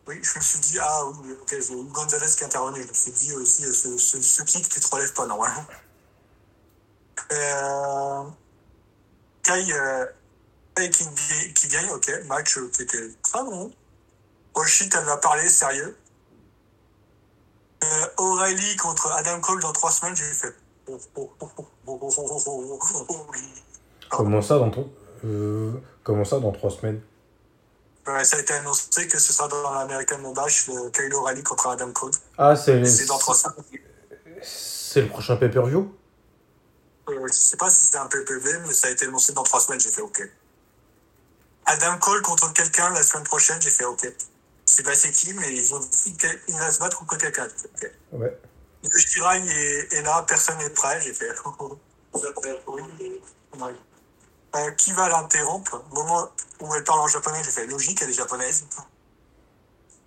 Oui, 0.06 0.20
je 0.22 0.38
me 0.38 0.44
suis 0.44 0.60
dit, 0.60 0.78
ah 0.80 1.06
oui, 1.06 1.32
ok, 1.42 1.50
j'ai 1.50 1.74
eu 1.74 1.84
Gonzalez 1.86 2.28
qui 2.38 2.44
intervenait. 2.44 2.84
Je 2.84 2.90
me 2.90 2.94
suis 2.94 3.12
dit 3.12 3.34
aussi, 3.34 3.64
ce, 3.64 3.98
ce, 3.98 4.22
ce 4.22 4.44
kick, 4.44 4.68
tu 4.68 4.80
te 4.80 4.88
relèves 4.94 5.14
pas 5.14 5.26
normalement. 5.26 5.66
Kai, 9.44 9.66
Kai 10.76 10.90
qui, 10.90 11.54
qui, 11.54 11.68
gagne, 11.68 11.90
ok, 11.92 12.12
match 12.26 12.60
qui 12.74 12.82
était 12.82 13.10
très 13.22 13.44
bon. 13.44 13.72
Oshit, 14.56 14.94
elle 14.94 15.06
va 15.06 15.18
parler, 15.18 15.48
sérieux. 15.50 15.98
Euh, 17.84 18.08
O'Reilly 18.18 18.76
contre 18.78 19.12
Adam 19.12 19.40
Cole 19.42 19.62
dans 19.62 19.74
trois 19.74 19.92
semaines, 19.92 20.16
j'ai 20.16 20.24
fait. 20.24 20.56
Comment 24.10 24.42
ça 24.42 24.60
dans, 24.60 24.72
euh, 25.26 25.72
comment 26.04 26.26
ça 26.26 26.40
dans 26.40 26.52
trois 26.52 26.70
semaines 26.70 27.02
Ouais, 28.06 28.24
ça 28.26 28.36
a 28.38 28.40
été 28.42 28.54
annoncé 28.54 29.08
que 29.08 29.18
ce 29.18 29.32
sera 29.32 29.48
dans 29.48 29.72
l'American 29.72 30.20
Bash, 30.34 30.68
le 30.68 30.90
Kyle 30.90 31.14
O'Reilly 31.14 31.42
contre 31.44 31.68
Adam 31.68 31.92
Cole. 31.94 32.12
Ah, 32.38 32.56
c'est 32.56 32.84
C'est 32.86 33.06
dans 33.06 33.18
trois 33.18 33.36
semaines. 33.36 33.64
c'est 34.42 35.02
le 35.02 35.08
prochain 35.08 35.38
pay-per-view? 35.38 35.96
Euh, 37.10 37.28
je 37.28 37.34
sais 37.34 37.58
pas 37.58 37.70
si 37.70 37.84
c'est 37.86 37.98
un 37.98 38.08
PPV, 38.08 38.60
mais 38.68 38.74
ça 38.74 38.88
a 38.88 38.92
été 38.92 39.06
annoncé 39.06 39.34
dans 39.34 39.44
trois 39.44 39.60
semaines, 39.62 39.80
j'ai 39.80 39.90
fait 39.90 40.02
OK. 40.02 40.22
Adam 41.66 41.98
Cole 41.98 42.22
contre 42.22 42.52
quelqu'un 42.54 42.90
la 42.92 43.04
semaine 43.04 43.24
prochaine, 43.24 43.62
j'ai 43.62 43.70
fait 43.70 43.86
OK. 43.86 44.04
Je 44.04 44.72
sais 44.74 44.84
pas 44.84 44.94
c'est 44.96 45.12
qui, 45.12 45.34
mais 45.34 45.54
ils 45.54 45.74
ont 45.74 45.80
dit 45.80 46.18
qu'il 46.18 46.58
va 46.58 46.72
se 46.72 46.80
battre 46.80 46.98
contre 47.00 47.18
quelqu'un. 47.18 47.48
j'ai 47.48 47.70
fait, 47.80 47.88
OK. 47.88 48.20
Ouais. 48.20 48.38
Le 48.84 49.00
Shirai 49.00 49.38
est, 49.48 49.94
est 49.94 50.02
là, 50.02 50.24
personne 50.28 50.58
n'est 50.58 50.70
prêt, 50.70 51.00
j'ai 51.02 51.14
fait. 51.14 51.30
Euh, 54.56 54.72
qui 54.72 54.92
va 54.92 55.10
l'interrompre 55.10 55.84
Au 55.92 55.96
moment 55.96 56.30
où 56.60 56.76
elle 56.76 56.84
parle 56.84 57.00
en 57.00 57.08
japonais, 57.08 57.42
j'ai 57.44 57.50
fait 57.50 57.66
logique, 57.66 58.00
elle 58.04 58.10
est 58.12 58.14
japonaise. 58.14 58.66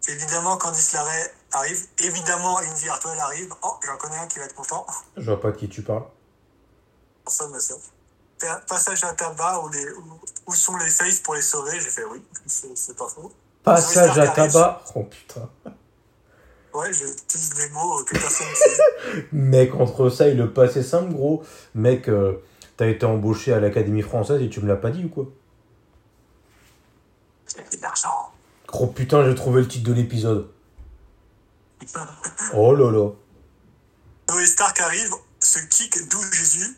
Évidemment, 0.08 0.56
Candice 0.56 0.92
Larray 0.92 1.32
arrive. 1.52 1.86
Évidemment, 2.04 2.58
Indy 2.58 2.88
Hartwell 2.88 3.18
arrive. 3.18 3.52
Oh, 3.62 3.74
j'en 3.84 3.96
connais 3.96 4.18
un 4.18 4.26
qui 4.28 4.38
va 4.38 4.44
être 4.44 4.54
content. 4.54 4.86
Je 5.16 5.24
vois 5.24 5.40
pas 5.40 5.50
de 5.50 5.56
qui 5.56 5.68
tu 5.68 5.82
parles. 5.82 6.04
Personne 7.24 7.52
Passage 8.68 9.02
à 9.02 9.14
tabac 9.14 9.60
où, 9.64 9.68
les, 9.70 9.90
où, 9.92 10.20
où 10.46 10.54
sont 10.54 10.76
les 10.76 10.90
faces 10.90 11.20
pour 11.20 11.34
les 11.34 11.42
sauver 11.42 11.80
J'ai 11.80 11.90
fait 11.90 12.04
oui, 12.04 12.22
c'est 12.46 12.96
pas 12.96 13.08
faux. 13.08 13.32
Passage 13.64 14.18
à 14.18 14.28
tabac 14.28 14.84
Oh 14.94 15.02
putain. 15.04 15.50
Ouais, 16.74 16.92
j'utilise 16.92 17.54
des 17.54 17.70
mots 17.70 18.04
que 18.04 18.12
personne 18.12 18.46
ne 18.48 18.54
sait. 18.54 19.28
Mec, 19.32 19.74
entre 19.74 20.10
ça 20.10 20.28
et 20.28 20.34
le 20.34 20.52
passé 20.52 20.82
simple, 20.82 21.14
gros, 21.14 21.42
mec, 21.74 22.06
euh, 22.08 22.34
t'as 22.76 22.88
été 22.88 23.06
embauché 23.06 23.52
à 23.52 23.60
l'Académie 23.60 24.02
française 24.02 24.42
et 24.42 24.48
tu 24.48 24.60
me 24.60 24.68
l'as 24.68 24.76
pas 24.76 24.90
dit 24.90 25.04
ou 25.04 25.08
quoi 25.08 25.26
C'est 27.46 27.76
de 27.76 27.82
l'argent. 27.82 28.32
Gros 28.66 28.88
putain, 28.88 29.24
j'ai 29.24 29.34
trouvé 29.34 29.62
le 29.62 29.68
titre 29.68 29.88
de 29.88 29.94
l'épisode. 29.94 30.50
Oh 32.54 32.74
là 32.74 32.90
là. 32.90 33.10
Zoé 34.30 34.46
Stark 34.46 34.80
arrive, 34.80 35.12
ce 35.40 35.58
kick 35.58 36.08
d'où 36.08 36.22
Jésus, 36.32 36.76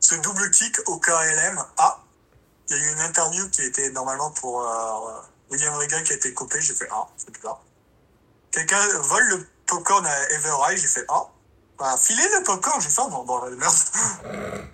ce 0.00 0.14
double 0.16 0.50
kick 0.50 0.76
au 0.88 0.98
KLM. 0.98 1.58
Ah, 1.78 2.02
il 2.68 2.76
y 2.76 2.78
a 2.78 2.82
eu 2.82 2.92
une 2.92 3.00
interview 3.00 3.48
qui 3.50 3.62
était 3.62 3.90
normalement 3.90 4.30
pour 4.30 4.62
euh, 4.62 5.20
William 5.50 5.74
Regal 5.74 6.02
qui 6.04 6.12
a 6.12 6.16
été 6.16 6.32
coupée. 6.32 6.60
J'ai 6.60 6.74
fait 6.74 6.88
ah, 6.90 7.06
c'est 7.16 7.30
bizarre. 7.32 7.62
Quelqu'un 8.50 8.80
vole 9.00 9.28
le 9.30 9.46
popcorn 9.66 10.04
à 10.06 10.30
Evereye. 10.30 10.76
J'ai 10.76 10.86
fait 10.86 11.04
ah, 11.08 11.26
bah, 11.78 11.96
filez 11.98 12.22
le 12.38 12.44
popcorn. 12.44 12.80
J'ai 12.80 12.88
fait 12.88 13.02
bon, 13.10 13.24
bon, 13.24 13.50
merde. 13.56 13.74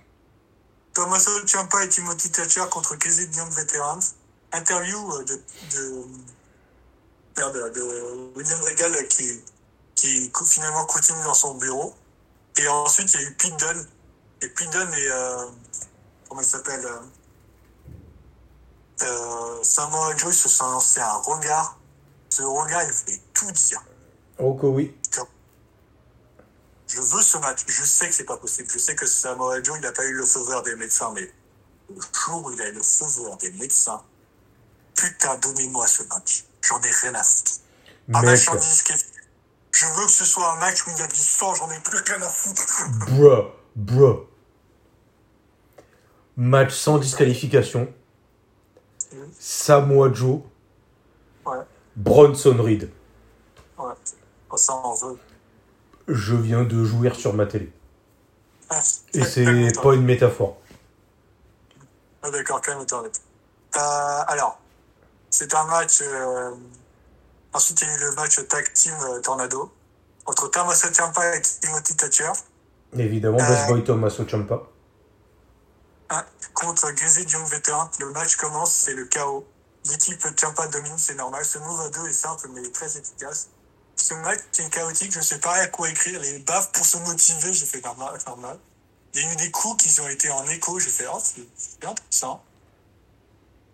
Tommaso 0.93 1.31
Ciampa 1.47 1.83
et 1.83 1.89
Timothy 1.89 2.31
Thatcher 2.31 2.65
contre 2.69 2.95
Casey 2.95 3.29
Young 3.35 3.51
Veterans. 3.51 3.99
Interview 4.51 4.97
euh, 5.13 5.23
de, 5.23 5.41
de, 5.75 6.05
de 7.69 8.31
William 8.35 8.59
Regal 8.61 9.07
qui, 9.07 9.41
qui 9.95 10.31
co- 10.31 10.45
finalement 10.45 10.85
continue 10.85 11.23
dans 11.23 11.33
son 11.33 11.55
bureau. 11.55 11.93
Et 12.57 12.67
ensuite, 12.67 13.13
il 13.13 13.21
y 13.21 13.25
a 13.25 13.27
eu 13.29 13.35
Dunne. 13.57 13.87
Et 14.41 14.49
Dunne 14.49 14.93
et. 14.93 15.07
Euh, 15.11 15.45
comment 16.27 16.41
il 16.41 16.47
s'appelle 16.47 16.85
euh, 16.85 16.99
euh, 19.03 19.63
Samoa 19.63 20.15
Joe 20.17 20.35
se 20.35 20.49
sont 20.49 20.69
lancés 20.69 20.99
un 20.99 21.13
regard. 21.13 21.77
Ce 22.29 22.43
regard, 22.43 22.83
il 22.83 22.91
voulait 22.91 23.21
tout 23.33 23.51
dire. 23.51 23.83
Oh 24.37 24.53
que 24.55 24.65
oui. 24.65 24.95
Je 26.89 26.99
veux 27.01 27.21
ce 27.21 27.37
match. 27.37 27.59
Je 27.67 27.83
sais 27.83 28.07
que 28.09 28.13
c'est 28.15 28.23
pas 28.25 28.37
possible. 28.37 28.67
Je 28.71 28.79
sais 28.79 28.95
que 28.95 29.05
Samoa 29.05 29.61
Joe, 29.63 29.77
il 29.77 29.81
n'a 29.81 29.91
pas 29.91 30.05
eu 30.05 30.13
le 30.13 30.23
vert 30.47 30.63
des 30.63 30.75
médecins, 30.75 31.11
mais 31.13 31.31
le 31.89 32.01
jour 32.25 32.43
où 32.45 32.51
il 32.51 32.61
a 32.61 32.67
eu 32.69 32.73
le 32.73 32.81
vert 32.81 33.37
des 33.37 33.51
médecins, 33.51 34.01
putain, 34.95 35.37
donnez-moi 35.37 35.85
ce 35.87 36.03
match. 36.03 36.45
J'en 36.61 36.81
ai 36.81 36.89
rien 36.89 37.13
à 37.15 37.23
foutre. 37.23 37.51
Un 38.13 38.21
match 38.23 38.47
en. 38.49 38.57
Je 39.71 39.85
veux 39.85 40.05
que 40.05 40.11
ce 40.11 40.25
soit 40.25 40.51
un 40.53 40.55
match 40.59 40.85
où 40.87 40.89
il 40.89 40.97
y 40.97 41.01
a 41.01 41.07
du 41.07 41.15
sang, 41.15 41.53
j'en 41.53 41.69
ai 41.71 41.79
plus 41.79 41.99
rien 41.99 42.21
à 42.21 42.27
foutre. 42.29 42.89
bruh, 43.07 43.51
bruh. 43.75 44.25
Match 46.35 46.73
sans 46.73 46.97
disqualification. 46.97 47.93
Samoa 49.39 50.11
Joe, 50.13 50.41
Ouais, 51.45 51.57
Bronson 51.95 52.57
Reed. 52.59 52.89
ouais. 53.77 53.93
Oh, 54.51 54.57
ça 54.57 54.73
en 54.73 54.93
veut. 54.95 55.17
Je 56.09 56.35
viens 56.35 56.63
de 56.63 56.83
jouir 56.83 57.15
sur 57.15 57.33
ma 57.33 57.45
télé. 57.45 57.71
Ah, 58.69 58.81
Et 59.13 59.23
c'est 59.23 59.71
pas 59.81 59.93
une 59.93 60.03
métaphore. 60.05 60.57
Ah, 62.21 62.31
D'accord, 62.31 62.61
calme-toi. 62.61 62.99
arrête. 62.99 63.21
Euh, 63.77 64.23
alors, 64.27 64.59
c'est 65.29 65.53
un 65.55 65.63
match. 65.65 66.01
euh, 66.01 66.51
Ensuite, 67.53 67.81
il 67.81 67.87
y 67.87 67.91
a 67.91 67.95
eu 67.95 67.99
le 68.01 68.11
match 68.15 68.47
tag 68.47 68.71
team 68.73 68.93
euh, 69.01 69.21
Tornado 69.21 69.71
entre 70.25 70.49
Tommaso 70.49 70.87
Ciampa 70.93 71.35
et 71.35 71.41
Timothy 71.41 71.95
Thatcher 71.95 72.31
Évidemment, 72.97 73.39
Euh. 73.39 73.47
Boss 73.47 73.67
Boy 73.67 73.83
Tommaso 73.83 74.23
Ciampa. 74.27 74.61
hein, 76.11 76.25
contre 76.53 76.91
Grizzly 76.91 77.25
Young 77.31 77.45
Veteran. 77.47 77.89
Le 77.99 78.11
match 78.11 78.35
commence, 78.35 78.71
c'est 78.73 78.93
le 78.93 79.05
chaos. 79.05 79.47
L'équipe 79.89 80.21
Ciampa 80.37 80.67
domine, 80.67 80.97
c'est 80.97 81.15
normal. 81.15 81.43
Ce 81.45 81.57
move 81.57 81.81
à 81.81 81.89
deux 81.89 82.07
est 82.07 82.13
simple, 82.13 82.49
mais 82.53 82.67
très 82.71 82.97
efficace. 82.97 83.49
Ce 83.99 84.13
match 84.13 84.39
est 84.57 84.69
chaotique, 84.69 85.11
je 85.11 85.19
sais 85.19 85.39
pas 85.39 85.55
à 85.55 85.67
quoi 85.67 85.89
écrire. 85.89 86.21
Les 86.21 86.39
baffes 86.39 86.71
pour 86.71 86.85
se 86.85 86.97
motiver, 86.99 87.53
j'ai 87.53 87.65
fait 87.65 87.83
normal. 87.83 88.17
normal. 88.25 88.57
Il 89.13 89.21
y 89.21 89.25
a 89.25 89.33
eu 89.33 89.35
des 89.35 89.51
coups 89.51 89.83
qui 89.83 89.99
ont 89.99 90.07
été 90.07 90.31
en 90.31 90.47
écho, 90.47 90.79
j'ai 90.79 90.89
fait, 90.89 91.05
oh, 91.11 91.19
c'est 91.21 91.41
c'est 91.57 91.85
intéressant. 91.85 92.41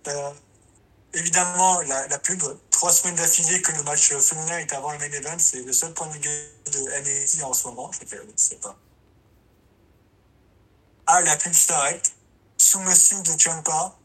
Euh, 0.08 0.32
évidemment, 1.14 1.80
la, 1.82 2.20
pub, 2.20 2.42
trois 2.72 2.92
semaines 2.92 3.16
d'affilée 3.16 3.62
que 3.62 3.72
le 3.74 3.84
match 3.84 4.14
féminin 4.14 4.58
est 4.58 4.74
avant 4.74 4.92
le 4.94 4.98
main 4.98 5.12
event, 5.12 5.38
c'est 5.38 5.62
le 5.62 5.72
seul 5.72 5.94
point 5.94 6.08
négatif 6.08 6.72
de 6.72 6.80
NXT 7.02 7.44
en 7.44 7.54
ce 7.54 7.68
moment. 7.68 7.92
J'ai 8.00 8.08
fait, 8.08 8.20
oui, 8.20 8.34
c'est 8.36 8.60
pas. 8.60 8.76
Ah, 11.06 11.22
la 11.22 11.36
pub 11.36 11.54
s'arrête. 11.54 12.14
Soumission 12.58 13.22
de 13.22 13.38
Ciampa. 13.38 13.96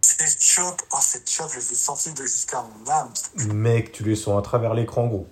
Cette 0.00 0.42
chope, 0.42 0.80
oh, 0.92 0.98
cette 1.02 1.28
chope, 1.28 1.50
je 1.52 1.58
l'ai 1.58 1.74
senti 1.74 2.10
de 2.12 2.22
jusqu'à 2.22 2.62
mon 2.62 2.90
âme. 2.90 3.12
Mec, 3.34 3.92
tu 3.92 4.04
les 4.04 4.16
sens 4.16 4.38
à 4.38 4.42
travers 4.42 4.72
l'écran, 4.72 5.06
gros. 5.08 5.28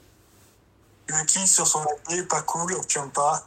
Le 1.08 1.24
kill 1.24 1.46
sur 1.46 1.66
son 1.66 1.84
pied, 2.08 2.22
pas 2.24 2.42
cool, 2.42 2.74
Ciampa. 2.88 3.44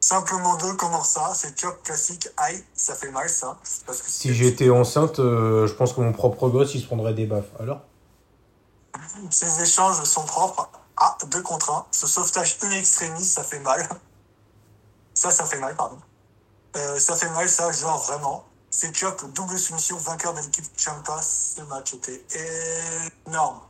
Simplement 0.00 0.56
deux, 0.56 0.74
comment 0.74 1.02
ça? 1.02 1.32
C'est 1.34 1.58
chop 1.58 1.82
classique, 1.82 2.28
aïe, 2.36 2.64
ça 2.74 2.94
fait 2.94 3.10
mal 3.10 3.28
ça. 3.28 3.58
Parce 3.86 4.02
que 4.02 4.08
Si 4.08 4.34
j'étais 4.34 4.70
enceinte, 4.70 5.18
euh, 5.18 5.66
je 5.66 5.74
pense 5.74 5.94
que 5.94 6.00
mon 6.00 6.12
propre 6.12 6.48
gosse, 6.48 6.74
il 6.74 6.80
se 6.80 6.86
prendrait 6.86 7.14
des 7.14 7.26
baffes. 7.26 7.50
Alors? 7.58 7.80
Ces 9.30 9.62
échanges 9.62 10.02
sont 10.04 10.24
propres. 10.24 10.68
Ah, 10.96 11.16
deux 11.26 11.42
contre 11.42 11.70
un. 11.70 11.86
Ce 11.90 12.06
sauvetage 12.06 12.56
in 12.62 12.70
extremis, 12.70 13.24
ça 13.24 13.42
fait 13.42 13.58
mal. 13.60 13.88
Ça, 15.14 15.30
ça 15.30 15.44
fait 15.44 15.58
mal, 15.58 15.74
pardon. 15.74 15.98
Euh, 16.76 16.98
ça 16.98 17.16
fait 17.16 17.28
mal, 17.30 17.48
ça, 17.48 17.72
genre 17.72 18.02
vraiment. 18.04 18.44
C'est 18.70 18.94
Chop, 18.94 19.24
double 19.32 19.58
soumission, 19.58 19.96
vainqueur 19.96 20.34
de 20.34 20.40
l'équipe 20.40 20.64
Champa. 20.76 21.20
Ce 21.22 21.62
match 21.62 21.94
était 21.94 22.24
énorme. 23.26 23.60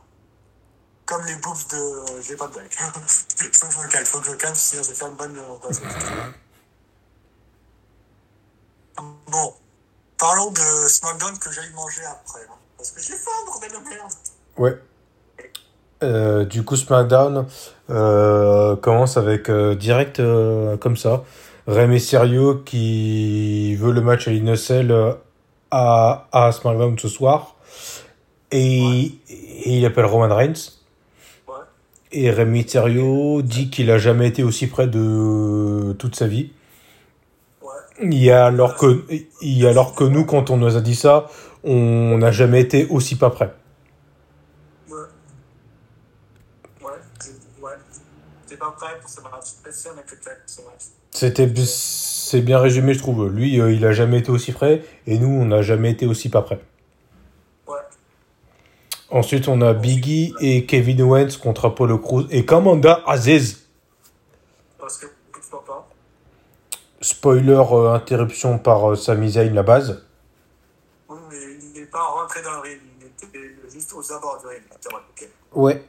Comme 1.07 1.25
les 1.25 1.35
bouffes 1.37 1.67
de. 1.69 1.77
euh, 1.77 2.21
J'ai 2.21 2.35
pas 2.35 2.47
de 2.47 2.53
blague. 2.53 2.71
faut 2.77 3.67
que 3.67 3.73
je 3.73 3.79
me 3.79 3.87
calme, 3.89 4.05
faut 4.05 4.19
que 4.19 4.25
je 4.25 4.31
me 4.31 4.35
calme, 4.35 4.53
sinon 4.55 4.83
je 4.83 4.89
vais 4.89 4.95
faire 4.95 5.07
une 5.07 5.15
bonne. 5.15 5.37
euh. 5.37 5.69
Bon. 9.31 9.53
Parlons 10.17 10.51
de 10.51 10.87
SmackDown 10.87 11.37
que 11.39 11.51
j'aille 11.51 11.71
manger 11.75 12.01
après. 12.05 12.41
hein. 12.49 12.55
Parce 12.77 12.91
que 12.91 13.01
j'ai 13.01 13.13
faim, 13.13 13.31
bordel 13.45 13.71
de 13.71 13.89
merde. 13.89 14.11
Ouais. 14.57 14.77
Euh, 16.03 16.45
du 16.45 16.63
coup, 16.63 16.75
SmackDown 16.75 17.47
euh, 17.89 18.75
commence 18.75 19.17
avec 19.17 19.49
euh, 19.49 19.75
direct 19.75 20.21
comme 20.81 20.97
ça. 20.97 21.23
Rey 21.67 21.87
Mysterio 21.87 22.55
qui 22.55 23.75
veut 23.75 23.91
le 23.91 24.01
match 24.01 24.27
à 24.27 24.31
l'Innocel 24.31 24.91
à, 25.71 26.27
à 26.31 26.51
SmackDown 26.51 26.97
ce 26.99 27.07
soir. 27.07 27.55
Et, 28.51 29.05
et 29.29 29.77
il 29.77 29.85
appelle 29.85 30.05
Roman 30.05 30.33
Reigns. 30.35 30.76
Et 32.11 32.31
Rey 32.31 32.45
Mysterio 32.45 33.41
dit 33.41 33.69
qu'il 33.69 33.91
a 33.91 33.97
jamais 33.97 34.27
été 34.27 34.43
aussi 34.43 34.67
près 34.67 34.87
de 34.87 35.93
toute 35.99 36.15
sa 36.15 36.27
vie. 36.27 36.51
Ouais. 37.61 37.67
Il 38.01 38.23
y 38.23 38.31
a 38.31 38.45
alors 38.45 38.75
que, 38.75 39.03
il 39.41 39.57
y 39.57 39.67
a 39.67 39.69
alors 39.69 39.93
que 39.93 40.03
nous, 40.03 40.25
quand 40.25 40.49
on 40.49 40.57
nous 40.57 40.77
a 40.77 40.81
dit 40.81 40.95
ça, 40.95 41.27
on 41.63 42.17
n'a 42.17 42.31
jamais 42.31 42.61
été 42.61 42.87
aussi 42.89 43.17
pas 43.17 43.29
près. 43.29 43.53
C'était, 51.11 51.51
c'est 51.65 52.41
bien 52.41 52.59
résumé, 52.59 52.93
je 52.93 52.99
trouve. 52.99 53.27
Lui, 53.27 53.59
euh, 53.59 53.71
il 53.71 53.85
a 53.85 53.91
jamais 53.91 54.19
été 54.19 54.31
aussi 54.31 54.51
près, 54.51 54.83
et 55.07 55.17
nous, 55.17 55.29
on 55.29 55.45
n'a 55.45 55.61
jamais 55.61 55.91
été 55.91 56.05
aussi 56.05 56.29
pas 56.29 56.41
près. 56.41 56.59
Ensuite, 59.09 59.47
on 59.47 59.61
a 59.61 59.73
Biggie 59.73 60.33
et 60.41 60.65
Kevin 60.65 61.01
Owens 61.01 61.37
contre 61.41 61.65
Apollo 61.65 61.99
Crews 61.99 62.27
et 62.29 62.45
Commander 62.45 62.95
Aziz. 63.05 63.67
Parce 64.77 64.97
que 64.97 65.07
pourquoi 65.31 65.63
pas. 65.65 65.87
Spoiler, 66.99 67.63
euh, 67.71 67.93
interruption 67.93 68.59
par 68.59 68.91
euh, 68.91 68.95
Sami 68.95 69.31
Zayn, 69.31 69.53
la 69.53 69.63
base. 69.63 70.03
Oui, 71.07 71.17
mais 71.29 71.37
il 71.73 71.79
n'est 71.79 71.87
pas 71.87 72.03
rentré 72.03 72.41
dans 72.41 72.51
le 72.51 72.59
ring. 72.59 72.79
Il 72.99 73.07
était 73.07 73.55
juste 73.71 73.93
aux 73.93 74.11
abords 74.11 74.39
du 74.41 74.47
ring. 74.47 74.61
Ouais. 75.53 75.83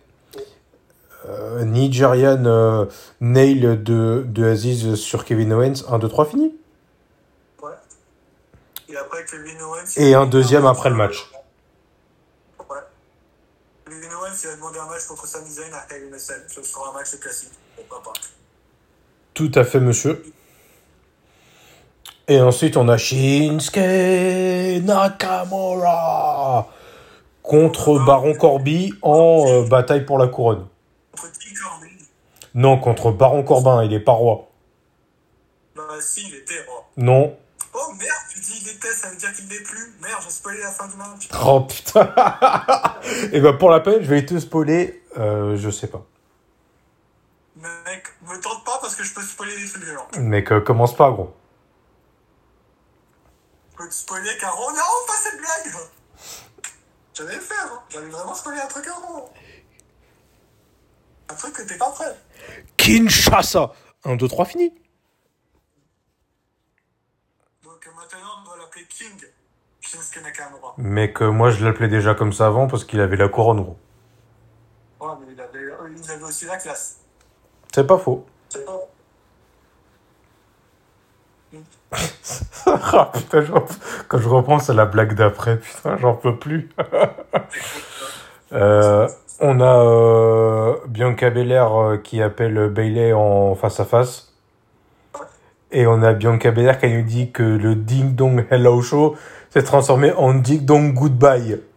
Euh, 1.26 1.64
Nigerian 1.64 2.44
euh, 2.46 2.86
nail 3.20 3.82
de, 3.82 4.24
de 4.26 4.44
Aziz 4.44 4.94
sur 4.94 5.24
Kevin 5.24 5.52
Owens. 5.52 5.84
1, 5.88 5.98
2, 5.98 6.08
3, 6.08 6.24
fini. 6.26 6.54
Ouais. 7.62 7.72
Et 8.88 8.96
après, 8.96 9.24
Kevin 9.24 9.60
Owens. 9.62 9.96
Et 9.96 10.14
un 10.14 10.26
deuxième 10.26 10.64
après 10.64 10.90
le 10.90 10.96
match. 10.96 11.30
Ouais. 12.70 12.78
A 14.44 14.54
demandé 14.54 14.78
un 14.78 14.86
match 14.86 15.04
contre 15.06 15.26
Sami 15.26 15.50
Zayn 15.50 15.72
à. 15.72 15.86
Ce 16.48 16.62
sera 16.62 16.90
un 16.90 16.92
match 16.92 17.18
classique. 17.18 17.50
Pourquoi 17.74 18.02
pas. 18.02 18.12
Tout 19.34 19.50
à 19.54 19.64
fait, 19.64 19.80
monsieur. 19.80 20.24
Et 22.28 22.40
ensuite, 22.40 22.76
on 22.76 22.88
a 22.88 22.96
Shinsuke 22.96 24.84
Nakamura 24.84 26.68
contre 27.42 27.98
Baron 28.04 28.34
Corby 28.34 28.92
en 29.02 29.44
euh, 29.48 29.66
bataille 29.66 30.04
pour 30.04 30.18
la 30.18 30.28
couronne. 30.28 30.66
Contre 31.12 31.38
qui 31.38 31.54
Corbin 31.54 31.86
Non, 32.54 32.78
contre 32.78 33.10
Baron 33.10 33.42
Corbin, 33.42 33.82
il 33.82 33.92
est 33.92 34.00
pas 34.00 34.12
roi. 34.12 34.48
Bah, 35.74 35.82
si, 36.00 36.28
il 36.28 36.34
était 36.36 36.62
roi. 36.68 36.86
Non. 36.96 37.36
Oh 37.80 37.92
merde, 37.92 38.10
tu 38.32 38.40
dis 38.40 38.60
il 38.62 38.68
était, 38.70 38.88
ça 38.88 39.08
veut 39.08 39.16
dire 39.16 39.32
qu'il 39.32 39.46
n'est 39.46 39.60
plus. 39.60 39.94
Merde, 40.00 40.20
j'ai 40.24 40.30
spoilé 40.30 40.58
la 40.60 40.72
fin 40.72 40.88
du 40.88 40.96
match. 40.96 41.28
Oh 41.44 41.60
putain. 41.60 42.12
Et 43.32 43.40
ben 43.40 43.52
pour 43.52 43.70
la 43.70 43.80
peine, 43.80 44.02
je 44.02 44.08
vais 44.08 44.24
te 44.26 44.36
spoiler. 44.38 45.04
Euh, 45.16 45.56
je 45.56 45.70
sais 45.70 45.86
pas. 45.86 46.04
Mec, 47.56 48.06
me 48.22 48.40
tente 48.40 48.64
pas 48.64 48.78
parce 48.80 48.96
que 48.96 49.04
je 49.04 49.14
peux 49.14 49.22
spoiler 49.22 49.56
des 49.56 49.68
trucs 49.68 49.84
violents. 49.84 50.08
Mec, 50.18 50.50
euh, 50.50 50.60
commence 50.60 50.96
pas, 50.96 51.10
gros. 51.10 51.34
Je 53.72 53.76
peux 53.76 53.88
te 53.88 53.94
spoiler 53.94 54.30
car 54.40 54.56
oh 54.58 54.70
non, 54.72 55.06
pas 55.06 55.14
cette 55.22 55.38
blague 55.38 55.74
J'allais 57.14 57.34
le 57.34 57.40
faire, 57.40 57.70
hein. 57.72 57.82
J'allais 57.90 58.08
vraiment 58.08 58.34
spoiler 58.34 58.60
un 58.60 58.66
truc 58.66 58.86
avant. 58.86 59.32
Un 61.28 61.34
truc 61.34 61.52
que 61.52 61.62
t'es 61.62 61.76
pas 61.76 61.90
prêt. 61.90 62.16
Kinshasa 62.76 63.72
1, 64.04 64.16
2, 64.16 64.28
3, 64.28 64.44
fini. 64.46 64.72
Donc 67.78 67.86
euh, 67.86 67.96
maintenant, 67.96 68.28
on 68.40 68.44
doit 68.44 68.56
l'appeler 68.58 68.84
King. 68.88 69.28
Shinsuke 69.80 70.20
Nakamura. 70.24 70.74
Mec, 70.78 71.22
euh, 71.22 71.30
moi 71.30 71.50
je 71.50 71.64
l'appelais 71.64 71.86
déjà 71.86 72.12
comme 72.14 72.32
ça 72.32 72.48
avant 72.48 72.66
parce 72.66 72.84
qu'il 72.84 73.00
avait 73.00 73.16
la 73.16 73.28
couronne, 73.28 73.60
gros. 73.60 73.76
Ouais, 75.00 75.12
mais 75.20 75.32
il 75.32 75.40
avait, 75.40 75.58
euh, 75.58 75.88
il 75.96 76.10
avait 76.10 76.24
aussi 76.24 76.46
la 76.46 76.56
classe. 76.56 76.98
C'est 77.72 77.86
pas 77.86 77.98
faux. 77.98 78.26
C'est 78.48 78.64
pas. 78.64 78.80
ah 82.66 83.10
putain, 83.14 83.42
je 83.42 83.52
quand 84.08 84.18
je 84.18 84.28
repense 84.28 84.70
à 84.70 84.74
la 84.74 84.84
blague 84.84 85.14
d'après, 85.14 85.58
putain, 85.58 85.96
j'en 85.98 86.14
peux 86.14 86.36
plus. 86.36 86.70
Euh, 88.50 89.06
on 89.40 89.60
a 89.60 89.84
euh, 89.84 90.76
Bianca 90.86 91.28
Belair 91.28 91.78
euh, 91.78 91.96
qui 91.98 92.22
appelle 92.22 92.70
Bailey 92.70 93.12
en 93.12 93.54
face 93.54 93.78
à 93.78 93.84
face. 93.84 94.27
Et 95.70 95.86
on 95.86 96.02
a 96.02 96.12
Bianca 96.14 96.50
Belair 96.50 96.78
qui 96.78 96.88
nous 96.88 97.02
dit 97.02 97.30
que 97.30 97.42
le 97.42 97.74
Ding 97.74 98.14
Dong 98.14 98.46
Hello 98.50 98.80
Show 98.80 99.16
s'est 99.50 99.62
transformé 99.62 100.12
en 100.12 100.34
Ding 100.34 100.64
Dong 100.64 100.94
Goodbye. 100.94 101.60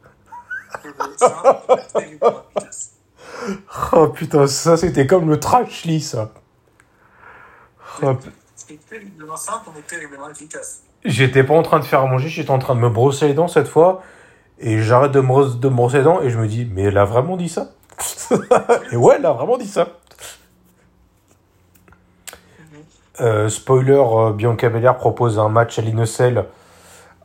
Oh 3.94 4.08
putain, 4.10 4.46
ça 4.46 4.78
c'était 4.78 5.08
comme 5.08 5.28
le 5.30 5.39
trashly 5.39 6.00
ça. 6.00 6.32
Oh. 8.04 8.14
J'étais 11.04 11.44
pas 11.44 11.56
en 11.56 11.64
train 11.64 11.80
de 11.80 11.84
faire 11.84 12.02
à 12.02 12.06
manger, 12.06 12.30
j'étais 12.30 12.52
en 12.52 12.60
train 12.60 12.76
de 12.76 12.80
me 12.80 12.89
brosser 12.89 13.28
les 13.28 13.34
dents 13.34 13.48
cette 13.48 13.68
fois. 13.68 14.04
Et 14.60 14.80
j'arrête 14.84 15.12
de 15.12 15.22
me, 15.22 15.28
brosse- 15.28 15.60
de 15.60 15.70
me 15.70 15.76
brosser 15.76 15.98
les 15.98 16.04
dents 16.04 16.22
et 16.22 16.30
je 16.30 16.38
me 16.38 16.48
dis, 16.48 16.70
mais 16.72 16.84
elle 16.84 16.98
a 17.00 17.06
vraiment 17.06 17.36
dit 17.36 17.50
ça? 17.50 17.72
Et 18.92 18.96
ouais, 18.96 19.16
elle 19.18 19.26
a 19.26 19.32
vraiment 19.34 19.58
dit 19.58 19.68
ça. 19.68 19.88
Euh, 23.22 23.49
spoiler, 23.49 23.93
euh, 23.93 24.32
Bianca 24.34 24.67
Belair 24.69 24.97
propose 24.97 25.38
un 25.38 25.47
match 25.49 25.78
à 25.78 25.84
l'Innocel 25.84 26.45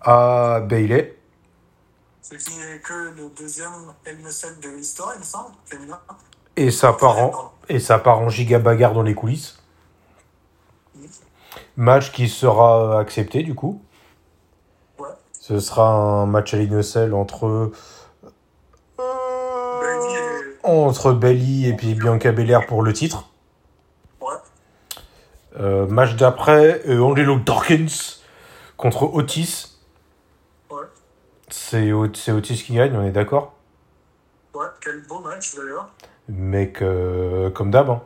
à 0.03 0.61
Bailey. 0.61 1.17
Ce 2.21 2.35
qui 2.35 2.59
est 2.61 2.81
que 2.83 3.15
le 3.17 3.31
deuxième 3.39 3.71
Elmecel 4.05 4.59
de 4.63 4.69
l'histoire, 4.77 5.13
il 5.15 5.21
me 5.21 5.25
semble, 5.25 5.55
féminin. 5.65 5.99
Et 6.57 6.71
ça 6.71 6.93
part 6.93 7.19
en, 7.19 7.53
et 7.69 7.79
ça 7.81 7.99
part 7.99 8.19
en 8.21 8.29
giga 8.29 8.59
bagarre 8.59 8.93
dans 8.93 9.03
les 9.03 9.15
coulisses. 9.15 9.59
Match 11.77 12.13
qui 12.13 12.29
sera 12.29 12.99
accepté 12.99 13.43
du 13.43 13.55
coup. 13.55 13.81
Ouais. 14.99 15.09
Ce 15.33 15.61
sera 15.61 15.89
un 15.89 16.27
match 16.27 16.53
à 16.55 16.57
l'Innocel 16.57 17.15
entre 17.15 17.71
Bailey 18.99 20.15
et- 20.15 20.67
entre 20.67 21.13
Bailey 21.13 21.69
et 21.69 21.73
puis 21.75 21.95
Bianca 21.95 22.33
Belair 22.33 22.67
pour 22.67 22.83
le 22.83 22.93
titre. 22.93 23.29
Euh, 25.59 25.87
match 25.87 26.17
d'après, 26.17 26.83
euh, 26.87 27.01
Angelo 27.01 27.39
Dawkins 27.39 28.19
contre 28.77 29.05
Otis. 29.15 29.79
Ouais. 30.71 30.83
C'est 31.49 31.93
Ot- 31.93 32.15
c'est 32.15 32.33
Otis 32.33 32.63
qui 32.63 32.75
gagne, 32.75 32.95
on 32.95 33.03
est 33.05 33.11
d'accord? 33.11 33.55
Ouais, 34.55 34.67
quel 34.83 35.03
beau 35.07 35.21
match 35.21 35.55
d'ailleurs. 35.55 35.89
Mec, 36.29 36.83
euh, 36.83 37.51
comme 37.51 37.71
d'hab. 37.71 37.89
hein. 37.91 38.03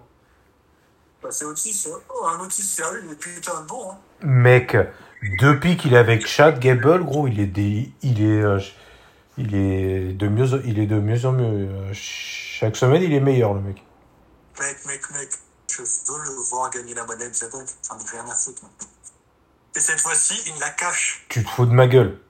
Bah, 1.22 1.28
c'est 1.30 1.44
Otis, 1.44 1.88
oh, 2.08 2.26
un 2.26 2.40
Otis 2.44 2.62
sérieux, 2.62 3.02
il 3.04 3.12
est 3.12 3.16
putain 3.18 3.60
de 3.62 3.66
bon. 3.66 3.90
Hein. 3.90 3.96
Mec, 4.22 4.76
depuis 5.40 5.76
qu'il 5.76 5.94
est 5.94 5.98
avec 5.98 6.26
Chad 6.26 6.58
Gable, 6.60 7.04
gros, 7.04 7.26
il 7.26 7.40
est 7.40 7.46
des, 7.46 7.90
il 8.02 8.22
est, 8.22 8.42
euh, 8.42 8.58
il 9.38 9.54
est 9.54 10.12
de 10.12 10.28
mieux, 10.28 10.46
il 10.64 10.78
est 10.78 10.86
de 10.86 11.00
mieux 11.00 11.26
en 11.26 11.32
mieux. 11.32 11.44
Euh, 11.68 11.90
Chaque 11.92 12.76
semaine, 12.76 13.02
il 13.02 13.12
est 13.12 13.20
meilleur, 13.20 13.54
le 13.54 13.60
mec. 13.60 13.82
Mec, 14.60 14.76
mec, 14.86 15.00
mec, 15.12 15.28
je 15.72 15.82
veux 15.82 16.22
le 16.22 16.42
voir 16.48 16.70
gagner 16.70 16.94
la 16.94 17.04
monnaie 17.04 17.28
de 17.28 17.34
Zabek, 17.34 17.66
j'en 17.88 17.98
ai 17.98 18.10
rien 18.10 18.30
à 18.30 18.34
foutre. 18.34 18.62
Et 19.76 19.80
cette 19.80 20.00
fois-ci, 20.00 20.40
il 20.46 20.58
la 20.58 20.70
cache. 20.70 21.24
Tu 21.28 21.44
te 21.44 21.48
fous 21.48 21.66
de 21.66 21.72
ma 21.72 21.86
gueule. 21.86 22.20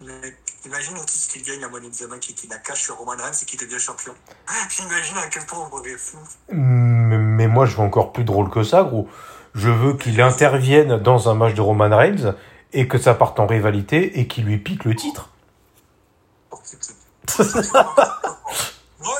Mec, 0.00 0.36
imagine 0.64 0.96
Otis 0.98 1.28
qui 1.28 1.42
gagne 1.42 1.60
la 1.60 1.68
monnaie 1.68 1.88
de 1.88 1.94
Zabek 1.94 2.30
et 2.30 2.34
qui 2.34 2.46
la 2.46 2.58
cache 2.58 2.82
sur 2.82 2.96
Roman 2.96 3.16
Reigns 3.16 3.32
et 3.42 3.44
qui 3.44 3.56
devient 3.56 3.78
champion. 3.78 4.14
Imagine 4.78 5.16
à 5.18 5.26
quel 5.26 5.44
point 5.46 5.68
on 5.72 5.82
est 5.82 5.96
fou. 5.96 6.18
Mais 6.50 7.18
mais 7.38 7.46
moi, 7.46 7.66
je 7.66 7.76
veux 7.76 7.82
encore 7.82 8.12
plus 8.12 8.24
drôle 8.24 8.50
que 8.50 8.64
ça, 8.64 8.82
gros. 8.82 9.08
Je 9.54 9.70
veux 9.70 9.94
qu'il 9.96 10.20
intervienne 10.20 10.98
dans 10.98 11.28
un 11.28 11.34
match 11.34 11.54
de 11.54 11.60
Roman 11.60 11.96
Reigns 11.96 12.34
et 12.72 12.88
que 12.88 12.98
ça 12.98 13.14
parte 13.14 13.38
en 13.38 13.46
rivalité 13.46 14.18
et 14.18 14.26
qu'il 14.26 14.44
lui 14.44 14.58
pique 14.58 14.84
le 14.84 14.96
titre. 14.96 15.30
moi, 17.38 17.94
moi 18.98 19.18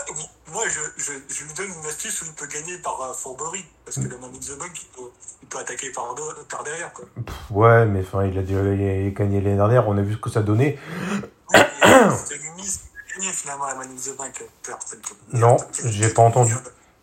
je, 1.28 1.44
lui 1.44 1.54
donne 1.54 1.66
une 1.66 1.86
astuce 1.86 2.22
où 2.22 2.26
il 2.26 2.32
peut 2.32 2.46
gagner 2.46 2.78
par 2.78 3.00
euh, 3.02 3.12
fourberie. 3.12 3.64
Parce 3.84 3.96
que 3.96 4.08
le 4.08 4.18
Money 4.18 4.36
in 4.36 4.54
the 4.54 4.58
Bank, 4.58 4.70
il 4.74 4.88
peut, 4.88 5.10
il 5.42 5.48
peut 5.48 5.58
attaquer 5.58 5.90
par, 5.92 6.14
de- 6.14 6.44
par 6.44 6.64
derrière. 6.64 6.92
Quoi. 6.92 7.06
Ouais, 7.50 7.86
mais 7.86 8.00
enfin, 8.00 8.24
il 8.26 8.38
a 8.38 8.42
déjà 8.42 8.62
gagné 8.62 9.40
l'année 9.40 9.56
dernière, 9.56 9.88
on 9.88 9.96
a 9.96 10.02
vu 10.02 10.14
ce 10.14 10.18
que 10.18 10.30
ça 10.30 10.42
donnait. 10.42 10.78
Oui, 11.52 11.60
mais 13.18 13.32
finalement 13.32 13.66
la 13.66 13.74
the. 13.74 14.14
Non, 15.32 15.56
j'ai 15.84 16.10
pas 16.10 16.22
entendu. 16.22 16.54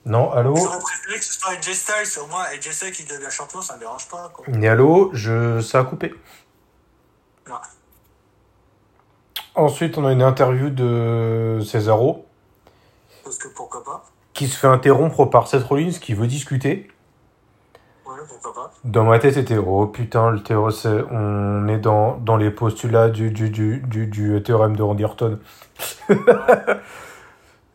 Non, 0.06 0.32
allô 0.32 0.56
J'aurais 0.56 0.80
préféré 0.80 1.18
que 1.18 1.26
ce 1.26 1.34
soit 1.34 1.52
AJ 1.54 1.74
Styles, 1.74 2.22
au 2.24 2.28
moins 2.28 2.44
AJ 2.44 2.72
Styles 2.72 2.92
qui 2.92 3.06
devient 3.06 3.32
champion, 3.32 3.62
ça 3.62 3.74
me 3.74 3.80
dérange 3.80 4.08
pas. 4.08 4.32
Quoi. 4.32 4.46
Et 4.56 4.68
allô, 4.68 5.10
je... 5.14 5.62
ça 5.62 5.80
a 5.80 5.84
coupé. 5.84 6.14
Non. 7.50 7.56
Ensuite, 9.56 9.98
on 9.98 10.06
a 10.06 10.12
une 10.12 10.22
interview 10.22 10.70
de 10.70 11.60
Cesaro 11.66 12.25
que 13.50 13.56
pourquoi 13.56 13.84
pas. 13.84 14.04
qui 14.34 14.48
se 14.48 14.58
fait 14.58 14.68
interrompre 14.68 15.26
par 15.26 15.48
Seth 15.48 15.64
Rollins 15.64 15.92
qui 16.02 16.14
veut 16.14 16.28
discuter. 16.28 16.88
Ouais, 18.06 18.14
pourquoi 18.28 18.54
pas. 18.54 18.72
Dans 18.84 19.04
ma 19.04 19.18
tête, 19.20 19.34
c'était 19.34 19.58
oh 19.58 19.88
putain, 19.88 20.32
le 20.32 20.42
théorème, 20.44 20.72
c'est- 20.72 21.04
on 21.12 21.68
est 21.68 21.78
dans, 21.80 22.18
dans 22.18 22.38
les 22.38 22.52
postulats 22.52 23.10
du, 23.10 23.32
du, 23.32 23.50
du, 23.50 23.80
du, 23.80 24.08
du 24.08 24.42
théorème 24.44 24.76
de 24.76 24.84
Randy 24.84 25.04
Orton. 25.04 25.40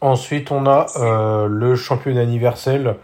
Ensuite, 0.00 0.50
on 0.50 0.66
a 0.66 0.86
euh, 0.96 1.46
le 1.46 1.76
championnat 1.76 2.24
universel 2.24 2.96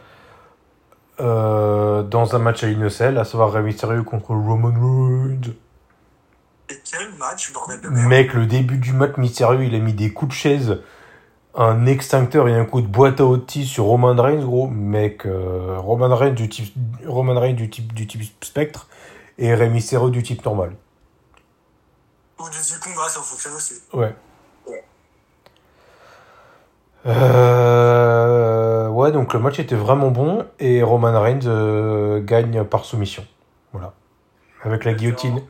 euh, 1.21 2.03
dans 2.03 2.35
un 2.37 2.39
match 2.39 2.62
à 2.64 2.69
l'innocel, 2.69 3.19
à 3.19 3.25
savoir 3.25 3.53
Rey 3.53 3.62
Mysterio 3.62 4.05
contre 4.05 4.31
Roman 4.31 4.69
Reigns. 4.69 5.55
Et 6.71 6.79
quel 6.85 7.12
match, 7.14 7.53
bordel 7.53 7.81
de 7.81 7.89
merde. 7.89 8.09
Mec, 8.09 8.35
le 8.35 8.47
début 8.47 8.79
du 8.79 8.93
match, 8.93 9.16
Mysterio, 9.16 9.61
il 9.62 9.75
a 9.75 9.79
mis 9.79 9.95
des 9.95 10.12
coups 10.12 10.31
de 10.31 10.35
chaise, 10.35 10.79
un 11.55 11.87
extincteur 11.87 12.47
et 12.49 12.55
un 12.55 12.64
coup 12.64 12.83
de 12.83 12.87
boîte 12.87 13.21
à 13.21 13.25
outils 13.25 13.66
sur 13.66 13.85
Roman 13.85 14.14
Reigns, 14.14 14.45
gros. 14.45 14.69
Mec, 14.69 15.27
euh, 15.27 15.77
Roman 15.79 16.14
Reigns 16.14 16.35
du 16.35 16.49
type, 16.49 16.75
Roman 17.07 17.41
Reigns 17.41 17.55
du 17.55 17.71
type, 17.71 17.93
du 17.95 18.07
type 18.07 18.23
spectre 18.45 18.87
et 19.39 19.55
Rey 19.55 19.71
Mysterio 19.71 20.11
du 20.11 20.23
type 20.23 20.45
normal. 20.45 20.77
Ou 22.39 22.49
du 22.49 22.59
Zikunga, 22.59 23.09
ça 23.09 23.21
fonctionne 23.21 23.55
aussi. 23.55 23.75
Ouais. 23.93 24.14
Euh, 27.09 28.89
ouais, 28.89 29.13
donc 29.13 29.33
le 29.33 29.41
match 29.41 29.59
était 29.59 29.75
vraiment 29.75 30.11
bon 30.11 30.47
et 30.59 30.83
Roman 30.83 31.19
Reigns 31.21 31.47
euh, 31.47 32.23
gagne 32.23 32.65
par 32.65 32.85
soumission. 32.85 33.27
Voilà. 33.73 33.95
Avec 34.63 34.85
la 34.85 34.93
guillotine. 34.93 35.43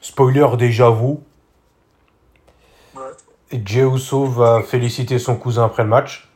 Spoiler 0.00 0.46
déjà 0.58 0.90
vous. 0.90 1.22
Ouais. 2.94 3.02
Et 3.50 3.62
Jey 3.64 3.82
Uso 3.82 4.26
va 4.26 4.62
féliciter 4.62 5.18
son 5.18 5.36
cousin 5.36 5.64
après 5.64 5.82
le 5.82 5.88
match. 5.88 6.30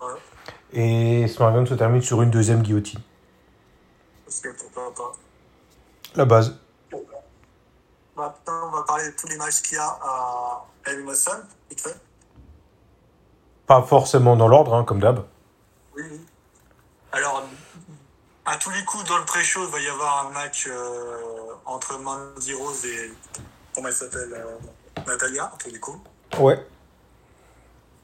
Ouais. 0.00 0.08
Et 0.72 1.26
SmackDown 1.26 1.66
se 1.66 1.74
termine 1.74 2.02
sur 2.02 2.20
une 2.20 2.30
deuxième 2.30 2.62
guillotine. 2.62 3.00
La 6.14 6.24
base. 6.24 6.58
Maintenant, 8.16 8.66
on 8.66 8.76
va 8.76 8.82
parler 8.82 9.04
de 9.06 9.16
tous 9.16 9.28
les 9.28 9.36
matchs 9.36 9.62
qu'il 9.62 9.76
y 9.76 9.80
a 9.80 9.86
à 9.86 10.66
Elimination, 10.86 11.32
vite 11.70 11.80
fait. 11.80 12.07
Pas 13.68 13.82
forcément 13.82 14.34
dans 14.34 14.48
l'ordre, 14.48 14.74
hein, 14.74 14.82
comme 14.82 14.98
d'hab. 14.98 15.24
Oui, 15.94 16.02
oui. 16.10 16.20
Alors, 17.12 17.44
à 18.46 18.56
tous 18.56 18.70
les 18.70 18.82
coups, 18.84 19.04
dans 19.04 19.18
le 19.18 19.26
pré-show, 19.26 19.60
il 19.66 19.70
va 19.70 19.78
y 19.78 19.88
avoir 19.88 20.26
un 20.26 20.30
match 20.30 20.66
euh, 20.66 21.52
entre 21.66 21.98
Mandy 21.98 22.54
Rose 22.54 22.84
et. 22.86 23.12
Comment 23.74 23.88
elle 23.88 23.94
s'appelle 23.94 24.32
euh, 24.32 25.02
Natalia, 25.06 25.44
à 25.44 25.56
tous 25.58 25.70
les 25.70 25.78
coups. 25.78 25.98
Ouais. 26.38 26.66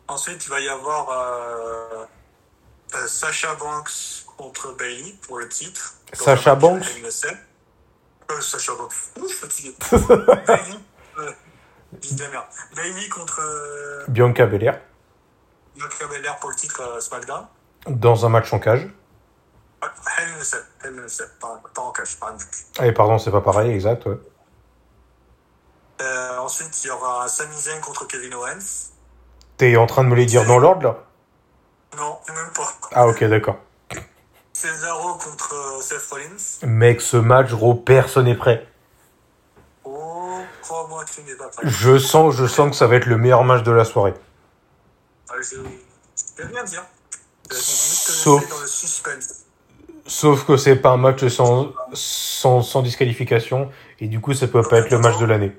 Ensuite, 0.07 0.45
il 0.45 0.51
va 0.51 0.61
y 0.61 0.69
avoir 0.69 1.09
euh, 1.09 2.05
euh, 2.95 3.07
Sacha 3.07 3.55
Banks 3.55 4.27
contre 4.37 4.77
Bailey 4.77 5.15
pour 5.23 5.39
le 5.39 5.49
titre. 5.49 5.95
Sacha 6.13 6.55
Banks. 6.55 6.85
Euh, 8.31 8.41
Sacha 8.41 8.73
Banks. 8.75 8.93
Ouh, 9.19 9.23
je 9.23 9.27
suis 9.29 9.37
fatigué. 9.39 9.75
Bailey. 10.47 10.79
Euh. 11.19 11.33
Bailey 12.77 13.09
contre 13.09 13.41
Bianca 14.09 14.47
Belair. 14.47 14.79
Bianca 15.77 16.07
Belair 16.09 16.39
pour 16.39 16.51
le 16.51 16.57
titre 16.57 17.01
SmackDown. 17.01 17.47
Dans 17.87 18.25
un 18.25 18.29
match 18.29 18.53
en 18.53 18.59
cage. 18.59 18.89
Ah, 19.83 19.93
et 22.87 22.93
pardon, 22.93 23.19
c'est 23.19 23.31
pas 23.31 23.41
pareil, 23.41 23.73
exact, 23.73 24.07
ouais. 24.07 24.19
Euh, 26.01 26.39
ensuite, 26.39 26.83
il 26.83 26.89
y 26.89 26.91
aura 26.91 27.29
Sami 27.29 27.57
Zayn 27.57 27.81
contre 27.81 28.07
Kevin 28.07 28.35
Owens. 28.35 28.93
T'es 29.57 29.77
en 29.77 29.87
train 29.87 30.05
de 30.05 30.09
me 30.09 30.17
les 30.17 30.27
dire 30.27 30.47
dans 30.47 30.59
l'ordre, 30.59 30.83
là? 30.83 30.97
Non, 31.97 32.19
même 32.29 32.53
pas. 32.55 32.73
Ah, 32.93 33.07
ok, 33.07 33.25
d'accord. 33.25 33.57
Cesaro 34.53 35.15
contre 35.15 35.55
euh, 35.55 35.81
Seth 35.81 36.07
Rollins. 36.11 36.59
Mec, 36.63 37.01
ce 37.01 37.17
match, 37.17 37.51
gros, 37.51 37.75
personne 37.75 38.25
n'est 38.25 38.37
prêt. 38.37 38.67
Oh, 39.85 40.41
crois-moi, 40.63 41.05
tu 41.05 41.23
n'es 41.23 41.35
pas 41.35 41.49
prêt. 41.49 41.67
Je 41.67 41.99
sens, 41.99 42.35
je 42.35 42.47
sens 42.47 42.71
que 42.71 42.77
ça 42.77 42.87
va 42.87 42.97
être 42.97 43.07
le 43.07 43.19
meilleur 43.19 43.45
match 43.45 43.63
de 43.63 43.73
la 43.73 43.85
soirée. 43.85 44.15
Ah, 45.29 45.35
je 45.41 45.57
je 45.57 46.23
peux 46.37 46.47
rien 46.47 46.65
dire. 46.65 46.85
Je 47.51 47.55
juste 47.57 48.11
Sauf- 48.11 48.41
laisser 48.43 48.53
dans 48.55 48.61
le 48.61 48.67
suspense. 48.67 49.35
Sauf 50.07 50.45
que 50.47 50.57
c'est 50.59 50.77
pas 50.77 50.91
un 50.91 50.97
match 50.99 51.27
sans, 51.29 51.73
sans, 51.95 52.61
sans 52.63 52.83
disqualification, 52.83 53.71
et 54.01 54.07
du 54.07 54.21
coup, 54.21 54.35
ça 54.35 54.47
peut 54.49 54.63
pas 54.63 54.79
être 54.79 54.91
le 54.91 54.99
match 54.99 55.19
de 55.19 55.25
l'année. 55.25 55.53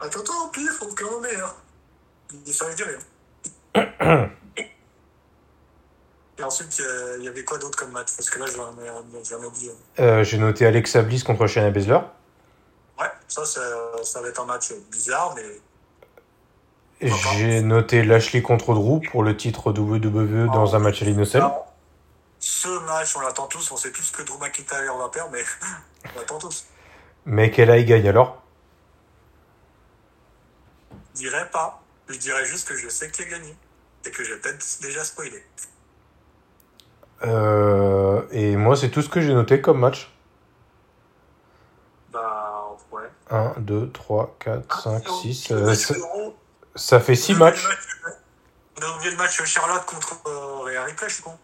Attends, 0.00 0.20
attends, 0.20 0.48
pire, 0.48 0.72
faut 0.72 0.86
que 0.86 1.04
l'on 1.04 1.20
meilleur. 1.20 1.56
Ça 2.46 2.66
veut 2.66 2.74
dire 2.74 2.86
rien. 3.74 4.30
Et 6.38 6.42
ensuite, 6.42 6.80
euh, 6.80 7.16
il 7.18 7.24
y 7.24 7.28
avait 7.28 7.44
quoi 7.44 7.58
d'autre 7.58 7.78
comme 7.78 7.92
match? 7.92 8.08
Parce 8.16 8.28
que 8.28 8.38
là, 8.40 8.46
j'en 8.46 8.72
ai, 8.82 8.88
j'en 9.24 9.42
ai 9.42 9.46
oublié. 9.46 9.70
Euh, 10.00 10.24
J'ai 10.24 10.38
noté 10.38 10.66
Alexa 10.66 11.02
Bliss 11.02 11.22
contre 11.22 11.46
Shayna 11.46 11.70
Baszler. 11.70 12.00
Ouais, 12.98 13.06
ça, 13.28 13.44
ça, 13.44 13.60
ça 14.02 14.20
va 14.20 14.28
être 14.28 14.40
un 14.40 14.46
match 14.46 14.72
bizarre, 14.90 15.34
mais 15.36 15.44
J'ai 17.04 17.60
noté 17.60 18.02
Lashley 18.02 18.40
contre 18.42 18.74
Drew 18.74 19.00
pour 19.00 19.22
le 19.22 19.36
titre 19.36 19.72
WWE 19.72 20.46
dans 20.52 20.74
un 20.74 20.78
match 20.78 21.02
à 21.02 21.04
l'innocel. 21.04 21.42
Ah, 21.44 21.66
ce 22.38 22.68
match, 22.86 23.14
on 23.16 23.20
l'attend 23.20 23.46
tous. 23.46 23.70
On 23.72 23.76
sait 23.76 23.92
tous 23.92 24.10
que 24.10 24.22
Drew 24.22 24.38
McIntyre 24.38 24.96
va 24.96 25.08
perdre, 25.08 25.30
mais 25.32 25.42
on 26.14 26.18
l'attend 26.18 26.38
tous. 26.38 26.66
Mais 27.26 27.50
quelle 27.50 27.70
il 27.78 27.84
gagne 27.86 28.08
alors? 28.08 28.42
Je 31.14 31.20
dirais 31.20 31.48
pas. 31.50 31.82
Je 32.08 32.16
dirais 32.18 32.44
juste 32.44 32.68
que 32.68 32.76
je 32.76 32.88
sais 32.88 33.10
qui 33.10 33.22
a 33.22 33.26
gagné. 33.26 33.54
Et 34.06 34.10
que 34.10 34.22
j'ai 34.24 34.36
peut-être 34.36 34.64
déjà 34.82 35.02
spoilé. 35.04 35.42
euh, 37.24 38.22
Et 38.30 38.56
moi, 38.56 38.76
c'est 38.76 38.90
tout 38.90 39.00
ce 39.02 39.08
que 39.08 39.20
j'ai 39.20 39.32
noté 39.32 39.60
comme 39.60 39.78
match. 39.78 40.12
Bah, 42.12 42.76
ouais. 42.92 43.08
1, 43.30 43.54
2, 43.58 43.90
3, 43.90 44.36
4, 44.38 44.82
5, 44.82 45.08
6. 45.08 45.48
Le 45.50 45.56
euh, 45.56 45.66
match 45.66 45.90
Raw, 45.90 46.34
ça 46.76 47.00
fait 47.00 47.14
6 47.14 47.32
on 47.32 47.40
a 47.42 47.48
oublié 47.50 47.50
matchs. 47.52 47.68
On 48.78 48.82
a 48.82 48.96
oublié 48.96 49.10
le 49.10 49.16
match 49.16 49.42
Charlotte 49.44 49.84
contre 49.86 50.16
euh, 50.26 50.58
Rhea 50.64 50.84
Ripley, 50.84 51.08
je 51.08 51.14
suis 51.14 51.22
con. 51.22 51.38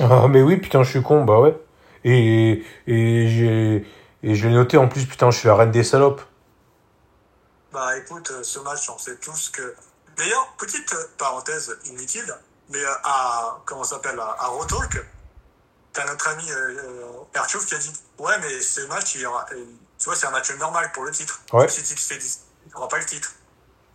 Ah, 0.00 0.28
mais 0.28 0.42
oui, 0.42 0.56
putain, 0.58 0.82
je 0.82 0.90
suis 0.90 1.02
con, 1.02 1.24
bah 1.24 1.40
ouais. 1.40 1.56
Et, 2.04 2.64
et 2.86 3.28
j'ai 3.28 3.86
et 4.22 4.34
je 4.34 4.48
l'ai 4.48 4.54
noté 4.54 4.76
en 4.76 4.88
plus, 4.88 5.06
putain, 5.06 5.30
je 5.30 5.38
suis 5.38 5.48
la 5.48 5.54
reine 5.56 5.70
des 5.70 5.82
salopes. 5.84 6.22
Bah 7.72 7.96
écoute, 7.98 8.30
euh, 8.30 8.42
ce 8.42 8.58
match, 8.60 8.88
on 8.90 8.98
sait 8.98 9.16
tous 9.16 9.50
que. 9.50 9.74
D'ailleurs, 10.16 10.54
petite 10.58 10.92
euh, 10.94 11.06
parenthèse 11.18 11.76
inutile, 11.84 12.32
mais 12.70 12.78
euh, 12.78 12.90
à. 13.04 13.58
Comment 13.66 13.84
s'appelle 13.84 14.18
À, 14.18 14.36
à 14.38 14.46
Raw 14.46 14.64
Talk, 14.64 15.04
t'as 15.92 16.06
notre 16.06 16.28
ami 16.28 16.50
euh, 16.50 16.78
euh, 16.84 17.58
qui 17.66 17.74
a 17.74 17.78
dit 17.78 17.92
Ouais, 18.18 18.38
mais 18.40 18.60
ce 18.60 18.80
match, 18.86 19.14
il 19.16 19.22
y 19.22 19.26
aura. 19.26 19.44
euh, 19.52 19.64
tu 19.98 20.04
vois, 20.04 20.14
c'est 20.14 20.26
un 20.26 20.30
match 20.30 20.50
normal 20.56 20.90
pour 20.92 21.04
le 21.04 21.10
titre. 21.10 21.40
Ouais. 21.52 21.68
Si 21.68 21.82
tu 21.82 21.94
te 21.94 22.00
fais 22.00 22.18
dis- 22.18 22.38
tu 22.68 22.74
n'auras 22.74 22.88
pas 22.88 22.98
le 22.98 23.04
titre. 23.06 23.32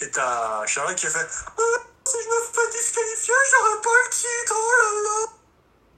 Et 0.02 0.10
t'as 0.10 0.66
Charlotte 0.66 0.96
qui 0.96 1.06
a 1.06 1.10
fait 1.10 1.20
Euh, 1.20 1.78
Si 2.06 2.18
je 2.24 2.28
me 2.28 2.42
fais 2.52 2.72
disqualifier, 2.72 3.34
j'aurai 3.52 3.82
pas 3.82 3.90
le 4.04 4.10
titre, 4.10 4.56
oh 4.56 4.72
là 4.82 4.90
là 5.04 5.28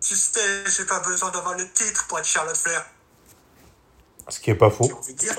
Tu 0.01 0.15
sais, 0.15 0.65
j'ai 0.69 0.85
pas 0.85 0.99
besoin 0.99 1.31
d'avoir 1.31 1.57
le 1.57 1.69
titre 1.71 2.05
pour 2.07 2.19
être 2.19 2.25
Charlotte 2.25 2.57
Flair. 2.57 2.85
Ce 4.27 4.39
qui 4.39 4.51
est 4.51 4.55
pas 4.55 4.69
faux. 4.69 4.85
J'ai 4.85 4.93
envie 4.93 5.13
de 5.13 5.19
dire. 5.19 5.35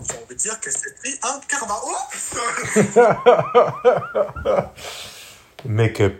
J'ai 0.00 0.16
envie 0.16 0.26
de 0.30 0.34
dire 0.34 0.60
que 0.60 0.70
c'est 0.70 0.98
pris 0.98 1.18
un 1.22 1.40
karma. 1.46 1.80
Oh 1.84 1.96
Mec, 5.64 6.00
euh, 6.00 6.10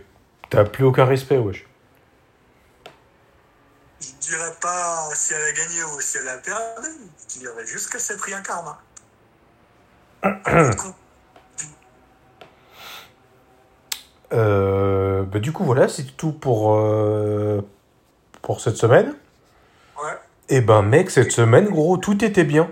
t'as 0.50 0.64
plus 0.64 0.84
aucun 0.84 1.04
respect, 1.04 1.38
wesh. 1.38 1.66
Je 4.00 4.12
dirais 4.20 4.54
pas 4.60 5.08
si 5.14 5.34
elle 5.34 5.42
a 5.42 5.52
gagné 5.52 5.82
ou 5.84 6.00
si 6.00 6.18
elle 6.18 6.28
a 6.28 6.38
perdu. 6.38 6.88
Je 7.28 7.38
dirais 7.40 7.66
juste 7.66 7.90
que 7.90 7.98
c'est 7.98 8.16
pris 8.16 8.34
un 8.34 8.42
karma. 8.42 8.80
Euh, 14.32 15.22
bah, 15.24 15.38
du 15.38 15.52
coup, 15.52 15.64
voilà, 15.64 15.88
c'est 15.88 16.16
tout 16.16 16.32
pour, 16.32 16.74
euh, 16.74 17.60
pour 18.40 18.60
cette 18.60 18.76
semaine. 18.76 19.14
ouais. 20.02 20.10
Et 20.48 20.60
ben, 20.60 20.82
mec, 20.82 21.10
cette 21.10 21.32
semaine, 21.32 21.68
gros, 21.68 21.96
tout 21.96 22.24
était 22.24 22.44
bien. 22.44 22.70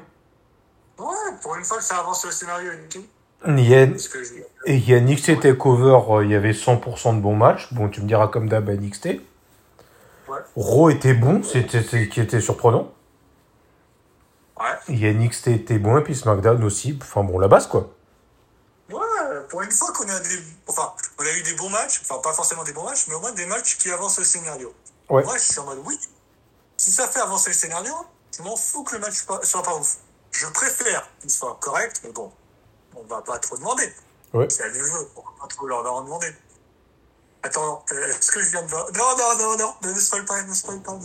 Ouais, 0.99 1.07
pour 1.43 1.57
une 1.57 1.65
fois 1.65 1.79
que 1.79 1.85
ça 1.85 1.97
avance 1.99 2.25
le 2.25 2.31
scénario 2.31 2.71
et 2.73 2.89
tout. 2.89 3.05
Il 3.47 3.61
y 3.67 3.75
a, 3.75 3.87
Parce 3.87 4.09
que 4.09 4.23
je- 4.23 4.35
et 4.67 4.77
il 4.77 4.87
y 4.89 4.93
a 4.95 4.99
NXT 5.01 5.41
Takeover, 5.41 5.99
euh, 6.13 6.25
il 6.25 6.31
y 6.31 6.35
avait 6.35 6.53
100% 6.53 7.15
de 7.15 7.21
bons 7.21 7.37
matchs. 7.37 7.73
Bon, 7.73 7.89
tu 7.89 8.03
me 8.03 8.07
diras 8.07 8.29
comme 8.29 8.49
d'hab 8.51 8.69
à 8.69 8.73
NXT. 8.75 9.21
Ouais. 10.29 10.39
Raw 10.57 10.91
était 10.91 11.15
bon, 11.15 11.43
c'était 11.43 11.81
ce 11.83 11.97
qui 11.97 12.21
était 12.21 12.41
surprenant. 12.41 12.93
Ouais. 14.59 14.67
Il 14.91 14.99
y 14.99 15.07
a 15.07 15.11
NXT 15.15 15.49
était 15.49 15.79
bon, 15.79 15.97
et 15.97 16.03
puis 16.03 16.15
SmackDown 16.15 16.63
aussi. 16.65 16.99
Enfin 17.01 17.25
bon, 17.25 17.39
la 17.39 17.49
base, 17.49 17.67
quoi. 17.67 17.91
Pour 19.51 19.63
une 19.63 19.71
fois 19.73 19.93
qu'on 19.93 20.09
a 20.09 20.21
des. 20.21 20.39
Enfin, 20.69 20.95
on 21.19 21.25
a 21.27 21.33
eu 21.33 21.43
des 21.43 21.55
bons 21.55 21.69
matchs. 21.71 22.01
Enfin, 22.03 22.19
pas 22.23 22.33
forcément 22.33 22.63
des 22.65 22.73
bons 22.73 22.85
matchs, 22.85 23.07
mais 23.09 23.15
au 23.15 23.21
moins 23.21 23.33
des 23.33 23.47
matchs 23.47 23.77
qui 23.77 23.91
avancent 23.91 24.19
le 24.19 24.25
scénario. 24.25 24.73
Ouais. 25.09 25.25
Moi, 25.25 25.37
je 25.37 25.43
suis 25.43 25.59
en 25.59 25.65
mode 25.65 25.83
oui. 25.85 25.99
Si 26.77 26.93
ça 26.93 27.09
fait 27.09 27.19
avancer 27.21 27.51
le 27.51 27.55
scénario, 27.57 27.93
je 28.37 28.43
m'en 28.43 28.57
fous 28.57 28.85
que 28.85 28.95
le 28.95 29.01
match 29.01 29.15
soit- 29.15 29.63
pas 29.63 29.75
ouf. 29.77 29.97
Je 30.31 30.47
préfère 30.47 31.07
qu'il 31.21 31.31
soit 31.31 31.57
correct, 31.61 32.01
mais 32.05 32.13
bon, 32.13 32.33
on 32.95 33.03
va 33.03 33.21
pas 33.23 33.39
trop 33.41 33.57
demander. 33.57 33.93
Ouais. 34.33 34.49
C'est 34.49 34.63
à 34.63 34.71
du 34.71 34.79
jeu, 34.79 35.11
on 35.17 35.21
va 35.21 35.31
pas 35.41 35.47
trop 35.49 35.67
leur 35.67 35.93
en 35.93 36.03
demander. 36.05 36.33
Attends, 37.43 37.85
euh, 37.91 38.07
est-ce 38.07 38.31
que 38.31 38.41
je 38.41 38.51
viens 38.51 38.63
de 38.63 38.69
voir 38.69 38.87
Non, 38.93 39.17
non, 39.19 39.37
non, 39.39 39.57
non, 39.83 39.91
ne 39.93 39.99
spoil 39.99 40.25
pas, 40.25 40.41
ne 40.43 40.49
pas. 40.49 40.55
spoil 40.55 40.81
pas. 40.83 40.99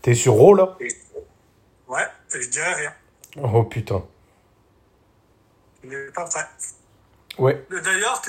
T'es 0.00 0.14
sur 0.14 0.32
Raw 0.34 0.54
là? 0.54 0.76
Ouais, 1.88 2.06
je 2.30 2.48
dirais 2.48 2.74
rien. 2.74 2.94
Oh 3.42 3.64
putain. 3.64 4.02
Il 5.88 5.96
n'est 5.96 6.12
pas 6.12 6.24
prêt. 6.24 6.46
Ouais, 7.38 7.64
D'ailleurs, 7.70 8.22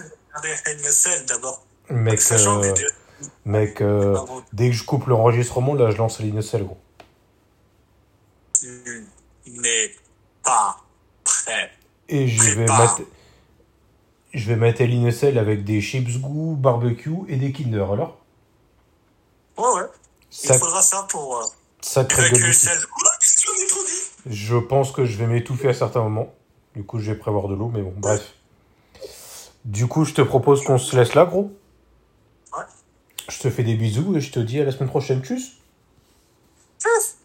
NSL 0.65 1.25
d'abord. 1.25 1.65
mec, 1.89 2.21
Sachant 2.21 2.61
euh, 2.61 2.73
mec 3.45 3.81
euh, 3.81 4.17
dès 4.53 4.67
que 4.69 4.75
je 4.75 4.83
coupe 4.83 5.07
l'enregistrement, 5.07 5.73
là 5.73 5.89
je 5.91 5.97
lance 5.97 6.19
l'INSL 6.19 6.63
gros. 6.65 6.77
tu 8.53 9.05
n'es 9.47 9.95
pas 10.43 10.77
prêt. 11.23 11.71
Et 12.09 12.27
je 12.27 12.43
vais 12.53 12.65
mettre. 12.65 13.01
Je 14.33 14.47
vais 14.49 14.55
mettre 14.57 14.83
l'INSL 14.83 15.37
avec 15.39 15.63
des 15.63 15.81
chips 15.81 16.19
goût, 16.19 16.55
barbecue 16.55 17.15
et 17.27 17.37
des 17.37 17.51
Kinder 17.51 17.85
alors. 17.91 18.19
Ouais, 19.57 19.63
ouais. 19.81 19.87
Il 20.31 20.35
Sac- 20.49 20.59
faudra 20.59 20.81
ça 20.81 21.07
pour. 21.09 21.37
Euh, 21.37 21.43
Sacré 21.81 22.29
dit? 22.31 22.41
Je 24.29 24.57
pense 24.57 24.91
que 24.91 25.05
je 25.05 25.17
vais 25.17 25.25
m'étouffer 25.27 25.69
à 25.69 25.73
certains 25.73 26.01
moments. 26.03 26.33
Du 26.77 26.83
coup, 26.83 26.99
je 26.99 27.11
vais 27.11 27.17
prévoir 27.17 27.47
de 27.47 27.55
l'eau, 27.55 27.71
mais 27.73 27.81
bon, 27.81 27.91
bref. 27.97 28.35
Du 29.65 29.87
coup, 29.87 30.05
je 30.05 30.13
te 30.13 30.21
propose 30.21 30.63
qu'on 30.63 30.77
se 30.77 30.95
laisse 30.95 31.15
là, 31.15 31.25
gros. 31.25 31.51
Ouais. 32.55 32.63
Je 33.27 33.39
te 33.39 33.49
fais 33.49 33.63
des 33.63 33.73
bisous 33.73 34.15
et 34.15 34.21
je 34.21 34.31
te 34.31 34.39
dis 34.39 34.59
à 34.59 34.63
la 34.63 34.71
semaine 34.71 34.87
prochaine. 34.87 35.23
Tchuss 35.23 35.57
Tchuss 36.79 37.16